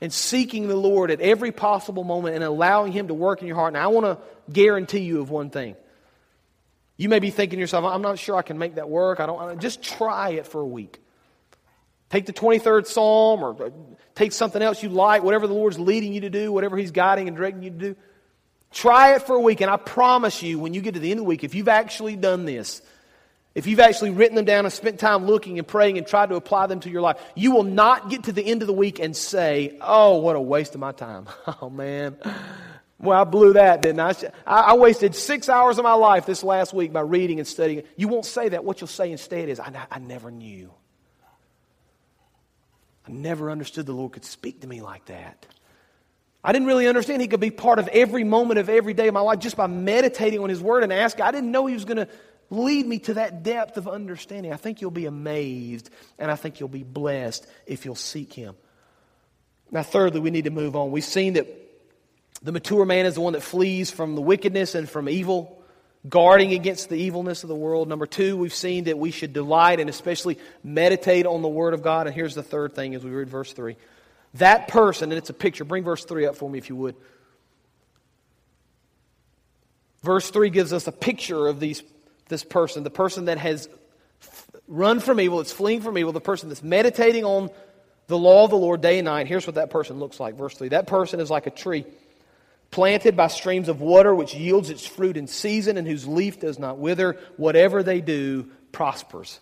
and 0.00 0.12
seeking 0.12 0.68
the 0.68 0.76
Lord 0.76 1.10
at 1.10 1.20
every 1.20 1.50
possible 1.50 2.04
moment 2.04 2.36
and 2.36 2.44
allowing 2.44 2.92
Him 2.92 3.08
to 3.08 3.14
work 3.14 3.40
in 3.40 3.48
your 3.48 3.56
heart. 3.56 3.74
And 3.74 3.82
I 3.82 3.88
want 3.88 4.06
to 4.06 4.18
guarantee 4.52 5.00
you 5.00 5.20
of 5.20 5.28
one 5.28 5.50
thing. 5.50 5.74
You 7.02 7.08
may 7.08 7.18
be 7.18 7.30
thinking 7.30 7.56
to 7.56 7.60
yourself, 7.60 7.84
I'm 7.84 8.00
not 8.00 8.16
sure 8.20 8.36
I 8.36 8.42
can 8.42 8.58
make 8.58 8.76
that 8.76 8.88
work. 8.88 9.18
I 9.18 9.26
don't. 9.26 9.60
Just 9.60 9.82
try 9.82 10.30
it 10.30 10.46
for 10.46 10.60
a 10.60 10.66
week. 10.66 11.00
Take 12.10 12.26
the 12.26 12.32
23rd 12.32 12.86
Psalm 12.86 13.42
or 13.42 13.60
uh, 13.60 13.70
take 14.14 14.30
something 14.30 14.62
else 14.62 14.84
you 14.84 14.88
like, 14.88 15.24
whatever 15.24 15.48
the 15.48 15.52
Lord's 15.52 15.80
leading 15.80 16.12
you 16.12 16.20
to 16.20 16.30
do, 16.30 16.52
whatever 16.52 16.76
He's 16.76 16.92
guiding 16.92 17.26
and 17.26 17.36
directing 17.36 17.64
you 17.64 17.70
to 17.70 17.76
do. 17.76 17.96
Try 18.70 19.16
it 19.16 19.22
for 19.22 19.34
a 19.34 19.40
week, 19.40 19.62
and 19.62 19.68
I 19.68 19.78
promise 19.78 20.44
you, 20.44 20.60
when 20.60 20.74
you 20.74 20.80
get 20.80 20.94
to 20.94 21.00
the 21.00 21.10
end 21.10 21.18
of 21.18 21.24
the 21.24 21.28
week, 21.28 21.42
if 21.42 21.56
you've 21.56 21.66
actually 21.66 22.14
done 22.14 22.44
this, 22.44 22.82
if 23.56 23.66
you've 23.66 23.80
actually 23.80 24.10
written 24.10 24.36
them 24.36 24.44
down 24.44 24.64
and 24.64 24.72
spent 24.72 25.00
time 25.00 25.26
looking 25.26 25.58
and 25.58 25.66
praying 25.66 25.98
and 25.98 26.06
tried 26.06 26.28
to 26.28 26.36
apply 26.36 26.68
them 26.68 26.78
to 26.80 26.88
your 26.88 27.02
life, 27.02 27.20
you 27.34 27.50
will 27.50 27.64
not 27.64 28.10
get 28.10 28.24
to 28.24 28.32
the 28.32 28.46
end 28.46 28.62
of 28.62 28.68
the 28.68 28.72
week 28.72 29.00
and 29.00 29.16
say, 29.16 29.76
Oh, 29.80 30.18
what 30.18 30.36
a 30.36 30.40
waste 30.40 30.76
of 30.76 30.80
my 30.80 30.92
time. 30.92 31.26
Oh, 31.60 31.68
man. 31.68 32.16
Well, 33.02 33.20
I 33.20 33.24
blew 33.24 33.54
that, 33.54 33.82
didn't 33.82 34.00
I? 34.00 34.14
I 34.46 34.74
wasted 34.74 35.14
six 35.14 35.48
hours 35.48 35.78
of 35.78 35.84
my 35.84 35.94
life 35.94 36.24
this 36.24 36.44
last 36.44 36.72
week 36.72 36.92
by 36.92 37.00
reading 37.00 37.38
and 37.40 37.48
studying. 37.48 37.82
You 37.96 38.08
won't 38.08 38.24
say 38.24 38.50
that. 38.50 38.64
What 38.64 38.80
you'll 38.80 38.88
say 38.88 39.10
instead 39.10 39.48
is, 39.48 39.58
I, 39.58 39.72
I 39.90 39.98
never 39.98 40.30
knew. 40.30 40.70
I 43.06 43.10
never 43.10 43.50
understood 43.50 43.86
the 43.86 43.92
Lord 43.92 44.12
could 44.12 44.24
speak 44.24 44.60
to 44.60 44.68
me 44.68 44.80
like 44.80 45.06
that. 45.06 45.46
I 46.44 46.52
didn't 46.52 46.68
really 46.68 46.86
understand 46.86 47.20
He 47.20 47.28
could 47.28 47.40
be 47.40 47.50
part 47.50 47.78
of 47.80 47.88
every 47.88 48.24
moment 48.24 48.60
of 48.60 48.68
every 48.68 48.94
day 48.94 49.08
of 49.08 49.14
my 49.14 49.20
life 49.20 49.40
just 49.40 49.56
by 49.56 49.66
meditating 49.66 50.40
on 50.40 50.48
His 50.48 50.60
Word 50.60 50.84
and 50.84 50.92
asking. 50.92 51.24
I 51.24 51.32
didn't 51.32 51.50
know 51.50 51.66
He 51.66 51.74
was 51.74 51.84
going 51.84 51.98
to 51.98 52.08
Lead 52.52 52.86
me 52.86 52.98
to 52.98 53.14
that 53.14 53.42
depth 53.42 53.78
of 53.78 53.88
understanding. 53.88 54.52
I 54.52 54.58
think 54.58 54.82
you'll 54.82 54.90
be 54.90 55.06
amazed 55.06 55.88
and 56.18 56.30
I 56.30 56.36
think 56.36 56.60
you'll 56.60 56.68
be 56.68 56.82
blessed 56.82 57.46
if 57.64 57.86
you'll 57.86 57.94
seek 57.94 58.34
Him. 58.34 58.56
Now, 59.70 59.82
thirdly, 59.82 60.20
we 60.20 60.30
need 60.30 60.44
to 60.44 60.50
move 60.50 60.76
on. 60.76 60.90
We've 60.90 61.02
seen 61.02 61.32
that 61.32 61.61
the 62.42 62.52
mature 62.52 62.84
man 62.84 63.06
is 63.06 63.14
the 63.14 63.20
one 63.20 63.34
that 63.34 63.42
flees 63.42 63.90
from 63.90 64.14
the 64.14 64.20
wickedness 64.20 64.74
and 64.74 64.88
from 64.88 65.08
evil, 65.08 65.62
guarding 66.08 66.52
against 66.52 66.88
the 66.88 66.96
evilness 66.96 67.44
of 67.44 67.48
the 67.48 67.54
world. 67.54 67.88
Number 67.88 68.06
two, 68.06 68.36
we've 68.36 68.54
seen 68.54 68.84
that 68.84 68.98
we 68.98 69.10
should 69.12 69.32
delight 69.32 69.78
and 69.78 69.88
especially 69.88 70.38
meditate 70.64 71.26
on 71.26 71.42
the 71.42 71.48
Word 71.48 71.74
of 71.74 71.82
God. 71.82 72.06
And 72.06 72.14
here's 72.14 72.34
the 72.34 72.42
third 72.42 72.74
thing 72.74 72.94
as 72.94 73.04
we 73.04 73.10
read 73.10 73.28
verse 73.28 73.52
3. 73.52 73.76
That 74.34 74.66
person, 74.66 75.12
and 75.12 75.18
it's 75.18 75.30
a 75.30 75.34
picture, 75.34 75.64
bring 75.64 75.84
verse 75.84 76.04
3 76.04 76.26
up 76.26 76.36
for 76.36 76.50
me 76.50 76.58
if 76.58 76.68
you 76.68 76.76
would. 76.76 76.96
Verse 80.02 80.28
3 80.30 80.50
gives 80.50 80.72
us 80.72 80.86
a 80.88 80.92
picture 80.92 81.46
of 81.46 81.60
these 81.60 81.82
this 82.28 82.42
person, 82.42 82.82
the 82.82 82.90
person 82.90 83.26
that 83.26 83.38
has 83.38 83.68
run 84.66 85.00
from 85.00 85.20
evil, 85.20 85.40
it's 85.40 85.52
fleeing 85.52 85.82
from 85.82 85.98
evil, 85.98 86.12
the 86.12 86.20
person 86.20 86.48
that's 86.48 86.62
meditating 86.62 87.24
on 87.24 87.50
the 88.06 88.16
law 88.16 88.44
of 88.44 88.50
the 88.50 88.56
Lord 88.56 88.80
day 88.80 88.98
and 88.98 89.04
night. 89.04 89.26
Here's 89.26 89.46
what 89.46 89.56
that 89.56 89.70
person 89.70 89.98
looks 89.98 90.18
like. 90.18 90.34
Verse 90.34 90.56
3 90.56 90.68
That 90.68 90.86
person 90.86 91.20
is 91.20 91.30
like 91.30 91.46
a 91.46 91.50
tree 91.50 91.84
planted 92.72 93.16
by 93.16 93.28
streams 93.28 93.68
of 93.68 93.80
water, 93.80 94.12
which 94.12 94.34
yields 94.34 94.68
its 94.70 94.84
fruit 94.84 95.16
in 95.16 95.28
season 95.28 95.78
and 95.78 95.86
whose 95.86 96.08
leaf 96.08 96.40
does 96.40 96.58
not 96.58 96.78
wither. 96.78 97.16
Whatever 97.36 97.84
they 97.84 98.00
do 98.00 98.50
prospers. 98.72 99.38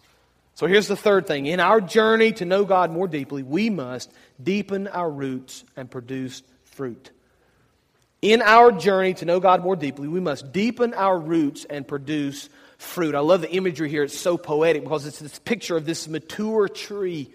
So 0.54 0.66
here's 0.66 0.88
the 0.88 0.96
third 0.96 1.26
thing. 1.26 1.46
In 1.46 1.60
our 1.60 1.80
journey 1.80 2.32
to 2.32 2.44
know 2.44 2.66
God 2.66 2.90
more 2.90 3.08
deeply, 3.08 3.42
we 3.42 3.70
must 3.70 4.12
deepen 4.42 4.88
our 4.88 5.10
roots 5.10 5.64
and 5.74 5.90
produce 5.90 6.42
fruit. 6.64 7.10
In 8.20 8.42
our 8.42 8.70
journey 8.70 9.14
to 9.14 9.24
know 9.24 9.40
God 9.40 9.62
more 9.62 9.76
deeply, 9.76 10.06
we 10.06 10.20
must 10.20 10.52
deepen 10.52 10.92
our 10.92 11.18
roots 11.18 11.64
and 11.64 11.88
produce 11.88 12.50
fruit. 12.76 13.14
I 13.14 13.20
love 13.20 13.40
the 13.40 13.50
imagery 13.50 13.88
here. 13.88 14.02
It's 14.02 14.18
so 14.18 14.36
poetic 14.36 14.82
because 14.82 15.06
it's 15.06 15.20
this 15.20 15.38
picture 15.38 15.76
of 15.76 15.86
this 15.86 16.06
mature 16.06 16.68
tree, 16.68 17.30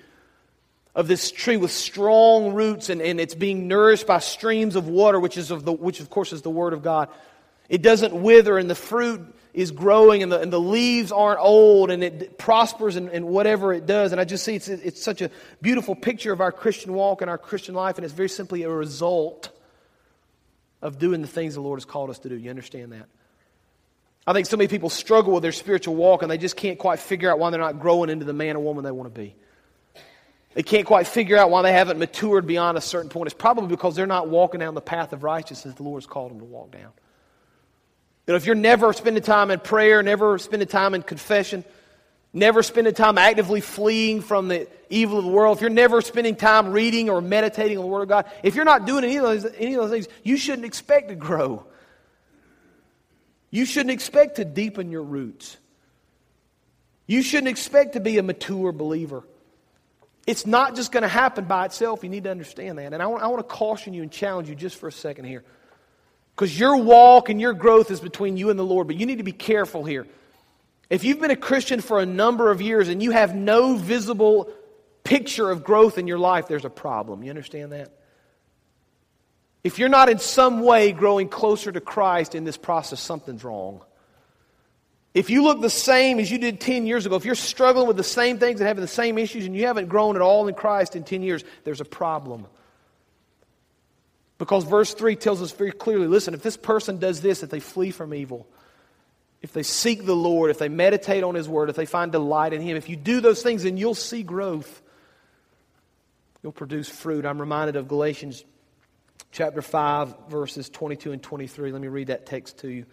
of 0.96 1.08
this 1.08 1.30
tree 1.32 1.58
with 1.58 1.72
strong 1.72 2.54
roots, 2.54 2.90
and, 2.90 3.02
and 3.02 3.20
it's 3.20 3.36
being 3.36 3.68
nourished 3.68 4.08
by 4.08 4.20
streams 4.20 4.78
of 4.78 4.88
water, 4.88 5.20
which, 5.20 5.38
is 5.38 5.52
of 5.52 5.66
the, 5.66 5.74
which 5.74 6.00
of 6.00 6.10
course 6.10 6.32
is 6.32 6.42
the 6.42 6.50
Word 6.50 6.72
of 6.72 6.82
God. 6.82 7.10
It 7.68 7.82
doesn't 7.82 8.14
wither, 8.14 8.58
and 8.58 8.70
the 8.70 8.76
fruit 8.76 9.22
is 9.54 9.72
growing, 9.72 10.24
and 10.24 10.32
the, 10.32 10.40
and 10.40 10.54
the 10.54 10.60
leaves 10.60 11.12
aren't 11.12 11.40
old, 11.40 11.92
and 11.92 12.02
it 12.02 12.38
prospers 12.38 12.96
in, 12.96 13.10
in 13.10 13.28
whatever 13.28 13.74
it 13.74 13.86
does. 13.86 14.14
And 14.14 14.22
I 14.22 14.24
just 14.24 14.46
see 14.46 14.56
it's, 14.56 14.70
it's 14.70 15.04
such 15.04 15.22
a 15.22 15.30
beautiful 15.62 15.96
picture 15.96 16.32
of 16.32 16.40
our 16.40 16.52
Christian 16.52 16.94
walk 16.94 17.22
and 17.22 17.30
our 17.30 17.38
Christian 17.38 17.76
life, 17.76 17.98
and 17.98 18.06
it's 18.06 18.14
very 18.14 18.30
simply 18.30 18.64
a 18.64 18.70
result 18.70 19.50
of 20.82 20.98
doing 20.98 21.22
the 21.22 21.28
things 21.28 21.56
the 21.56 21.62
Lord 21.62 21.80
has 21.80 21.86
called 21.86 22.10
us 22.10 22.20
to 22.20 22.30
do. 22.30 22.36
You 22.36 22.50
understand 22.50 22.94
that? 22.94 23.08
I 24.28 24.34
think 24.34 24.48
so 24.48 24.58
many 24.58 24.68
people 24.68 24.90
struggle 24.90 25.34
with 25.34 25.44
their 25.44 25.52
spiritual 25.52 25.96
walk 25.96 26.22
and 26.22 26.32
they 26.32 26.38
just 26.38 26.56
can't 26.56 26.80
quite 26.80 27.00
figure 27.00 27.30
out 27.30 27.38
why 27.38 27.52
they're 27.52 27.60
not 27.60 27.80
growing 27.80 28.10
into 28.10 28.26
the 28.26 28.34
man 28.34 28.56
or 28.56 28.64
woman 28.64 28.84
they 28.84 28.92
want 28.92 29.14
to 29.14 29.20
be. 29.20 29.36
They 30.56 30.64
can't 30.64 30.88
quite 30.88 31.06
figure 31.06 31.38
out 31.38 31.50
why 31.50 31.62
they 31.62 31.74
haven't 31.74 32.00
matured 32.00 32.48
beyond 32.48 32.78
a 32.78 32.82
certain 32.82 33.10
point. 33.10 33.28
It's 33.28 33.36
probably 33.36 33.68
because 33.68 33.94
they're 33.94 34.08
not 34.08 34.30
walking 34.30 34.62
down 34.62 34.74
the 34.74 34.82
path 34.82 35.12
of 35.12 35.22
righteousness 35.22 35.76
the 35.76 35.84
Lord 35.84 36.02
has 36.02 36.08
called 36.08 36.32
them 36.32 36.40
to 36.40 36.46
walk 36.46 36.72
down. 36.72 36.92
You 38.26 38.32
know, 38.32 38.36
if 38.36 38.46
you're 38.46 38.56
never 38.56 38.94
spending 38.94 39.22
time 39.22 39.52
in 39.52 39.60
prayer, 39.60 40.02
never 40.02 40.38
spending 40.38 40.70
time 40.70 40.96
in 40.96 41.04
confession, 41.04 41.66
never 42.32 42.64
spending 42.64 42.94
time 42.94 43.18
actively 43.18 43.60
fleeing 43.60 44.22
from 44.22 44.48
the 44.48 44.68
evil 44.90 45.20
of 45.20 45.26
the 45.26 45.32
world, 45.32 45.58
if 45.58 45.62
you're 45.62 45.70
never 45.70 46.00
spending 46.00 46.38
time 46.38 46.72
reading 46.72 47.10
or 47.10 47.20
meditating 47.20 47.78
on 47.78 47.84
the 47.84 47.90
Word 47.90 48.04
of 48.04 48.08
God, 48.08 48.26
if 48.42 48.56
you're 48.56 48.66
not 48.66 48.86
doing 48.86 49.04
any 49.04 49.18
of 49.18 49.24
those, 49.24 49.46
any 49.58 49.74
of 49.74 49.82
those 49.82 49.92
things, 49.92 50.08
you 50.24 50.38
shouldn't 50.38 50.66
expect 50.66 51.10
to 51.10 51.16
grow. 51.16 51.66
You 53.52 53.66
shouldn't 53.66 53.92
expect 53.92 54.38
to 54.38 54.46
deepen 54.46 54.90
your 54.90 55.04
roots. 55.04 55.58
You 57.08 57.22
shouldn't 57.22 57.50
expect 57.50 57.94
to 57.94 58.00
be 58.00 58.18
a 58.18 58.24
mature 58.24 58.72
believer. 58.72 59.24
It's 60.26 60.46
not 60.46 60.76
just 60.76 60.92
going 60.92 61.04
to 61.04 61.08
happen 61.10 61.46
by 61.46 61.66
itself. 61.66 62.04
You 62.04 62.10
need 62.10 62.24
to 62.24 62.32
understand 62.32 62.80
that. 62.80 62.94
And 62.94 63.02
I 63.02 63.08
want, 63.08 63.24
I 63.24 63.28
want 63.28 63.48
to 63.48 63.56
caution 63.56 63.94
you 63.94 64.02
and 64.02 64.12
challenge 64.12 64.50
you 64.50 64.56
just 64.56 64.78
for 64.78 64.88
a 64.88 64.92
second 64.92 65.26
here. 65.26 65.44
Because 66.36 66.58
your 66.60 66.78
walk 66.78 67.30
and 67.30 67.40
your 67.40 67.54
growth 67.54 67.92
is 67.92 68.00
between 68.00 68.36
you 68.36 68.50
and 68.50 68.60
the 68.60 68.64
Lord, 68.64 68.88
but 68.88 68.98
you 68.98 69.06
need 69.06 69.20
to 69.20 69.24
be 69.24 69.32
careful 69.32 69.86
here. 69.86 70.06
If 70.90 71.04
you've 71.04 71.20
been 71.20 71.32
a 71.32 71.36
Christian 71.36 71.80
for 71.80 72.00
a 72.00 72.06
number 72.06 72.52
of 72.52 72.62
years 72.62 72.90
and 72.90 73.02
you 73.02 73.12
have 73.12 73.36
no 73.36 73.76
visible 73.76 74.52
picture 75.04 75.50
of 75.50 75.64
growth 75.64 75.98
in 75.98 76.08
your 76.08 76.20
life, 76.20 76.48
there's 76.48 76.66
a 76.66 76.70
problem. 76.70 77.24
You 77.24 77.30
understand 77.30 77.72
that? 77.72 77.92
If 79.64 79.80
you're 79.80 79.90
not 79.90 80.10
in 80.10 80.20
some 80.20 80.62
way 80.62 80.92
growing 80.92 81.30
closer 81.30 81.72
to 81.72 81.82
Christ 81.82 82.36
in 82.36 82.44
this 82.44 82.58
process, 82.58 83.00
something's 83.00 83.44
wrong. 83.44 83.82
If 85.16 85.30
you 85.30 85.44
look 85.44 85.62
the 85.62 85.70
same 85.70 86.20
as 86.20 86.30
you 86.30 86.38
did 86.38 86.60
10 86.60 86.86
years 86.86 87.06
ago, 87.06 87.16
if 87.16 87.24
you're 87.24 87.36
struggling 87.36 87.88
with 87.88 87.96
the 87.96 88.04
same 88.04 88.38
things 88.38 88.60
and 88.60 88.68
having 88.68 88.82
the 88.82 88.88
same 88.88 89.18
issues 89.18 89.46
and 89.46 89.56
you 89.56 89.66
haven't 89.66 89.88
grown 89.88 90.18
at 90.18 90.22
all 90.22 90.50
in 90.50 90.54
Christ 90.54 90.94
in 90.98 91.06
10 91.06 91.24
years, 91.24 91.46
there's 91.64 91.80
a 91.80 91.86
problem. 91.86 92.46
Because 94.38 94.66
verse 94.66 94.94
3 94.94 95.16
tells 95.16 95.42
us 95.42 95.54
very 95.54 95.72
clearly 95.72 96.08
listen, 96.08 96.34
if 96.34 96.44
this 96.44 96.58
person 96.58 96.98
does 97.00 97.22
this, 97.22 97.44
if 97.44 97.50
they 97.50 97.62
flee 97.62 97.92
from 97.92 98.14
evil, 98.14 98.46
if 99.42 99.54
they 99.54 99.64
seek 99.64 100.06
the 100.06 100.16
Lord, 100.16 100.52
if 100.52 100.60
they 100.60 100.68
meditate 100.68 101.24
on 101.24 101.34
His 101.34 101.48
Word, 101.48 101.70
if 101.70 101.78
they 101.78 101.86
find 101.86 102.12
delight 102.12 102.52
in 102.52 102.62
Him, 102.62 102.76
if 102.76 102.90
you 102.90 102.98
do 102.98 103.22
those 103.22 103.42
things, 103.42 103.64
then 103.64 103.78
you'll 103.78 103.96
see 103.96 104.22
growth. 104.22 104.82
You'll 106.44 106.52
produce 106.52 106.90
fruit. 106.90 107.26
I'm 107.26 107.40
reminded 107.40 107.78
of 107.78 107.88
Galatians 107.88 108.44
chapter 109.32 109.62
5, 109.62 110.28
verses 110.28 110.70
22 110.70 111.14
and 111.14 111.24
23. 111.24 111.72
Let 111.72 111.82
me 111.82 111.88
read 111.88 112.08
that 112.08 112.26
text 112.26 112.58
to 112.60 112.68
you. 112.68 112.86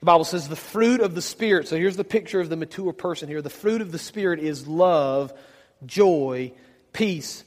The 0.00 0.06
Bible 0.06 0.24
says, 0.24 0.48
the 0.48 0.56
fruit 0.56 1.00
of 1.00 1.14
the 1.14 1.22
Spirit. 1.22 1.68
So 1.68 1.76
here's 1.76 1.96
the 1.96 2.04
picture 2.04 2.40
of 2.40 2.48
the 2.48 2.56
mature 2.56 2.92
person 2.92 3.28
here. 3.28 3.42
The 3.42 3.50
fruit 3.50 3.80
of 3.80 3.90
the 3.90 3.98
Spirit 3.98 4.38
is 4.38 4.66
love, 4.68 5.32
joy, 5.86 6.52
peace 6.92 7.44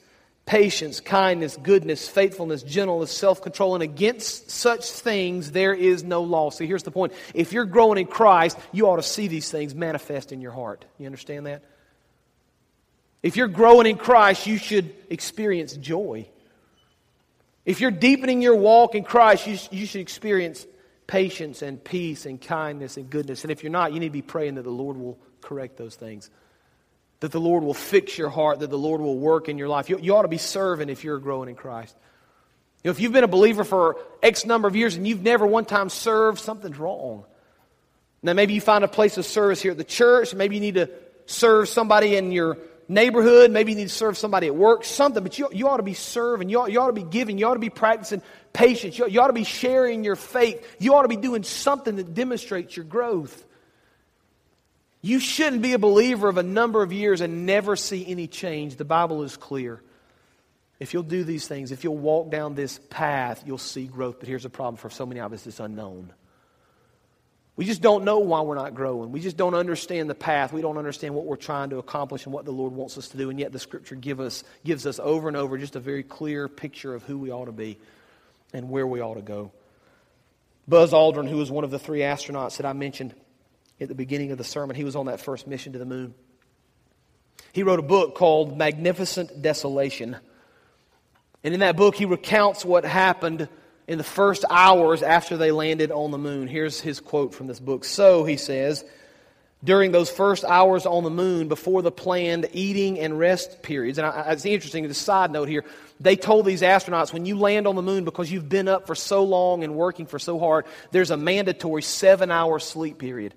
patience, 0.51 0.99
kindness, 0.99 1.55
goodness, 1.55 2.09
faithfulness, 2.09 2.61
gentleness, 2.63 3.11
self 3.11 3.41
control. 3.41 3.73
And 3.73 3.81
against 3.81 4.51
such 4.51 4.89
things 4.89 5.51
there 5.51 5.73
is 5.73 6.03
no 6.03 6.23
law. 6.23 6.49
See, 6.49 6.65
here's 6.65 6.83
the 6.83 6.91
point. 6.91 7.13
If 7.33 7.53
you're 7.53 7.65
growing 7.65 7.97
in 7.97 8.07
Christ, 8.07 8.57
you 8.71 8.87
ought 8.87 8.97
to 8.97 9.03
see 9.03 9.27
these 9.27 9.49
things 9.49 9.73
manifest 9.73 10.31
in 10.31 10.41
your 10.41 10.51
heart. 10.51 10.83
You 10.97 11.05
understand 11.05 11.45
that? 11.45 11.63
If 13.23 13.37
you're 13.37 13.47
growing 13.47 13.87
in 13.87 13.97
Christ, 13.97 14.45
you 14.45 14.57
should 14.57 14.93
experience 15.09 15.73
joy. 15.73 16.27
If 17.65 17.79
you're 17.79 17.91
deepening 17.91 18.41
your 18.41 18.55
walk 18.55 18.95
in 18.95 19.03
Christ, 19.05 19.47
you, 19.47 19.57
you 19.71 19.85
should 19.85 20.01
experience 20.01 20.65
patience 21.11 21.61
and 21.61 21.83
peace 21.83 22.25
and 22.25 22.39
kindness 22.41 22.95
and 22.95 23.09
goodness. 23.09 23.43
And 23.43 23.51
if 23.51 23.63
you're 23.63 23.71
not, 23.71 23.93
you 23.93 23.99
need 23.99 24.07
to 24.07 24.13
be 24.13 24.21
praying 24.21 24.55
that 24.55 24.63
the 24.63 24.69
Lord 24.69 24.95
will 24.95 25.19
correct 25.41 25.75
those 25.77 25.95
things 25.95 26.29
that 27.21 27.31
the 27.31 27.39
Lord 27.39 27.63
will 27.63 27.75
fix 27.75 28.17
your 28.17 28.29
heart, 28.29 28.59
that 28.59 28.69
the 28.69 28.77
Lord 28.77 28.99
will 28.99 29.17
work 29.17 29.47
in 29.47 29.57
your 29.57 29.69
life. 29.69 29.89
You, 29.89 29.99
you 29.99 30.15
ought 30.15 30.23
to 30.23 30.27
be 30.27 30.39
serving 30.39 30.89
if 30.89 31.03
you're 31.03 31.19
growing 31.19 31.49
in 31.49 31.55
Christ. 31.55 31.95
You 32.83 32.89
know, 32.89 32.91
if 32.91 32.99
you've 32.99 33.13
been 33.13 33.23
a 33.23 33.27
believer 33.27 33.63
for 33.63 33.97
X 34.23 34.43
number 34.45 34.67
of 34.67 34.75
years 34.75 34.95
and 34.95 35.07
you've 35.07 35.21
never 35.21 35.45
one 35.45 35.65
time 35.65 35.89
served, 35.89 36.39
something's 36.39 36.79
wrong. 36.79 37.25
Now, 38.23 38.33
maybe 38.33 38.55
you 38.55 38.61
find 38.61 38.83
a 38.83 38.87
place 38.87 39.17
of 39.17 39.25
service 39.25 39.61
here 39.61 39.71
at 39.71 39.77
the 39.77 39.83
church. 39.83 40.33
Maybe 40.33 40.55
you 40.55 40.61
need 40.61 40.75
to 40.75 40.89
serve 41.27 41.69
somebody 41.69 42.15
in 42.15 42.31
your 42.31 42.57
neighborhood. 42.91 43.51
Maybe 43.51 43.71
you 43.71 43.77
need 43.77 43.89
to 43.89 43.89
serve 43.89 44.17
somebody 44.17 44.47
at 44.47 44.55
work, 44.55 44.83
something. 44.83 45.23
But 45.23 45.39
you, 45.39 45.49
you 45.51 45.67
ought 45.67 45.77
to 45.77 45.83
be 45.83 45.93
serving. 45.93 46.49
You 46.49 46.61
ought, 46.61 46.71
you 46.71 46.79
ought 46.79 46.87
to 46.87 46.93
be 46.93 47.03
giving. 47.03 47.37
You 47.37 47.47
ought 47.47 47.55
to 47.55 47.59
be 47.59 47.69
practicing 47.69 48.21
patience. 48.53 48.97
You, 48.97 49.07
you 49.07 49.21
ought 49.21 49.27
to 49.27 49.33
be 49.33 49.45
sharing 49.45 50.03
your 50.03 50.15
faith. 50.15 50.63
You 50.79 50.93
ought 50.95 51.03
to 51.03 51.07
be 51.07 51.15
doing 51.15 51.43
something 51.43 51.95
that 51.95 52.13
demonstrates 52.13 52.75
your 52.75 52.85
growth. 52.85 53.45
You 55.01 55.19
shouldn't 55.19 55.63
be 55.63 55.73
a 55.73 55.79
believer 55.79 56.29
of 56.29 56.37
a 56.37 56.43
number 56.43 56.83
of 56.83 56.93
years 56.93 57.21
and 57.21 57.45
never 57.45 57.75
see 57.75 58.05
any 58.05 58.27
change. 58.27 58.75
The 58.75 58.85
Bible 58.85 59.23
is 59.23 59.35
clear. 59.35 59.81
If 60.79 60.93
you'll 60.93 61.03
do 61.03 61.23
these 61.23 61.47
things, 61.47 61.71
if 61.71 61.83
you'll 61.83 61.97
walk 61.97 62.29
down 62.29 62.55
this 62.55 62.79
path, 62.89 63.43
you'll 63.45 63.57
see 63.57 63.85
growth. 63.85 64.17
But 64.19 64.27
here's 64.27 64.43
the 64.43 64.49
problem 64.49 64.77
for 64.77 64.89
so 64.89 65.05
many 65.05 65.19
of 65.19 65.33
us 65.33 65.47
it's 65.47 65.59
unknown. 65.59 66.13
We 67.57 67.65
just 67.65 67.81
don't 67.81 68.05
know 68.05 68.19
why 68.19 68.41
we're 68.41 68.55
not 68.55 68.73
growing. 68.73 69.11
We 69.11 69.19
just 69.19 69.37
don't 69.37 69.53
understand 69.53 70.09
the 70.09 70.15
path. 70.15 70.53
We 70.53 70.61
don't 70.61 70.77
understand 70.77 71.13
what 71.13 71.25
we're 71.25 71.35
trying 71.35 71.71
to 71.71 71.77
accomplish 71.77 72.25
and 72.25 72.33
what 72.33 72.45
the 72.45 72.51
Lord 72.51 72.73
wants 72.73 72.97
us 72.97 73.09
to 73.09 73.17
do. 73.17 73.29
And 73.29 73.39
yet 73.39 73.51
the 73.51 73.59
Scripture 73.59 73.95
give 73.95 74.19
us, 74.19 74.43
gives 74.63 74.87
us 74.87 74.99
over 74.99 75.27
and 75.27 75.35
over 75.35 75.57
just 75.57 75.75
a 75.75 75.79
very 75.79 76.03
clear 76.03 76.47
picture 76.47 76.95
of 76.95 77.03
who 77.03 77.17
we 77.17 77.29
ought 77.29 77.45
to 77.45 77.51
be 77.51 77.77
and 78.53 78.69
where 78.69 78.87
we 78.87 79.01
ought 79.01 79.15
to 79.15 79.21
go. 79.21 79.51
Buzz 80.67 80.93
Aldrin, 80.93 81.27
who 81.27 81.37
was 81.37 81.51
one 81.51 81.63
of 81.63 81.71
the 81.71 81.79
three 81.79 81.99
astronauts 81.99 82.57
that 82.57 82.65
I 82.65 82.73
mentioned, 82.73 83.13
at 83.81 83.87
the 83.87 83.95
beginning 83.95 84.31
of 84.31 84.37
the 84.37 84.43
sermon. 84.43 84.75
He 84.75 84.83
was 84.83 84.95
on 84.95 85.07
that 85.07 85.19
first 85.19 85.47
mission 85.47 85.73
to 85.73 85.79
the 85.79 85.85
moon. 85.85 86.13
He 87.51 87.63
wrote 87.63 87.79
a 87.79 87.83
book 87.83 88.15
called 88.15 88.57
Magnificent 88.57 89.41
Desolation. 89.41 90.15
And 91.43 91.53
in 91.53 91.61
that 91.61 91.75
book, 91.75 91.95
he 91.95 92.05
recounts 92.05 92.63
what 92.63 92.85
happened 92.85 93.49
in 93.87 93.97
the 93.97 94.03
first 94.03 94.45
hours 94.49 95.03
after 95.03 95.37
they 95.37 95.51
landed 95.51 95.91
on 95.91 96.11
the 96.11 96.17
moon. 96.17 96.47
Here's 96.47 96.79
his 96.79 96.99
quote 96.99 97.33
from 97.33 97.47
this 97.47 97.59
book. 97.59 97.83
So, 97.83 98.23
he 98.23 98.37
says, 98.37 98.85
during 99.63 99.91
those 99.91 100.09
first 100.09 100.43
hours 100.43 100.85
on 100.85 101.03
the 101.03 101.09
moon 101.09 101.47
before 101.47 101.81
the 101.81 101.91
planned 101.91 102.49
eating 102.53 102.99
and 102.99 103.17
rest 103.17 103.61
periods. 103.61 103.97
And 103.97 104.07
I, 104.07 104.31
it's 104.31 104.45
interesting, 104.45 104.85
a 104.85 104.93
side 104.93 105.31
note 105.31 105.47
here. 105.47 105.63
They 105.99 106.15
told 106.15 106.45
these 106.45 106.61
astronauts 106.61 107.13
when 107.13 107.25
you 107.25 107.37
land 107.37 107.67
on 107.67 107.75
the 107.75 107.83
moon 107.83 108.03
because 108.03 108.31
you've 108.31 108.49
been 108.49 108.67
up 108.67 108.87
for 108.87 108.95
so 108.95 109.23
long 109.23 109.63
and 109.63 109.75
working 109.75 110.07
for 110.07 110.17
so 110.17 110.39
hard, 110.39 110.65
there's 110.91 111.11
a 111.11 111.17
mandatory 111.17 111.83
seven 111.83 112.31
hour 112.31 112.57
sleep 112.57 112.97
period. 112.97 113.35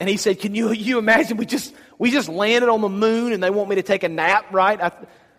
And 0.00 0.08
he 0.08 0.16
said, 0.16 0.40
Can 0.40 0.54
you, 0.54 0.72
you 0.72 0.98
imagine 0.98 1.36
we 1.36 1.46
just, 1.46 1.74
we 1.98 2.10
just 2.10 2.28
landed 2.28 2.70
on 2.70 2.80
the 2.80 2.88
moon 2.88 3.32
and 3.32 3.42
they 3.42 3.50
want 3.50 3.68
me 3.68 3.76
to 3.76 3.82
take 3.82 4.04
a 4.04 4.08
nap, 4.08 4.52
right? 4.52 4.80
I, 4.80 4.92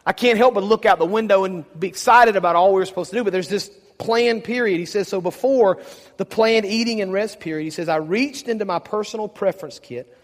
I 0.05 0.13
can't 0.13 0.37
help 0.37 0.53
but 0.53 0.63
look 0.63 0.85
out 0.85 0.99
the 0.99 1.05
window 1.05 1.43
and 1.43 1.65
be 1.79 1.87
excited 1.87 2.35
about 2.35 2.55
all 2.55 2.73
we 2.73 2.79
were 2.79 2.85
supposed 2.85 3.09
to 3.11 3.17
do, 3.17 3.23
but 3.23 3.33
there's 3.33 3.49
this 3.49 3.71
planned 3.97 4.43
period. 4.43 4.79
He 4.79 4.85
says, 4.85 5.07
So 5.07 5.21
before 5.21 5.81
the 6.17 6.25
planned 6.25 6.65
eating 6.65 7.01
and 7.01 7.11
rest 7.11 7.39
period, 7.39 7.63
he 7.63 7.71
says, 7.71 7.89
I 7.89 7.97
reached 7.97 8.47
into 8.47 8.65
my 8.65 8.79
personal 8.79 9.27
preference 9.27 9.79
kit 9.79 10.15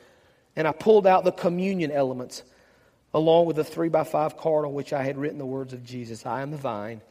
and 0.55 0.67
I 0.67 0.71
pulled 0.71 1.07
out 1.07 1.24
the 1.24 1.32
communion 1.32 1.91
elements 1.91 2.43
along 3.13 3.45
with 3.45 3.55
the 3.55 3.63
three 3.63 3.89
by 3.89 4.03
five 4.03 4.38
card 4.38 4.65
on 4.65 4.74
which 4.74 4.93
I 4.93 5.03
had 5.03 5.17
written 5.17 5.38
the 5.38 5.45
words 5.45 5.74
of 5.74 5.84
Jesus 5.84 6.26
I 6.26 6.41
am 6.41 6.51
the 6.51 6.57
vine 6.57 7.01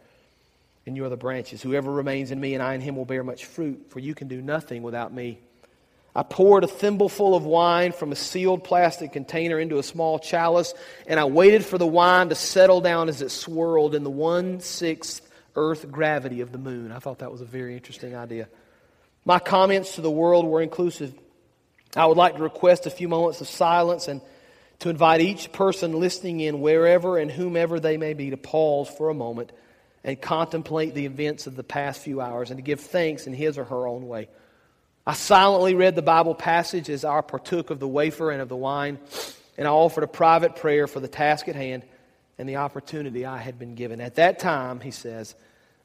and 0.87 0.97
you 0.97 1.05
are 1.05 1.09
the 1.09 1.17
branches. 1.17 1.63
Whoever 1.63 1.91
remains 1.91 2.31
in 2.31 2.41
me 2.41 2.55
and 2.55 2.63
I 2.63 2.75
in 2.75 2.81
him 2.81 2.97
will 2.97 3.05
bear 3.05 3.23
much 3.23 3.45
fruit, 3.45 3.87
for 3.91 4.01
you 4.01 4.15
can 4.15 4.29
do 4.29 4.43
nothing 4.43 4.83
without 4.83 5.13
me. 5.13 5.39
I 6.15 6.23
poured 6.23 6.65
a 6.65 6.67
thimbleful 6.67 7.35
of 7.35 7.45
wine 7.45 7.93
from 7.93 8.13
a 8.13 8.17
sealed 8.17 8.65
plastic 8.65 9.13
container 9.13 9.59
into 9.59 9.79
a 9.79 9.83
small 9.83 10.19
chalice, 10.19 10.75
and 11.07 11.19
I 11.19 11.25
waited 11.25 11.65
for 11.65 11.79
the 11.79 11.87
wine 11.87 12.29
to 12.29 12.35
settle 12.35 12.83
down 12.83 13.09
as 13.09 13.23
it 13.23 13.31
swirled 13.31 13.95
in 13.95 14.05
the 14.05 14.11
one 14.11 14.61
sixth 14.61 15.27
earth 15.57 15.91
gravity 15.91 16.41
of 16.41 16.53
the 16.53 16.59
moon. 16.59 16.93
I 16.93 16.99
thought 16.99 17.19
that 17.19 17.33
was 17.33 17.41
a 17.41 17.47
very 17.47 17.75
interesting 17.75 18.15
idea. 18.15 18.49
My 19.25 19.39
comments 19.39 19.97
to 19.97 20.01
the 20.01 20.11
world 20.11 20.47
were 20.47 20.63
inclusive. 20.63 21.15
I 21.95 22.07
would 22.07 22.17
like 22.17 22.37
to 22.37 22.43
request 22.43 22.87
a 22.87 22.91
few 22.91 23.09
moments 23.09 23.41
of 23.41 23.49
silence 23.49 24.09
and 24.09 24.21
to 24.81 24.89
invite 24.89 25.21
each 25.21 25.53
person 25.53 26.01
listening 26.01 26.41
in, 26.41 26.61
wherever 26.61 27.19
and 27.19 27.31
whomever 27.31 27.79
they 27.79 27.97
may 27.97 28.15
be, 28.15 28.31
to 28.31 28.37
pause 28.37 28.89
for 28.89 29.11
a 29.11 29.15
moment 29.15 29.53
and 30.03 30.21
contemplate 30.21 30.95
the 30.95 31.07
events 31.07 31.47
of 31.47 31.55
the 31.55 31.63
past 31.63 32.01
few 32.01 32.21
hours 32.21 32.51
and 32.51 32.59
to 32.59 32.63
give 32.63 32.81
thanks 32.81 33.27
in 33.27 33.33
his 33.33 33.59
or 33.59 33.65
her 33.65 33.87
own 33.87 34.09
way. 34.09 34.29
I 35.07 35.15
silently 35.15 35.75
read 35.75 35.95
the 35.95 36.03
Bible 36.03 36.35
passage 36.35 36.91
as 36.91 37.05
I 37.05 37.21
partook 37.21 37.71
of 37.71 37.79
the 37.79 37.89
wafer 37.89 38.31
and 38.31 38.41
of 38.41 38.49
the 38.49 38.57
wine, 38.57 38.99
and 39.57 39.69
I 39.69 39.71
offered 39.71 40.05
a 40.05 40.09
private 40.09 40.57
prayer 40.57 40.87
for 40.87 40.99
the 40.99 41.09
task 41.09 41.49
at 41.49 41.55
hand 41.55 41.85
and 42.39 42.49
the 42.49 42.57
opportunity 42.57 43.25
I 43.25 43.39
had 43.39 43.59
been 43.59 43.75
given. 43.75 44.01
At 44.01 44.17
that 44.17 44.39
time, 44.39 44.81
he 44.81 44.91
says, 44.91 45.35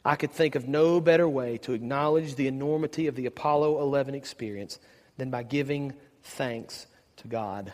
I 0.04 0.16
could 0.16 0.32
think 0.32 0.56
of 0.56 0.68
no 0.68 1.02
better 1.02 1.28
way 1.28 1.58
to 1.60 1.74
acknowledge 1.74 2.36
the 2.36 2.48
enormity 2.48 3.08
of 3.08 3.16
the 3.16 3.26
Apollo 3.26 3.82
11 3.82 4.16
experience 4.16 4.80
than 5.18 5.30
by 5.30 5.44
giving 5.44 5.94
thanks 6.24 6.88
to 7.18 7.28
God. 7.28 7.74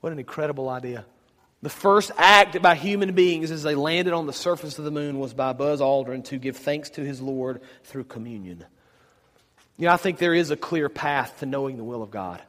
What 0.00 0.12
an 0.12 0.18
incredible 0.18 0.68
idea. 0.68 1.04
The 1.60 1.68
first 1.68 2.12
act 2.16 2.62
by 2.62 2.76
human 2.76 3.14
beings 3.14 3.50
as 3.50 3.64
they 3.64 3.74
landed 3.74 4.14
on 4.14 4.26
the 4.26 4.32
surface 4.32 4.78
of 4.78 4.84
the 4.84 4.92
moon 4.92 5.18
was 5.18 5.34
by 5.34 5.52
Buzz 5.52 5.80
Aldrin 5.80 6.24
to 6.26 6.38
give 6.38 6.56
thanks 6.56 6.90
to 6.90 7.04
his 7.04 7.20
Lord 7.20 7.60
through 7.82 8.04
communion. 8.04 8.64
You 9.76 9.86
know, 9.86 9.92
I 9.92 9.96
think 9.96 10.18
there 10.18 10.34
is 10.34 10.50
a 10.50 10.56
clear 10.56 10.88
path 10.88 11.40
to 11.40 11.46
knowing 11.46 11.76
the 11.76 11.84
will 11.84 12.02
of 12.02 12.10
God. 12.10 12.40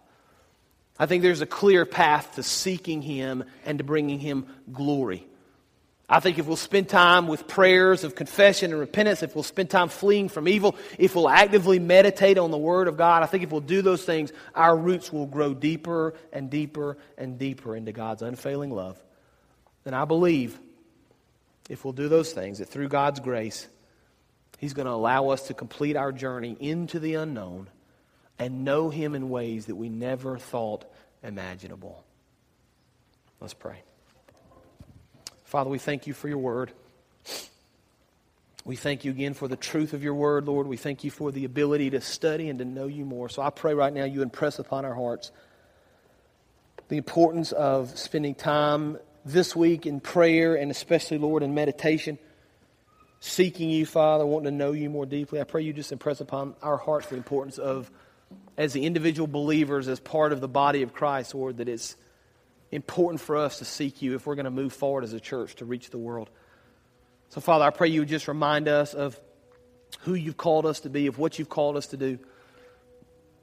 I 0.99 1.05
think 1.05 1.23
there's 1.23 1.41
a 1.41 1.45
clear 1.45 1.85
path 1.85 2.35
to 2.35 2.43
seeking 2.43 3.01
Him 3.01 3.45
and 3.65 3.77
to 3.77 3.85
bringing 3.85 4.19
Him 4.19 4.45
glory. 4.71 5.25
I 6.11 6.19
think 6.19 6.39
if 6.39 6.47
we'll 6.47 6.57
spend 6.57 6.89
time 6.89 7.27
with 7.27 7.47
prayers 7.47 8.03
of 8.03 8.15
confession 8.15 8.71
and 8.71 8.79
repentance, 8.79 9.23
if 9.23 9.35
we'll 9.35 9.43
spend 9.43 9.69
time 9.69 9.89
fleeing 9.89 10.27
from 10.27 10.47
evil, 10.47 10.75
if 10.97 11.15
we'll 11.15 11.29
actively 11.29 11.79
meditate 11.79 12.37
on 12.37 12.51
the 12.51 12.57
Word 12.57 12.87
of 12.87 12.97
God, 12.97 13.23
I 13.23 13.27
think 13.27 13.43
if 13.43 13.51
we'll 13.51 13.61
do 13.61 13.81
those 13.81 14.03
things, 14.03 14.33
our 14.55 14.75
roots 14.75 15.13
will 15.13 15.27
grow 15.27 15.53
deeper 15.53 16.15
and 16.33 16.49
deeper 16.49 16.97
and 17.17 17.37
deeper 17.37 17.75
into 17.75 17.91
God's 17.91 18.23
unfailing 18.23 18.71
love. 18.71 18.99
And 19.85 19.95
I 19.95 20.05
believe 20.05 20.59
if 21.69 21.85
we'll 21.85 21.93
do 21.93 22.09
those 22.09 22.33
things, 22.33 22.57
that 22.57 22.69
through 22.69 22.89
God's 22.89 23.19
grace, 23.19 23.67
He's 24.57 24.73
going 24.73 24.87
to 24.87 24.91
allow 24.91 25.29
us 25.29 25.43
to 25.43 25.53
complete 25.53 25.95
our 25.95 26.11
journey 26.11 26.57
into 26.59 26.99
the 26.99 27.13
unknown 27.13 27.69
and 28.39 28.63
know 28.63 28.89
Him 28.89 29.13
in 29.13 29.29
ways 29.29 29.67
that 29.67 29.75
we 29.75 29.89
never 29.89 30.37
thought 30.37 30.85
imaginable. 31.21 32.03
Let's 33.41 33.53
pray. 33.53 33.81
Father, 35.43 35.69
we 35.69 35.79
thank 35.79 36.07
you 36.07 36.13
for 36.13 36.27
your 36.27 36.37
word. 36.37 36.71
We 38.65 38.75
thank 38.75 39.03
you 39.03 39.11
again 39.11 39.33
for 39.33 39.47
the 39.47 39.55
truth 39.55 39.93
of 39.93 40.03
your 40.03 40.13
word, 40.13 40.45
Lord. 40.45 40.67
We 40.67 40.77
thank 40.77 41.03
you 41.03 41.11
for 41.11 41.31
the 41.31 41.45
ability 41.45 41.91
to 41.91 42.01
study 42.01 42.49
and 42.49 42.59
to 42.59 42.65
know 42.65 42.87
you 42.87 43.05
more. 43.05 43.29
So 43.29 43.41
I 43.41 43.49
pray 43.49 43.73
right 43.73 43.91
now 43.91 44.03
you 44.03 44.21
impress 44.21 44.59
upon 44.59 44.85
our 44.85 44.93
hearts 44.93 45.31
the 46.87 46.97
importance 46.97 47.51
of 47.51 47.97
spending 47.97 48.35
time 48.35 48.97
this 49.25 49.55
week 49.55 49.85
in 49.85 49.99
prayer 49.99 50.55
and 50.55 50.71
especially, 50.71 51.17
Lord, 51.17 51.41
in 51.43 51.53
meditation, 51.53 52.19
seeking 53.19 53.69
you, 53.69 53.85
Father, 53.85 54.25
wanting 54.25 54.51
to 54.51 54.57
know 54.57 54.71
you 54.71 54.89
more 54.89 55.05
deeply. 55.05 55.39
I 55.39 55.45
pray 55.45 55.61
you 55.61 55.73
just 55.73 55.91
impress 55.91 56.19
upon 56.19 56.55
our 56.61 56.77
hearts 56.77 57.07
the 57.07 57.15
importance 57.15 57.57
of, 57.57 57.89
as 58.57 58.73
the 58.73 58.85
individual 58.85 59.27
believers, 59.27 59.87
as 59.87 59.99
part 59.99 60.33
of 60.33 60.41
the 60.41 60.47
body 60.47 60.81
of 60.81 60.93
Christ, 60.93 61.33
Lord, 61.33 61.57
that 61.57 61.69
it's 61.69 61.95
important 62.71 63.21
for 63.21 63.37
us 63.37 63.59
to 63.59 63.65
seek 63.65 64.01
you 64.01 64.15
if 64.15 64.25
we're 64.25 64.35
going 64.35 64.45
to 64.45 64.51
move 64.51 64.73
forward 64.73 65.03
as 65.03 65.13
a 65.13 65.19
church 65.19 65.55
to 65.55 65.65
reach 65.65 65.89
the 65.89 65.97
world. 65.97 66.29
So, 67.29 67.41
Father, 67.41 67.65
I 67.65 67.69
pray 67.69 67.87
you 67.87 68.01
would 68.01 68.09
just 68.09 68.27
remind 68.27 68.67
us 68.67 68.93
of 68.93 69.19
who 70.01 70.13
you've 70.13 70.37
called 70.37 70.65
us 70.65 70.81
to 70.81 70.89
be, 70.89 71.07
of 71.07 71.17
what 71.17 71.39
you've 71.39 71.49
called 71.49 71.77
us 71.77 71.87
to 71.87 71.97
do. 71.97 72.19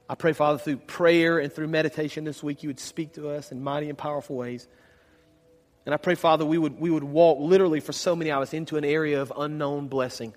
I 0.08 0.14
pray, 0.14 0.32
Father, 0.32 0.58
through 0.58 0.78
prayer 0.78 1.38
and 1.38 1.52
through 1.52 1.68
meditation 1.68 2.24
this 2.24 2.42
week, 2.42 2.62
you 2.62 2.68
would 2.68 2.78
speak 2.78 3.14
to 3.14 3.30
us 3.30 3.50
in 3.50 3.62
mighty 3.62 3.88
and 3.88 3.98
powerful 3.98 4.36
ways. 4.36 4.68
And 5.84 5.94
I 5.94 5.98
pray, 5.98 6.14
Father, 6.14 6.44
we 6.44 6.58
would, 6.58 6.78
we 6.78 6.90
would 6.90 7.04
walk 7.04 7.38
literally 7.40 7.80
for 7.80 7.92
so 7.92 8.14
many 8.14 8.30
hours 8.30 8.52
into 8.52 8.76
an 8.76 8.84
area 8.84 9.22
of 9.22 9.32
unknown 9.36 9.88
blessing. 9.88 10.34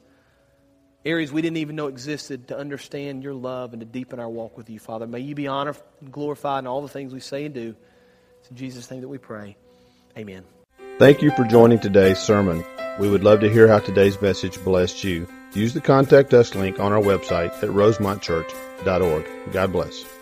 Areas 1.05 1.31
we 1.31 1.41
didn't 1.41 1.57
even 1.57 1.75
know 1.77 1.87
existed 1.87 2.49
to 2.49 2.57
understand 2.57 3.23
your 3.23 3.33
love 3.33 3.71
and 3.73 3.79
to 3.79 3.85
deepen 3.85 4.19
our 4.19 4.29
walk 4.29 4.57
with 4.57 4.69
you, 4.69 4.79
Father. 4.79 5.07
May 5.07 5.21
you 5.21 5.33
be 5.33 5.47
honored 5.47 5.77
and 6.01 6.11
glorified 6.11 6.63
in 6.63 6.67
all 6.67 6.81
the 6.81 6.89
things 6.89 7.13
we 7.13 7.21
say 7.21 7.45
and 7.45 7.53
do. 7.53 7.75
It's 8.39 8.49
in 8.49 8.57
Jesus' 8.57 8.91
name 8.91 9.01
that 9.01 9.07
we 9.07 9.17
pray. 9.17 9.55
Amen. 10.17 10.43
Thank 10.97 11.21
you 11.21 11.31
for 11.31 11.45
joining 11.45 11.79
today's 11.79 12.19
sermon. 12.19 12.65
We 12.99 13.09
would 13.09 13.23
love 13.23 13.39
to 13.39 13.49
hear 13.49 13.69
how 13.69 13.79
today's 13.79 14.21
message 14.21 14.61
blessed 14.65 15.03
you. 15.05 15.27
Use 15.53 15.73
the 15.73 15.81
contact 15.81 16.33
us 16.33 16.53
link 16.53 16.79
on 16.79 16.91
our 16.91 17.01
website 17.01 17.53
at 17.63 17.69
rosemontchurch.org. 17.69 19.53
God 19.53 19.71
bless. 19.71 20.18